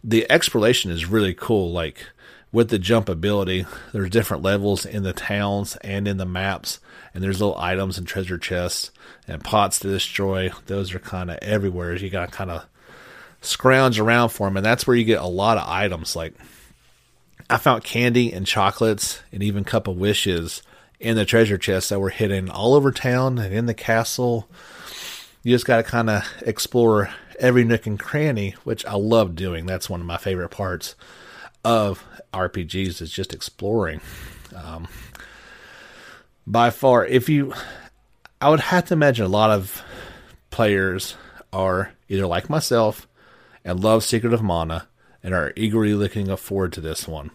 The 0.03 0.29
exploration 0.31 0.91
is 0.91 1.05
really 1.05 1.33
cool. 1.33 1.71
Like 1.71 2.05
with 2.51 2.69
the 2.69 2.79
jump 2.79 3.09
ability, 3.09 3.65
there's 3.93 4.09
different 4.09 4.43
levels 4.43 4.85
in 4.85 5.03
the 5.03 5.13
towns 5.13 5.75
and 5.77 6.07
in 6.07 6.17
the 6.17 6.25
maps, 6.25 6.79
and 7.13 7.23
there's 7.23 7.39
little 7.41 7.57
items 7.57 7.97
and 7.97 8.07
treasure 8.07 8.37
chests 8.37 8.91
and 9.27 9.43
pots 9.43 9.79
to 9.79 9.89
destroy. 9.89 10.51
Those 10.67 10.93
are 10.93 10.99
kind 10.99 11.29
of 11.29 11.39
everywhere. 11.41 11.95
You 11.95 12.09
got 12.09 12.31
to 12.31 12.35
kind 12.35 12.51
of 12.51 12.65
scrounge 13.41 13.99
around 13.99 14.29
for 14.29 14.47
them, 14.47 14.57
and 14.57 14.65
that's 14.65 14.87
where 14.87 14.95
you 14.95 15.03
get 15.03 15.21
a 15.21 15.27
lot 15.27 15.57
of 15.57 15.67
items. 15.67 16.15
Like 16.15 16.33
I 17.49 17.57
found 17.57 17.83
candy 17.83 18.33
and 18.33 18.45
chocolates 18.45 19.21
and 19.31 19.41
even 19.43 19.63
cup 19.63 19.87
of 19.87 19.97
wishes 19.97 20.61
in 20.99 21.15
the 21.15 21.25
treasure 21.25 21.57
chests 21.57 21.89
that 21.89 21.99
were 21.99 22.09
hidden 22.09 22.49
all 22.49 22.73
over 22.73 22.91
town 22.91 23.37
and 23.37 23.53
in 23.53 23.67
the 23.67 23.73
castle. 23.73 24.49
You 25.43 25.53
just 25.53 25.65
got 25.65 25.77
to 25.77 25.83
kind 25.83 26.09
of 26.09 26.23
explore 26.41 27.09
every 27.39 27.63
nook 27.63 27.85
and 27.85 27.99
cranny, 27.99 28.55
which 28.63 28.85
I 28.85 28.95
love 28.95 29.35
doing. 29.35 29.65
That's 29.65 29.89
one 29.89 30.01
of 30.01 30.07
my 30.07 30.17
favorite 30.17 30.49
parts 30.49 30.95
of 31.63 32.03
RPGs 32.33 33.01
is 33.01 33.11
just 33.11 33.33
exploring. 33.33 34.01
Um, 34.55 34.87
by 36.45 36.69
far, 36.69 37.05
if 37.05 37.29
you, 37.29 37.53
I 38.41 38.49
would 38.49 38.59
have 38.61 38.85
to 38.85 38.93
imagine 38.93 39.25
a 39.25 39.29
lot 39.29 39.51
of 39.51 39.83
players 40.49 41.15
are 41.51 41.91
either 42.09 42.25
like 42.25 42.49
myself 42.49 43.07
and 43.63 43.83
love 43.83 44.03
Secret 44.03 44.33
of 44.33 44.41
Mana 44.41 44.87
and 45.21 45.33
are 45.33 45.53
eagerly 45.55 45.93
looking 45.93 46.33
forward 46.37 46.71
to 46.73 46.81
this 46.81 47.07
one, 47.07 47.31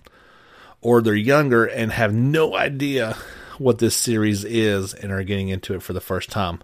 or 0.81 1.03
they're 1.03 1.15
younger 1.15 1.65
and 1.67 1.93
have 1.93 2.15
no 2.15 2.57
idea 2.57 3.17
what 3.59 3.79
this 3.79 3.95
series 3.95 4.45
is 4.45 4.95
and 4.95 5.13
are 5.13 5.23
getting 5.23 5.51
into 5.51 5.75
it 5.75 5.83
for 5.83 5.93
the 5.93 6.01
first 6.01 6.31
time. 6.31 6.61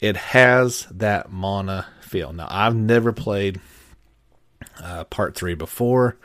It 0.00 0.16
has 0.16 0.86
that 0.90 1.30
Mana 1.30 1.86
feel. 2.00 2.32
Now, 2.32 2.48
I've 2.50 2.74
never 2.74 3.12
played 3.12 3.60
uh, 4.82 5.04
part 5.04 5.34
three 5.34 5.54
before. 5.54 6.16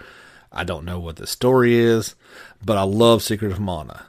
I 0.51 0.63
don't 0.63 0.85
know 0.85 0.99
what 0.99 1.17
the 1.17 1.27
story 1.27 1.75
is, 1.75 2.15
but 2.63 2.77
I 2.77 2.83
love 2.83 3.21
Secret 3.21 3.51
of 3.51 3.59
Mana. 3.59 4.05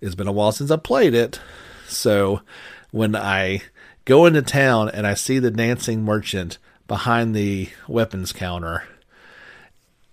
It's 0.00 0.14
been 0.14 0.28
a 0.28 0.32
while 0.32 0.52
since 0.52 0.70
I 0.70 0.76
played 0.76 1.14
it, 1.14 1.40
so 1.88 2.42
when 2.90 3.16
I 3.16 3.62
go 4.04 4.26
into 4.26 4.42
town 4.42 4.90
and 4.90 5.06
I 5.06 5.14
see 5.14 5.38
the 5.38 5.50
dancing 5.50 6.04
merchant 6.04 6.58
behind 6.86 7.34
the 7.34 7.70
weapons 7.88 8.32
counter, 8.32 8.84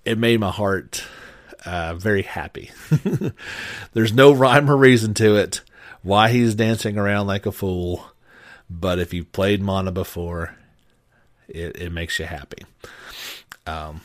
it 0.06 0.18
made 0.18 0.40
my 0.40 0.52
heart 0.52 1.04
uh, 1.66 1.96
very 1.96 2.24
happy. 2.24 2.72
There's 3.94 4.14
no 4.14 4.32
rhyme 4.32 4.70
or 4.70 4.78
reason 4.78 5.14
to 5.16 5.36
it 5.36 5.62
why 6.02 6.30
he's 6.30 6.56
dancing 6.56 6.98
around 6.98 7.28
like 7.28 7.46
a 7.46 7.52
fool, 7.52 8.06
but 8.80 9.00
if 9.00 9.14
you've 9.14 9.32
played 9.32 9.62
Mana 9.62 9.92
before, 9.92 10.56
it, 11.48 11.76
it 11.80 11.92
makes 11.92 12.18
you 12.20 12.26
happy. 12.26 12.66
Um, 13.68 14.02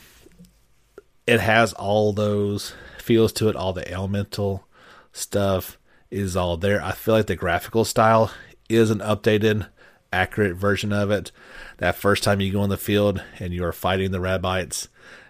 it 1.25 1.39
has 1.39 1.73
all 1.73 2.13
those 2.13 2.73
feels 2.97 3.33
to 3.33 3.49
it, 3.49 3.55
all 3.55 3.73
the 3.73 3.89
elemental 3.91 4.67
stuff 5.11 5.77
is 6.11 6.35
all 6.35 6.57
there. 6.57 6.81
I 6.81 6.91
feel 6.91 7.15
like 7.15 7.27
the 7.27 7.35
graphical 7.35 7.83
style 7.83 8.31
is 8.67 8.91
an 8.91 8.99
updated, 8.99 9.67
accurate 10.13 10.55
version 10.55 10.93
of 10.93 11.11
it. 11.11 11.31
That 11.77 11.95
first 11.95 12.23
time 12.23 12.39
you 12.39 12.51
go 12.51 12.63
in 12.63 12.69
the 12.69 12.77
field 12.77 13.23
and 13.39 13.53
you 13.53 13.63
are 13.63 13.73
fighting 13.73 14.11
the 14.11 14.19
rabbits 14.19 14.87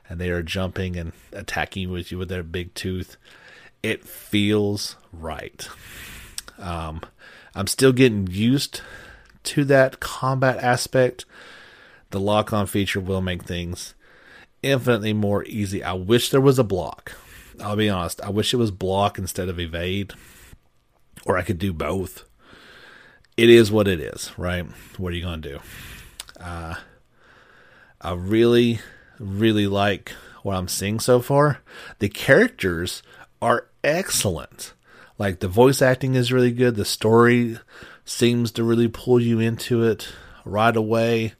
and 0.09 0.19
they 0.19 0.29
are 0.29 0.43
jumping 0.43 0.97
and 0.97 1.13
attacking 1.31 1.89
with 1.89 2.11
you 2.11 2.17
with 2.17 2.29
their 2.29 2.43
big 2.43 2.73
tooth. 2.73 3.15
It 3.81 4.05
feels 4.05 4.97
right. 5.13 5.69
Um, 6.57 7.01
I'm 7.55 7.67
still 7.67 7.93
getting 7.93 8.27
used 8.27 8.81
to 9.43 9.63
that 9.65 9.99
combat 9.99 10.57
aspect. 10.57 11.25
The 12.11 12.19
lock 12.19 12.51
on 12.53 12.65
feature 12.65 12.99
will 12.99 13.21
make 13.21 13.43
things 13.43 13.93
infinitely 14.63 15.13
more 15.13 15.43
easy. 15.45 15.83
I 15.83 15.93
wish 15.93 16.29
there 16.29 16.41
was 16.41 16.59
a 16.59 16.63
block. 16.63 17.13
I'll 17.61 17.75
be 17.75 17.89
honest. 17.89 18.21
I 18.21 18.29
wish 18.29 18.53
it 18.53 18.57
was 18.57 18.71
block 18.71 19.17
instead 19.17 19.49
of 19.49 19.59
evade, 19.59 20.13
or 21.25 21.37
I 21.37 21.43
could 21.43 21.59
do 21.59 21.73
both. 21.73 22.25
It 23.37 23.49
is 23.49 23.71
what 23.71 23.87
it 23.87 23.99
is, 23.99 24.31
right? 24.37 24.65
What 24.97 25.13
are 25.13 25.15
you 25.15 25.23
going 25.23 25.41
to 25.41 25.49
do? 25.49 25.59
Uh, 26.41 26.75
I 28.01 28.13
really 28.13 28.79
really 29.19 29.67
like 29.67 30.13
what 30.41 30.55
I'm 30.55 30.67
seeing 30.67 30.99
so 30.99 31.19
far. 31.19 31.59
The 31.99 32.09
characters 32.09 33.03
are 33.41 33.67
excellent. 33.83 34.73
Like 35.17 35.39
the 35.39 35.47
voice 35.47 35.81
acting 35.81 36.15
is 36.15 36.31
really 36.31 36.51
good. 36.51 36.75
The 36.75 36.85
story 36.85 37.59
seems 38.09 38.51
to 38.51 38.63
really 38.63 38.87
pull 38.87 39.21
you 39.21 39.39
into 39.39 39.83
it 39.83 40.09
right 40.43 40.75
away. 40.75 41.33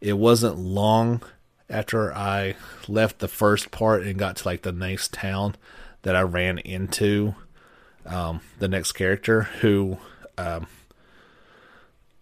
It 0.00 0.14
wasn't 0.14 0.58
long 0.58 1.22
after 1.68 2.12
I 2.12 2.56
left 2.88 3.20
the 3.20 3.28
first 3.28 3.70
part 3.70 4.02
and 4.02 4.18
got 4.18 4.36
to 4.36 4.48
like 4.48 4.62
the 4.62 4.72
next 4.72 5.14
town 5.14 5.56
that 6.02 6.16
I 6.16 6.22
ran 6.22 6.58
into 6.58 7.34
um, 8.06 8.40
the 8.58 8.68
next 8.68 8.92
character 8.92 9.42
who 9.42 9.98
um, 10.36 10.66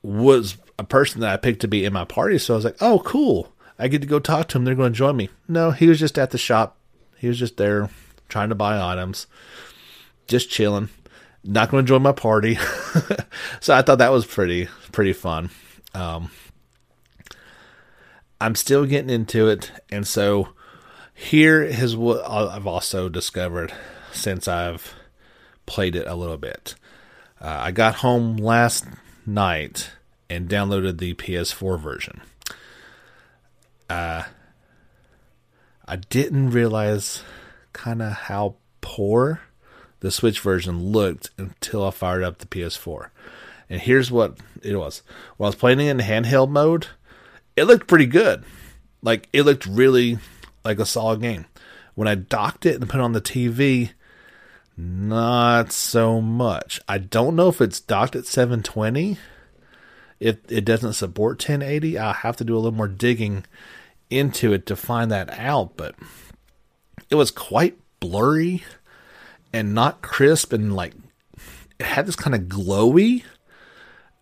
was 0.02 0.56
a 0.78 0.84
person 0.84 1.20
that 1.20 1.32
I 1.32 1.36
picked 1.36 1.60
to 1.60 1.68
be 1.68 1.84
in 1.84 1.92
my 1.92 2.04
party. 2.04 2.38
So 2.38 2.54
I 2.54 2.56
was 2.56 2.64
like, 2.64 2.76
oh, 2.80 3.00
cool. 3.00 3.52
I 3.78 3.88
get 3.88 4.00
to 4.02 4.08
go 4.08 4.18
talk 4.18 4.48
to 4.48 4.58
him. 4.58 4.64
They're 4.64 4.74
going 4.74 4.92
to 4.92 4.98
join 4.98 5.16
me. 5.16 5.28
No, 5.46 5.70
he 5.70 5.88
was 5.88 5.98
just 5.98 6.18
at 6.18 6.30
the 6.30 6.38
shop. 6.38 6.76
He 7.16 7.28
was 7.28 7.38
just 7.38 7.56
there 7.56 7.90
trying 8.28 8.48
to 8.50 8.54
buy 8.54 8.80
items, 8.80 9.26
just 10.26 10.50
chilling. 10.50 10.88
Not 11.44 11.70
going 11.70 11.84
to 11.84 11.88
join 11.88 12.02
my 12.02 12.12
party. 12.12 12.56
so 13.60 13.74
I 13.74 13.82
thought 13.82 13.98
that 13.98 14.12
was 14.12 14.26
pretty 14.26 14.68
pretty 14.92 15.12
fun. 15.12 15.50
Um, 15.94 16.30
I'm 18.40 18.54
still 18.54 18.86
getting 18.86 19.10
into 19.10 19.48
it, 19.48 19.72
and 19.90 20.06
so 20.06 20.50
here 21.14 21.62
is 21.62 21.96
what 21.96 22.28
I've 22.28 22.66
also 22.66 23.08
discovered 23.08 23.72
since 24.12 24.46
I've 24.46 24.94
played 25.66 25.96
it 25.96 26.06
a 26.06 26.14
little 26.14 26.36
bit. 26.36 26.74
Uh, 27.40 27.58
I 27.60 27.70
got 27.72 27.96
home 27.96 28.36
last 28.36 28.86
night 29.26 29.90
and 30.30 30.48
downloaded 30.48 30.98
the 30.98 31.14
PS4 31.14 31.78
version. 31.78 32.20
Uh, 33.88 34.24
I 35.86 35.96
didn't 35.96 36.50
realize 36.50 37.22
kind 37.72 38.02
of 38.02 38.12
how 38.12 38.56
poor 38.80 39.40
the 40.00 40.10
Switch 40.10 40.40
version 40.40 40.92
looked 40.92 41.30
until 41.38 41.84
I 41.84 41.90
fired 41.90 42.22
up 42.22 42.38
the 42.38 42.46
PS4. 42.46 43.08
And 43.70 43.80
here's 43.80 44.10
what 44.10 44.38
it 44.62 44.76
was. 44.76 45.02
While 45.36 45.48
I 45.48 45.50
was 45.50 45.56
playing 45.56 45.80
it 45.80 45.90
in 45.90 45.98
handheld 45.98 46.50
mode, 46.50 46.86
it 47.56 47.64
looked 47.64 47.86
pretty 47.86 48.06
good. 48.06 48.44
Like 49.02 49.28
it 49.32 49.42
looked 49.42 49.66
really 49.66 50.18
like 50.64 50.78
a 50.78 50.86
solid 50.86 51.20
game. 51.20 51.46
When 51.94 52.08
I 52.08 52.14
docked 52.14 52.64
it 52.66 52.76
and 52.76 52.88
put 52.88 53.00
it 53.00 53.02
on 53.02 53.12
the 53.12 53.20
TV, 53.20 53.90
not 54.76 55.72
so 55.72 56.20
much. 56.20 56.80
I 56.88 56.98
don't 56.98 57.34
know 57.34 57.48
if 57.48 57.60
it's 57.60 57.80
docked 57.80 58.14
at 58.14 58.26
720. 58.26 59.18
If 60.20 60.36
it 60.50 60.64
doesn't 60.64 60.92
support 60.94 61.38
1080, 61.38 61.98
I'll 61.98 62.12
have 62.12 62.36
to 62.36 62.44
do 62.44 62.54
a 62.54 62.58
little 62.58 62.76
more 62.76 62.88
digging 62.88 63.44
into 64.10 64.52
it 64.52 64.66
to 64.66 64.76
find 64.76 65.10
that 65.10 65.30
out, 65.30 65.76
but 65.76 65.94
it 67.10 67.16
was 67.16 67.30
quite 67.30 67.78
blurry 68.00 68.64
and 69.52 69.74
not 69.74 70.02
crisp 70.02 70.52
and 70.52 70.74
like 70.74 70.94
it 71.78 71.86
had 71.86 72.06
this 72.06 72.16
kind 72.16 72.34
of 72.34 72.42
glowy 72.42 73.24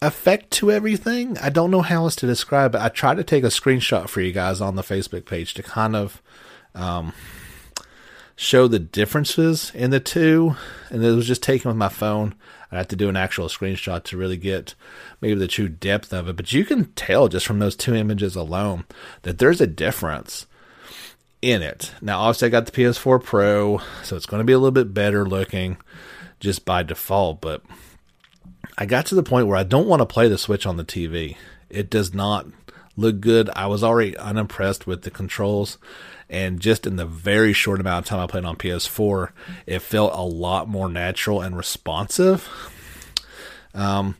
effect 0.02 0.50
to 0.52 0.70
everything. 0.70 1.38
I 1.38 1.48
don't 1.48 1.70
know 1.70 1.82
how 1.82 2.04
else 2.04 2.16
to 2.16 2.26
describe 2.26 2.74
it. 2.74 2.80
I 2.80 2.88
tried 2.88 3.16
to 3.16 3.24
take 3.24 3.44
a 3.44 3.48
screenshot 3.48 4.08
for 4.08 4.20
you 4.20 4.32
guys 4.32 4.60
on 4.60 4.76
the 4.76 4.82
Facebook 4.82 5.24
page 5.24 5.54
to 5.54 5.62
kind 5.62 5.96
of 5.96 6.22
um, 6.74 7.12
show 8.36 8.68
the 8.68 8.78
differences 8.78 9.72
in 9.74 9.90
the 9.90 10.00
two, 10.00 10.56
and 10.90 11.02
it 11.02 11.12
was 11.12 11.26
just 11.26 11.42
taken 11.42 11.68
with 11.68 11.76
my 11.76 11.88
phone. 11.88 12.34
I 12.70 12.76
have 12.76 12.88
to 12.88 12.96
do 12.96 13.08
an 13.08 13.16
actual 13.16 13.48
screenshot 13.48 14.02
to 14.04 14.16
really 14.16 14.36
get 14.36 14.74
maybe 15.20 15.34
the 15.34 15.48
true 15.48 15.68
depth 15.68 16.12
of 16.12 16.28
it. 16.28 16.36
But 16.36 16.52
you 16.52 16.64
can 16.64 16.92
tell 16.92 17.28
just 17.28 17.46
from 17.46 17.58
those 17.58 17.76
two 17.76 17.94
images 17.94 18.36
alone 18.36 18.84
that 19.22 19.38
there's 19.38 19.60
a 19.60 19.66
difference 19.66 20.46
in 21.46 21.62
it. 21.62 21.92
Now, 22.02 22.20
obviously, 22.20 22.46
I 22.46 22.50
got 22.50 22.66
the 22.66 22.72
PS4 22.72 23.22
Pro, 23.22 23.80
so 24.02 24.16
it's 24.16 24.26
going 24.26 24.40
to 24.40 24.44
be 24.44 24.52
a 24.52 24.58
little 24.58 24.72
bit 24.72 24.92
better 24.92 25.24
looking 25.24 25.76
just 26.40 26.64
by 26.64 26.82
default. 26.82 27.40
But 27.40 27.62
I 28.76 28.84
got 28.84 29.06
to 29.06 29.14
the 29.14 29.22
point 29.22 29.46
where 29.46 29.56
I 29.56 29.62
don't 29.62 29.86
want 29.86 30.00
to 30.00 30.06
play 30.06 30.28
the 30.28 30.38
Switch 30.38 30.66
on 30.66 30.76
the 30.76 30.84
TV. 30.84 31.36
It 31.70 31.88
does 31.88 32.12
not 32.12 32.46
look 32.96 33.20
good. 33.20 33.48
I 33.54 33.68
was 33.68 33.84
already 33.84 34.16
unimpressed 34.16 34.88
with 34.88 35.02
the 35.02 35.10
controls. 35.10 35.78
And 36.28 36.58
just 36.58 36.84
in 36.84 36.96
the 36.96 37.06
very 37.06 37.52
short 37.52 37.78
amount 37.78 38.04
of 38.04 38.08
time 38.08 38.18
I 38.18 38.26
played 38.26 38.44
on 38.44 38.56
PS4, 38.56 39.30
it 39.66 39.78
felt 39.78 40.12
a 40.14 40.22
lot 40.22 40.68
more 40.68 40.88
natural 40.88 41.40
and 41.40 41.56
responsive. 41.56 42.48
Um, 43.72 44.16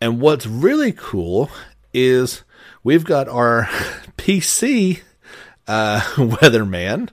and 0.00 0.20
what's 0.20 0.46
really 0.46 0.92
cool 0.92 1.50
is 1.92 2.44
we've 2.84 3.04
got 3.04 3.28
our 3.28 3.64
PC 4.16 5.00
uh, 5.72 6.00
weatherman, 6.16 7.08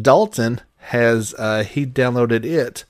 Dalton, 0.00 0.60
has 0.78 1.34
uh, 1.38 1.62
he 1.64 1.86
downloaded 1.86 2.44
it. 2.44 2.84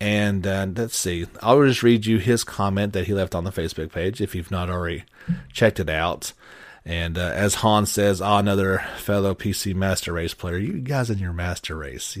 And 0.00 0.46
uh, 0.46 0.66
let's 0.76 0.96
see, 0.96 1.26
I'll 1.42 1.64
just 1.64 1.82
read 1.82 2.06
you 2.06 2.18
his 2.18 2.44
comment 2.44 2.92
that 2.92 3.06
he 3.06 3.14
left 3.14 3.34
on 3.34 3.42
the 3.44 3.50
Facebook 3.50 3.90
page 3.90 4.20
if 4.20 4.34
you've 4.34 4.50
not 4.50 4.70
already 4.70 5.04
checked 5.52 5.80
it 5.80 5.88
out. 5.88 6.32
And 6.84 7.18
uh, 7.18 7.32
as 7.34 7.56
Hans 7.56 7.90
says, 7.90 8.22
ah, 8.22 8.38
another 8.38 8.78
fellow 8.96 9.34
PC 9.34 9.74
Master 9.74 10.12
Race 10.12 10.34
player. 10.34 10.56
You 10.56 10.74
guys 10.74 11.10
in 11.10 11.18
your 11.18 11.32
Master 11.32 11.76
Race. 11.76 12.16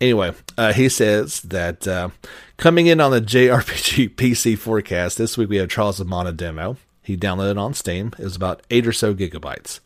Anyway, 0.00 0.32
uh, 0.56 0.72
he 0.72 0.88
says 0.88 1.40
that 1.42 1.86
uh, 1.86 2.08
coming 2.56 2.86
in 2.86 3.00
on 3.00 3.10
the 3.10 3.20
JRPG 3.20 4.14
PC 4.16 4.56
forecast, 4.56 5.18
this 5.18 5.36
week 5.36 5.50
we 5.50 5.58
have 5.58 5.68
Trials 5.68 6.00
of 6.00 6.08
Mana 6.08 6.32
demo. 6.32 6.76
He 7.02 7.16
downloaded 7.16 7.58
on 7.58 7.74
Steam. 7.74 8.12
It 8.18 8.24
was 8.24 8.36
about 8.36 8.62
8 8.70 8.86
or 8.86 8.92
so 8.92 9.14
gigabytes. 9.14 9.80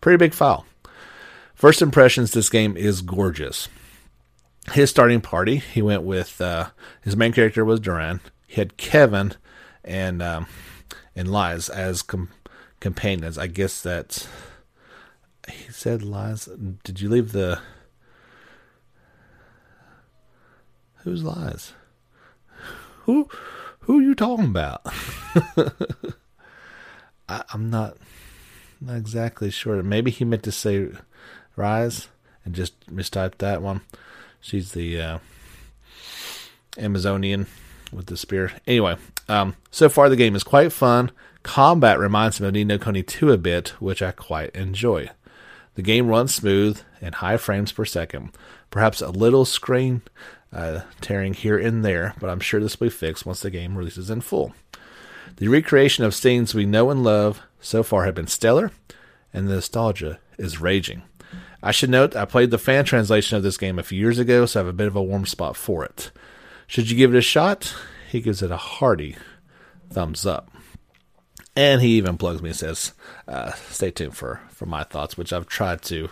Pretty 0.00 0.16
big 0.16 0.34
file. 0.34 0.64
First 1.54 1.82
impressions, 1.82 2.32
this 2.32 2.50
game 2.50 2.76
is 2.76 3.02
gorgeous. 3.02 3.68
His 4.72 4.90
starting 4.90 5.20
party, 5.20 5.56
he 5.56 5.82
went 5.82 6.02
with, 6.02 6.40
uh, 6.40 6.70
his 7.02 7.16
main 7.16 7.32
character 7.32 7.64
was 7.64 7.80
Duran. 7.80 8.20
He 8.46 8.56
had 8.56 8.76
Kevin 8.76 9.34
and... 9.84 10.22
Um, 10.22 10.46
and 11.18 11.30
Lies 11.30 11.68
as 11.68 12.02
com- 12.02 12.30
companions. 12.78 13.36
I 13.36 13.48
guess 13.48 13.82
that 13.82 14.28
he 15.48 15.72
said 15.72 16.02
Lies. 16.02 16.48
Did 16.84 17.00
you 17.00 17.08
leave 17.08 17.32
the? 17.32 17.60
Who's 20.98 21.24
Lies? 21.24 21.72
Who 23.02 23.28
who 23.80 23.98
are 23.98 24.02
you 24.02 24.14
talking 24.14 24.44
about? 24.44 24.82
I, 27.28 27.42
am 27.52 27.68
not 27.68 27.96
not 28.80 28.96
exactly 28.96 29.50
sure. 29.50 29.82
Maybe 29.82 30.10
he 30.10 30.24
meant 30.24 30.42
to 30.44 30.52
say 30.52 30.88
Rise 31.56 32.08
and 32.44 32.54
just 32.54 32.86
mistyped 32.86 33.38
that 33.38 33.62
one. 33.62 33.82
She's 34.40 34.72
the 34.72 35.00
uh, 35.00 35.18
Amazonian 36.78 37.46
with 37.92 38.06
the 38.06 38.16
spear. 38.16 38.52
Anyway, 38.66 38.96
um, 39.28 39.56
so 39.70 39.88
far 39.88 40.08
the 40.08 40.16
game 40.16 40.36
is 40.36 40.44
quite 40.44 40.72
fun. 40.72 41.10
Combat 41.42 41.98
reminds 41.98 42.40
me 42.40 42.48
of 42.48 42.54
Ni 42.54 42.64
no 42.64 42.78
Kuni 42.78 43.02
2 43.02 43.32
a 43.32 43.38
bit, 43.38 43.68
which 43.80 44.02
I 44.02 44.12
quite 44.12 44.50
enjoy. 44.54 45.10
The 45.74 45.82
game 45.82 46.08
runs 46.08 46.34
smooth 46.34 46.80
and 47.00 47.16
high 47.16 47.36
frames 47.36 47.72
per 47.72 47.84
second. 47.84 48.30
Perhaps 48.70 49.00
a 49.00 49.10
little 49.10 49.44
screen 49.44 50.02
uh, 50.52 50.80
tearing 51.00 51.34
here 51.34 51.58
and 51.58 51.84
there, 51.84 52.14
but 52.20 52.30
I'm 52.30 52.40
sure 52.40 52.60
this 52.60 52.78
will 52.78 52.86
be 52.86 52.90
fixed 52.90 53.24
once 53.24 53.40
the 53.40 53.50
game 53.50 53.76
releases 53.76 54.10
in 54.10 54.20
full. 54.20 54.54
The 55.36 55.48
recreation 55.48 56.04
of 56.04 56.14
scenes 56.14 56.54
we 56.54 56.66
know 56.66 56.90
and 56.90 57.04
love 57.04 57.42
so 57.60 57.82
far 57.82 58.04
have 58.04 58.14
been 58.14 58.26
stellar, 58.26 58.72
and 59.32 59.48
the 59.48 59.54
nostalgia 59.54 60.18
is 60.38 60.60
raging. 60.60 61.02
I 61.62 61.72
should 61.72 61.90
note 61.90 62.14
I 62.14 62.24
played 62.24 62.50
the 62.50 62.58
fan 62.58 62.84
translation 62.84 63.36
of 63.36 63.42
this 63.42 63.56
game 63.56 63.78
a 63.78 63.82
few 63.82 63.98
years 63.98 64.18
ago, 64.18 64.46
so 64.46 64.60
I 64.60 64.62
have 64.62 64.68
a 64.68 64.72
bit 64.72 64.86
of 64.86 64.96
a 64.96 65.02
warm 65.02 65.26
spot 65.26 65.56
for 65.56 65.84
it. 65.84 66.10
Should 66.66 66.90
you 66.90 66.96
give 66.96 67.14
it 67.14 67.18
a 67.18 67.22
shot? 67.22 67.74
He 68.10 68.20
gives 68.20 68.42
it 68.42 68.50
a 68.50 68.56
hearty 68.56 69.16
thumbs 69.90 70.24
up. 70.24 70.50
And 71.56 71.82
he 71.82 71.96
even 71.96 72.16
plugs 72.18 72.40
me 72.40 72.50
and 72.50 72.56
says, 72.56 72.92
uh, 73.26 73.52
stay 73.70 73.90
tuned 73.90 74.16
for, 74.16 74.40
for 74.50 74.66
my 74.66 74.84
thoughts, 74.84 75.16
which 75.16 75.32
I've 75.32 75.48
tried 75.48 75.82
to 75.82 76.10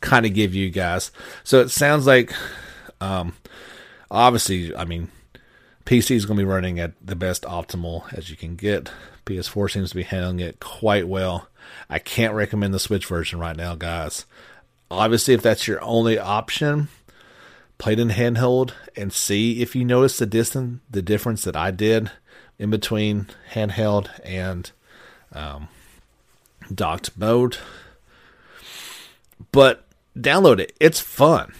kind 0.00 0.26
of 0.26 0.34
give 0.34 0.54
you 0.54 0.70
guys. 0.70 1.12
So 1.44 1.60
it 1.60 1.68
sounds 1.68 2.04
like, 2.04 2.32
um, 3.00 3.36
obviously, 4.10 4.74
I 4.74 4.84
mean, 4.84 5.12
PC 5.84 6.16
is 6.16 6.26
going 6.26 6.36
to 6.36 6.44
be 6.44 6.50
running 6.50 6.80
at 6.80 6.94
the 7.00 7.14
best 7.14 7.44
optimal 7.44 8.12
as 8.12 8.28
you 8.28 8.36
can 8.36 8.56
get. 8.56 8.90
PS4 9.28 9.70
seems 9.70 9.90
to 9.90 9.96
be 9.96 10.02
handling 10.02 10.40
it 10.40 10.60
quite 10.60 11.06
well. 11.06 11.48
I 11.90 11.98
can't 11.98 12.34
recommend 12.34 12.72
the 12.72 12.78
Switch 12.78 13.06
version 13.06 13.38
right 13.38 13.56
now, 13.56 13.74
guys. 13.74 14.24
Obviously, 14.90 15.34
if 15.34 15.42
that's 15.42 15.68
your 15.68 15.82
only 15.82 16.18
option, 16.18 16.88
play 17.76 17.92
it 17.92 18.00
in 18.00 18.08
handheld 18.08 18.72
and 18.96 19.12
see 19.12 19.60
if 19.60 19.76
you 19.76 19.84
notice 19.84 20.16
the 20.16 20.26
distance, 20.26 20.80
the 20.90 21.02
difference 21.02 21.44
that 21.44 21.56
I 21.56 21.70
did 21.70 22.10
in 22.58 22.70
between 22.70 23.26
handheld 23.52 24.08
and 24.24 24.70
um, 25.32 25.68
docked 26.74 27.16
mode. 27.16 27.58
But 29.52 29.84
download 30.16 30.58
it; 30.58 30.74
it's 30.80 31.00
fun. 31.00 31.52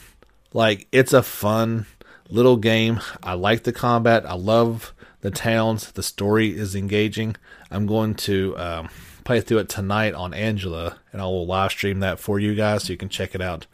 Like 0.53 0.89
it's 0.91 1.13
a 1.13 1.23
fun 1.23 1.87
little 2.31 2.57
game. 2.57 3.01
I 3.23 3.35
like 3.35 3.65
the 3.65 3.73
combat. 3.73 4.25
I 4.27 4.35
love 4.35 4.95
the 5.21 5.31
towns. 5.31 5.93
The 5.93 6.03
story 6.03 6.57
is 6.57 6.75
engaging. 6.75 7.37
I'm 7.71 7.87
going 7.87 8.15
to 8.15 8.57
um, 8.59 8.89
play 9.25 9.41
through 9.41 9.59
it 9.59 9.69
tonight 9.69 10.15
on 10.15 10.33
Angela, 10.35 10.99
and 11.13 11.21
I 11.21 11.25
will 11.27 11.47
live 11.47 11.71
stream 11.71 12.01
that 12.01 12.19
for 12.19 12.39
you 12.39 12.55
guys 12.55 12.85
so 12.85 12.93
you 12.93 12.97
can 12.97 13.09
check 13.09 13.35
it 13.35 13.41
out 13.41 13.67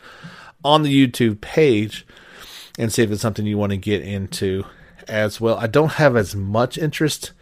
on 0.65 0.83
the 0.83 1.07
YouTube 1.07 1.41
page 1.41 2.07
and 2.79 2.93
see 2.93 3.03
if 3.03 3.11
it's 3.11 3.23
something 3.23 3.47
you 3.47 3.59
want 3.59 3.71
to 3.71 3.77
get 3.77 4.03
into 4.03 4.65
as 5.07 5.41
well. 5.41 5.57
I 5.57 5.67
don't 5.67 5.93
have 5.93 6.17
as 6.17 6.35
much 6.35 6.79
interest 6.79 7.33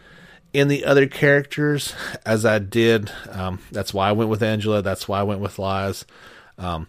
in 0.53 0.67
the 0.67 0.85
other 0.85 1.07
characters 1.07 1.95
as 2.25 2.45
I 2.45 2.59
did. 2.59 3.11
Um, 3.29 3.59
that's 3.71 3.93
why 3.93 4.09
I 4.09 4.11
went 4.11 4.29
with 4.29 4.43
Angela. 4.43 4.81
That's 4.81 5.07
why 5.07 5.19
I 5.19 5.23
went 5.23 5.41
with 5.41 5.57
Lies. 5.57 6.05
Um, 6.57 6.87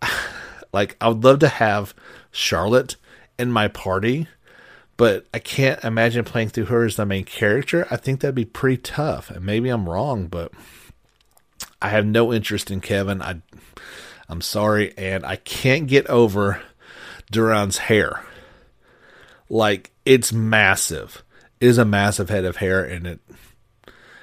like 0.72 0.96
I 1.00 1.08
would 1.08 1.24
love 1.24 1.40
to 1.40 1.48
have 1.48 1.94
Charlotte 2.30 2.96
in 3.38 3.50
my 3.50 3.68
party, 3.68 4.28
but 5.00 5.24
I 5.32 5.38
can't 5.38 5.82
imagine 5.82 6.26
playing 6.26 6.50
through 6.50 6.66
her 6.66 6.84
as 6.84 6.96
the 6.96 7.06
main 7.06 7.24
character. 7.24 7.88
I 7.90 7.96
think 7.96 8.20
that'd 8.20 8.34
be 8.34 8.44
pretty 8.44 8.76
tough. 8.76 9.30
And 9.30 9.46
maybe 9.46 9.70
I'm 9.70 9.88
wrong, 9.88 10.26
but 10.26 10.52
I 11.80 11.88
have 11.88 12.04
no 12.04 12.34
interest 12.34 12.70
in 12.70 12.82
Kevin. 12.82 13.22
I 13.22 13.40
I'm 14.28 14.42
sorry, 14.42 14.92
and 14.98 15.24
I 15.24 15.36
can't 15.36 15.86
get 15.86 16.06
over 16.08 16.60
Duran's 17.30 17.78
hair. 17.78 18.22
Like 19.48 19.90
it's 20.04 20.34
massive. 20.34 21.24
It 21.62 21.68
is 21.68 21.78
a 21.78 21.86
massive 21.86 22.28
head 22.28 22.44
of 22.44 22.56
hair, 22.56 22.84
and 22.84 23.06
it 23.06 23.20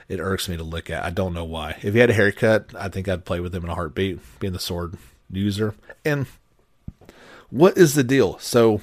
it 0.08 0.20
irks 0.20 0.48
me 0.48 0.58
to 0.58 0.64
look 0.64 0.92
at. 0.92 1.04
I 1.04 1.10
don't 1.10 1.34
know 1.34 1.46
why. 1.46 1.80
If 1.82 1.96
he 1.96 2.00
had 2.00 2.12
a 2.12 2.14
haircut, 2.14 2.76
I 2.78 2.90
think 2.90 3.08
I'd 3.08 3.26
play 3.26 3.40
with 3.40 3.56
him 3.56 3.64
in 3.64 3.72
a 3.72 3.76
heartbeat, 3.76 4.20
being 4.40 4.54
the 4.54 4.60
sword 4.60 4.96
user. 5.32 5.74
And 6.06 6.28
what 7.50 7.80
is 7.80 7.96
the 7.96 8.04
deal? 8.04 8.38
So 8.38 8.80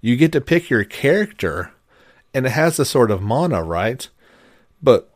you 0.00 0.16
get 0.16 0.32
to 0.32 0.40
pick 0.40 0.70
your 0.70 0.84
character, 0.84 1.72
and 2.32 2.46
it 2.46 2.50
has 2.50 2.78
a 2.78 2.84
sort 2.84 3.10
of 3.10 3.22
mana, 3.22 3.62
right? 3.62 4.08
But 4.82 5.10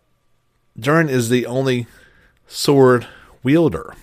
Duran 0.78 1.09
is 1.09 1.28
the 1.28 1.47
only 1.47 1.87
sword 2.47 3.07
wielder. 3.43 3.95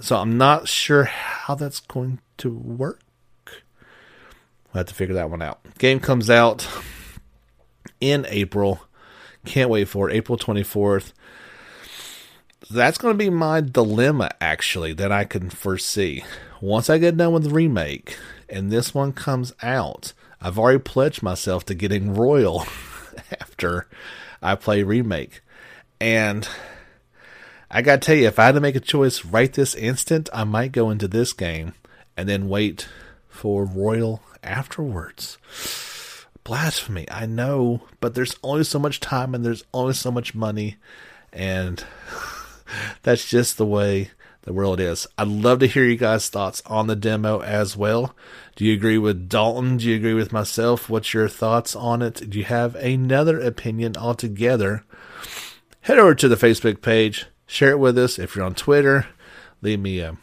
So 0.00 0.16
I'm 0.16 0.36
not 0.36 0.68
sure 0.68 1.04
how 1.04 1.54
that's 1.54 1.80
going 1.80 2.20
to 2.38 2.50
work. 2.50 3.00
We'll 3.46 4.80
have 4.80 4.86
to 4.86 4.94
figure 4.94 5.14
that 5.14 5.30
one 5.30 5.40
out. 5.40 5.60
Game 5.78 6.00
comes 6.00 6.28
out 6.28 6.68
in 8.00 8.26
April. 8.28 8.82
Can't 9.46 9.70
wait 9.70 9.88
for 9.88 10.10
it. 10.10 10.14
April 10.14 10.36
24th. 10.36 11.12
That's 12.70 12.98
going 12.98 13.14
to 13.14 13.18
be 13.18 13.30
my 13.30 13.60
dilemma, 13.60 14.30
actually, 14.40 14.92
that 14.94 15.12
I 15.12 15.24
can 15.24 15.48
foresee. 15.48 16.24
Once 16.60 16.90
I 16.90 16.98
get 16.98 17.16
done 17.16 17.32
with 17.32 17.44
the 17.44 17.50
remake 17.50 18.18
and 18.48 18.70
this 18.70 18.94
one 18.94 19.12
comes 19.12 19.52
out, 19.62 20.12
I've 20.40 20.58
already 20.58 20.78
pledged 20.78 21.22
myself 21.22 21.64
to 21.66 21.74
getting 21.74 22.14
Royal 22.14 22.66
after 23.40 23.86
I 24.42 24.54
play 24.54 24.82
remake. 24.82 25.40
And 26.00 26.48
I 27.70 27.82
got 27.82 28.00
to 28.02 28.06
tell 28.06 28.16
you, 28.16 28.26
if 28.26 28.38
I 28.38 28.46
had 28.46 28.54
to 28.54 28.60
make 28.60 28.76
a 28.76 28.80
choice 28.80 29.24
right 29.24 29.52
this 29.52 29.74
instant, 29.74 30.28
I 30.32 30.44
might 30.44 30.72
go 30.72 30.90
into 30.90 31.08
this 31.08 31.32
game 31.32 31.74
and 32.16 32.28
then 32.28 32.48
wait 32.48 32.88
for 33.28 33.64
Royal 33.64 34.22
afterwards. 34.42 35.38
Blasphemy, 36.44 37.10
I 37.10 37.26
know, 37.26 37.82
but 38.00 38.14
there's 38.14 38.36
only 38.42 38.64
so 38.64 38.78
much 38.78 39.00
time 39.00 39.34
and 39.34 39.44
there's 39.44 39.64
only 39.74 39.94
so 39.94 40.12
much 40.12 40.34
money, 40.34 40.76
and 41.32 41.84
that's 43.02 43.28
just 43.28 43.58
the 43.58 43.66
way 43.66 44.10
the 44.46 44.52
world 44.52 44.80
is. 44.80 45.06
I'd 45.18 45.28
love 45.28 45.58
to 45.58 45.66
hear 45.66 45.84
you 45.84 45.96
guys' 45.96 46.30
thoughts 46.30 46.62
on 46.66 46.86
the 46.86 46.96
demo 46.96 47.42
as 47.42 47.76
well. 47.76 48.14
Do 48.54 48.64
you 48.64 48.72
agree 48.72 48.96
with 48.96 49.28
Dalton? 49.28 49.76
Do 49.76 49.90
you 49.90 49.96
agree 49.96 50.14
with 50.14 50.32
myself? 50.32 50.88
What's 50.88 51.12
your 51.12 51.28
thoughts 51.28 51.76
on 51.76 52.00
it? 52.00 52.30
Do 52.30 52.38
you 52.38 52.44
have 52.44 52.76
another 52.76 53.40
opinion 53.40 53.96
altogether? 53.96 54.84
Head 55.82 55.98
over 55.98 56.14
to 56.14 56.28
the 56.28 56.36
Facebook 56.36 56.80
page, 56.80 57.26
share 57.46 57.72
it 57.72 57.80
with 57.80 57.98
us. 57.98 58.18
If 58.18 58.34
you're 58.34 58.44
on 58.44 58.54
Twitter, 58.54 59.08
leave 59.60 59.80
me 59.80 60.00
a 60.00 60.16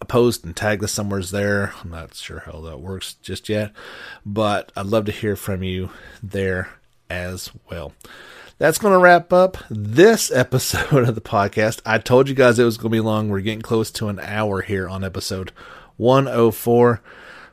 a 0.00 0.04
post 0.04 0.44
and 0.44 0.54
tag 0.54 0.84
us 0.84 0.92
somewhere's 0.92 1.30
there. 1.30 1.72
I'm 1.82 1.90
not 1.90 2.14
sure 2.14 2.40
how 2.40 2.60
that 2.60 2.80
works 2.80 3.14
just 3.14 3.48
yet, 3.48 3.72
but 4.24 4.70
I'd 4.76 4.86
love 4.86 5.06
to 5.06 5.12
hear 5.12 5.36
from 5.36 5.62
you 5.62 5.90
there 6.22 6.68
as 7.08 7.50
well. 7.70 7.94
That's 8.58 8.78
going 8.78 8.94
to 8.94 8.98
wrap 8.98 9.34
up 9.34 9.58
this 9.68 10.32
episode 10.34 11.06
of 11.06 11.14
the 11.14 11.20
podcast. 11.20 11.82
I 11.84 11.98
told 11.98 12.26
you 12.26 12.34
guys 12.34 12.58
it 12.58 12.64
was 12.64 12.78
going 12.78 12.90
to 12.90 12.96
be 12.96 13.00
long. 13.00 13.28
We're 13.28 13.40
getting 13.40 13.60
close 13.60 13.90
to 13.92 14.08
an 14.08 14.18
hour 14.18 14.62
here 14.62 14.88
on 14.88 15.04
episode 15.04 15.52
104. 15.98 17.02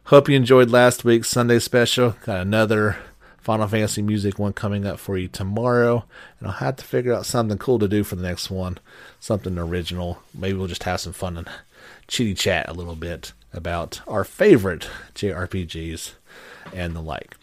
Hope 0.05 0.29
you 0.29 0.37
enjoyed 0.37 0.69
last 0.69 1.03
week's 1.03 1.27
Sunday 1.27 1.59
special. 1.59 2.15
Got 2.25 2.39
another 2.39 2.99
Final 3.37 3.67
Fantasy 3.67 4.01
music 4.01 4.39
one 4.39 4.53
coming 4.53 4.85
up 4.85 4.97
for 4.97 5.17
you 5.17 5.27
tomorrow. 5.27 6.05
And 6.39 6.47
I'll 6.47 6.53
have 6.55 6.77
to 6.77 6.85
figure 6.85 7.13
out 7.13 7.25
something 7.25 7.57
cool 7.57 7.79
to 7.79 7.89
do 7.89 8.05
for 8.05 8.15
the 8.15 8.23
next 8.23 8.49
one. 8.49 8.77
Something 9.19 9.57
original. 9.57 10.23
Maybe 10.33 10.57
we'll 10.57 10.67
just 10.67 10.83
have 10.83 11.01
some 11.01 11.11
fun 11.11 11.35
and 11.35 11.49
chitty 12.07 12.33
chat 12.33 12.69
a 12.69 12.73
little 12.73 12.95
bit 12.95 13.33
about 13.51 13.99
our 14.07 14.23
favorite 14.23 14.87
JRPGs 15.15 16.13
and 16.73 16.95
the 16.95 17.01
like. 17.01 17.35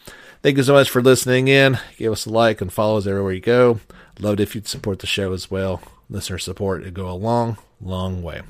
Thank 0.43 0.57
you 0.57 0.63
so 0.63 0.73
much 0.73 0.89
for 0.89 1.03
listening 1.03 1.49
in. 1.49 1.79
Give 1.99 2.13
us 2.13 2.25
a 2.25 2.31
like 2.31 2.63
and 2.63 2.73
follow 2.73 2.97
us 2.97 3.07
everywhere 3.07 3.33
you 3.33 3.41
go. 3.41 3.81
Loved 4.19 4.41
if 4.41 4.55
you'd 4.55 4.67
support 4.67 5.01
the 5.01 5.07
show 5.07 5.35
as 5.35 5.51
well. 5.51 5.83
Listener 6.09 6.39
support 6.39 6.83
it 6.83 6.95
go 6.95 7.11
a 7.11 7.13
long, 7.13 7.59
long 7.79 8.23
way. 8.23 8.41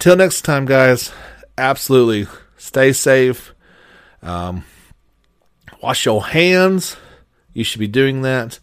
Till 0.00 0.16
next 0.16 0.42
time, 0.42 0.64
guys. 0.64 1.12
Absolutely 1.56 2.26
stay 2.56 2.92
safe. 2.92 3.54
Um, 4.20 4.64
wash 5.80 6.06
your 6.06 6.26
hands. 6.26 6.96
You 7.52 7.62
should 7.62 7.80
be 7.80 7.88
doing 7.88 8.22
that, 8.22 8.58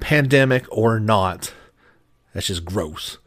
pandemic 0.00 0.64
or 0.70 0.98
not. 0.98 1.52
That's 2.32 2.46
just 2.46 2.64
gross. 2.64 3.18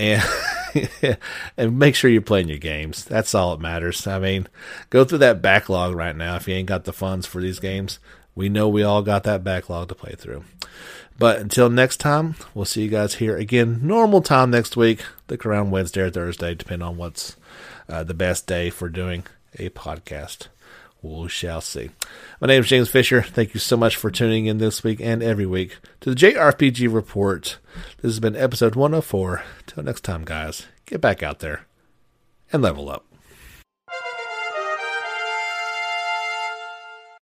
And 0.00 0.22
and 1.56 1.78
make 1.78 1.94
sure 1.94 2.10
you're 2.10 2.22
playing 2.22 2.48
your 2.48 2.58
games. 2.58 3.04
That's 3.04 3.34
all 3.34 3.56
that 3.56 3.62
matters. 3.62 4.06
I 4.06 4.18
mean, 4.18 4.48
go 4.90 5.04
through 5.04 5.18
that 5.18 5.42
backlog 5.42 5.94
right 5.94 6.16
now 6.16 6.36
if 6.36 6.48
you 6.48 6.54
ain't 6.54 6.68
got 6.68 6.84
the 6.84 6.92
funds 6.92 7.26
for 7.26 7.40
these 7.40 7.58
games. 7.58 7.98
We 8.34 8.48
know 8.48 8.68
we 8.68 8.82
all 8.82 9.02
got 9.02 9.24
that 9.24 9.44
backlog 9.44 9.88
to 9.88 9.94
play 9.94 10.14
through. 10.16 10.44
But 11.18 11.38
until 11.38 11.68
next 11.68 11.98
time, 11.98 12.36
we'll 12.54 12.64
see 12.64 12.82
you 12.82 12.88
guys 12.88 13.16
here 13.16 13.36
again. 13.36 13.80
Normal 13.82 14.22
time 14.22 14.50
next 14.50 14.76
week. 14.76 15.04
Look 15.28 15.44
around 15.44 15.70
Wednesday 15.70 16.02
or 16.02 16.10
Thursday, 16.10 16.54
depending 16.54 16.88
on 16.88 16.96
what's 16.96 17.36
uh, 17.88 18.02
the 18.02 18.14
best 18.14 18.46
day 18.46 18.70
for 18.70 18.88
doing 18.88 19.24
a 19.58 19.68
podcast. 19.70 20.48
We 21.02 21.28
shall 21.28 21.60
see. 21.60 21.90
My 22.40 22.46
name 22.46 22.60
is 22.60 22.68
James 22.68 22.88
Fisher. 22.88 23.22
Thank 23.22 23.54
you 23.54 23.60
so 23.60 23.76
much 23.76 23.96
for 23.96 24.08
tuning 24.08 24.46
in 24.46 24.58
this 24.58 24.84
week 24.84 25.00
and 25.00 25.20
every 25.20 25.46
week 25.46 25.78
to 26.00 26.10
the 26.10 26.16
JRPG 26.16 26.92
Report. 26.94 27.58
This 27.96 28.12
has 28.12 28.20
been 28.20 28.36
episode 28.36 28.76
104. 28.76 29.42
Till 29.66 29.82
next 29.82 30.02
time, 30.04 30.24
guys, 30.24 30.68
get 30.86 31.00
back 31.00 31.20
out 31.24 31.40
there 31.40 31.66
and 32.52 32.62
level 32.62 32.88
up. 32.88 33.11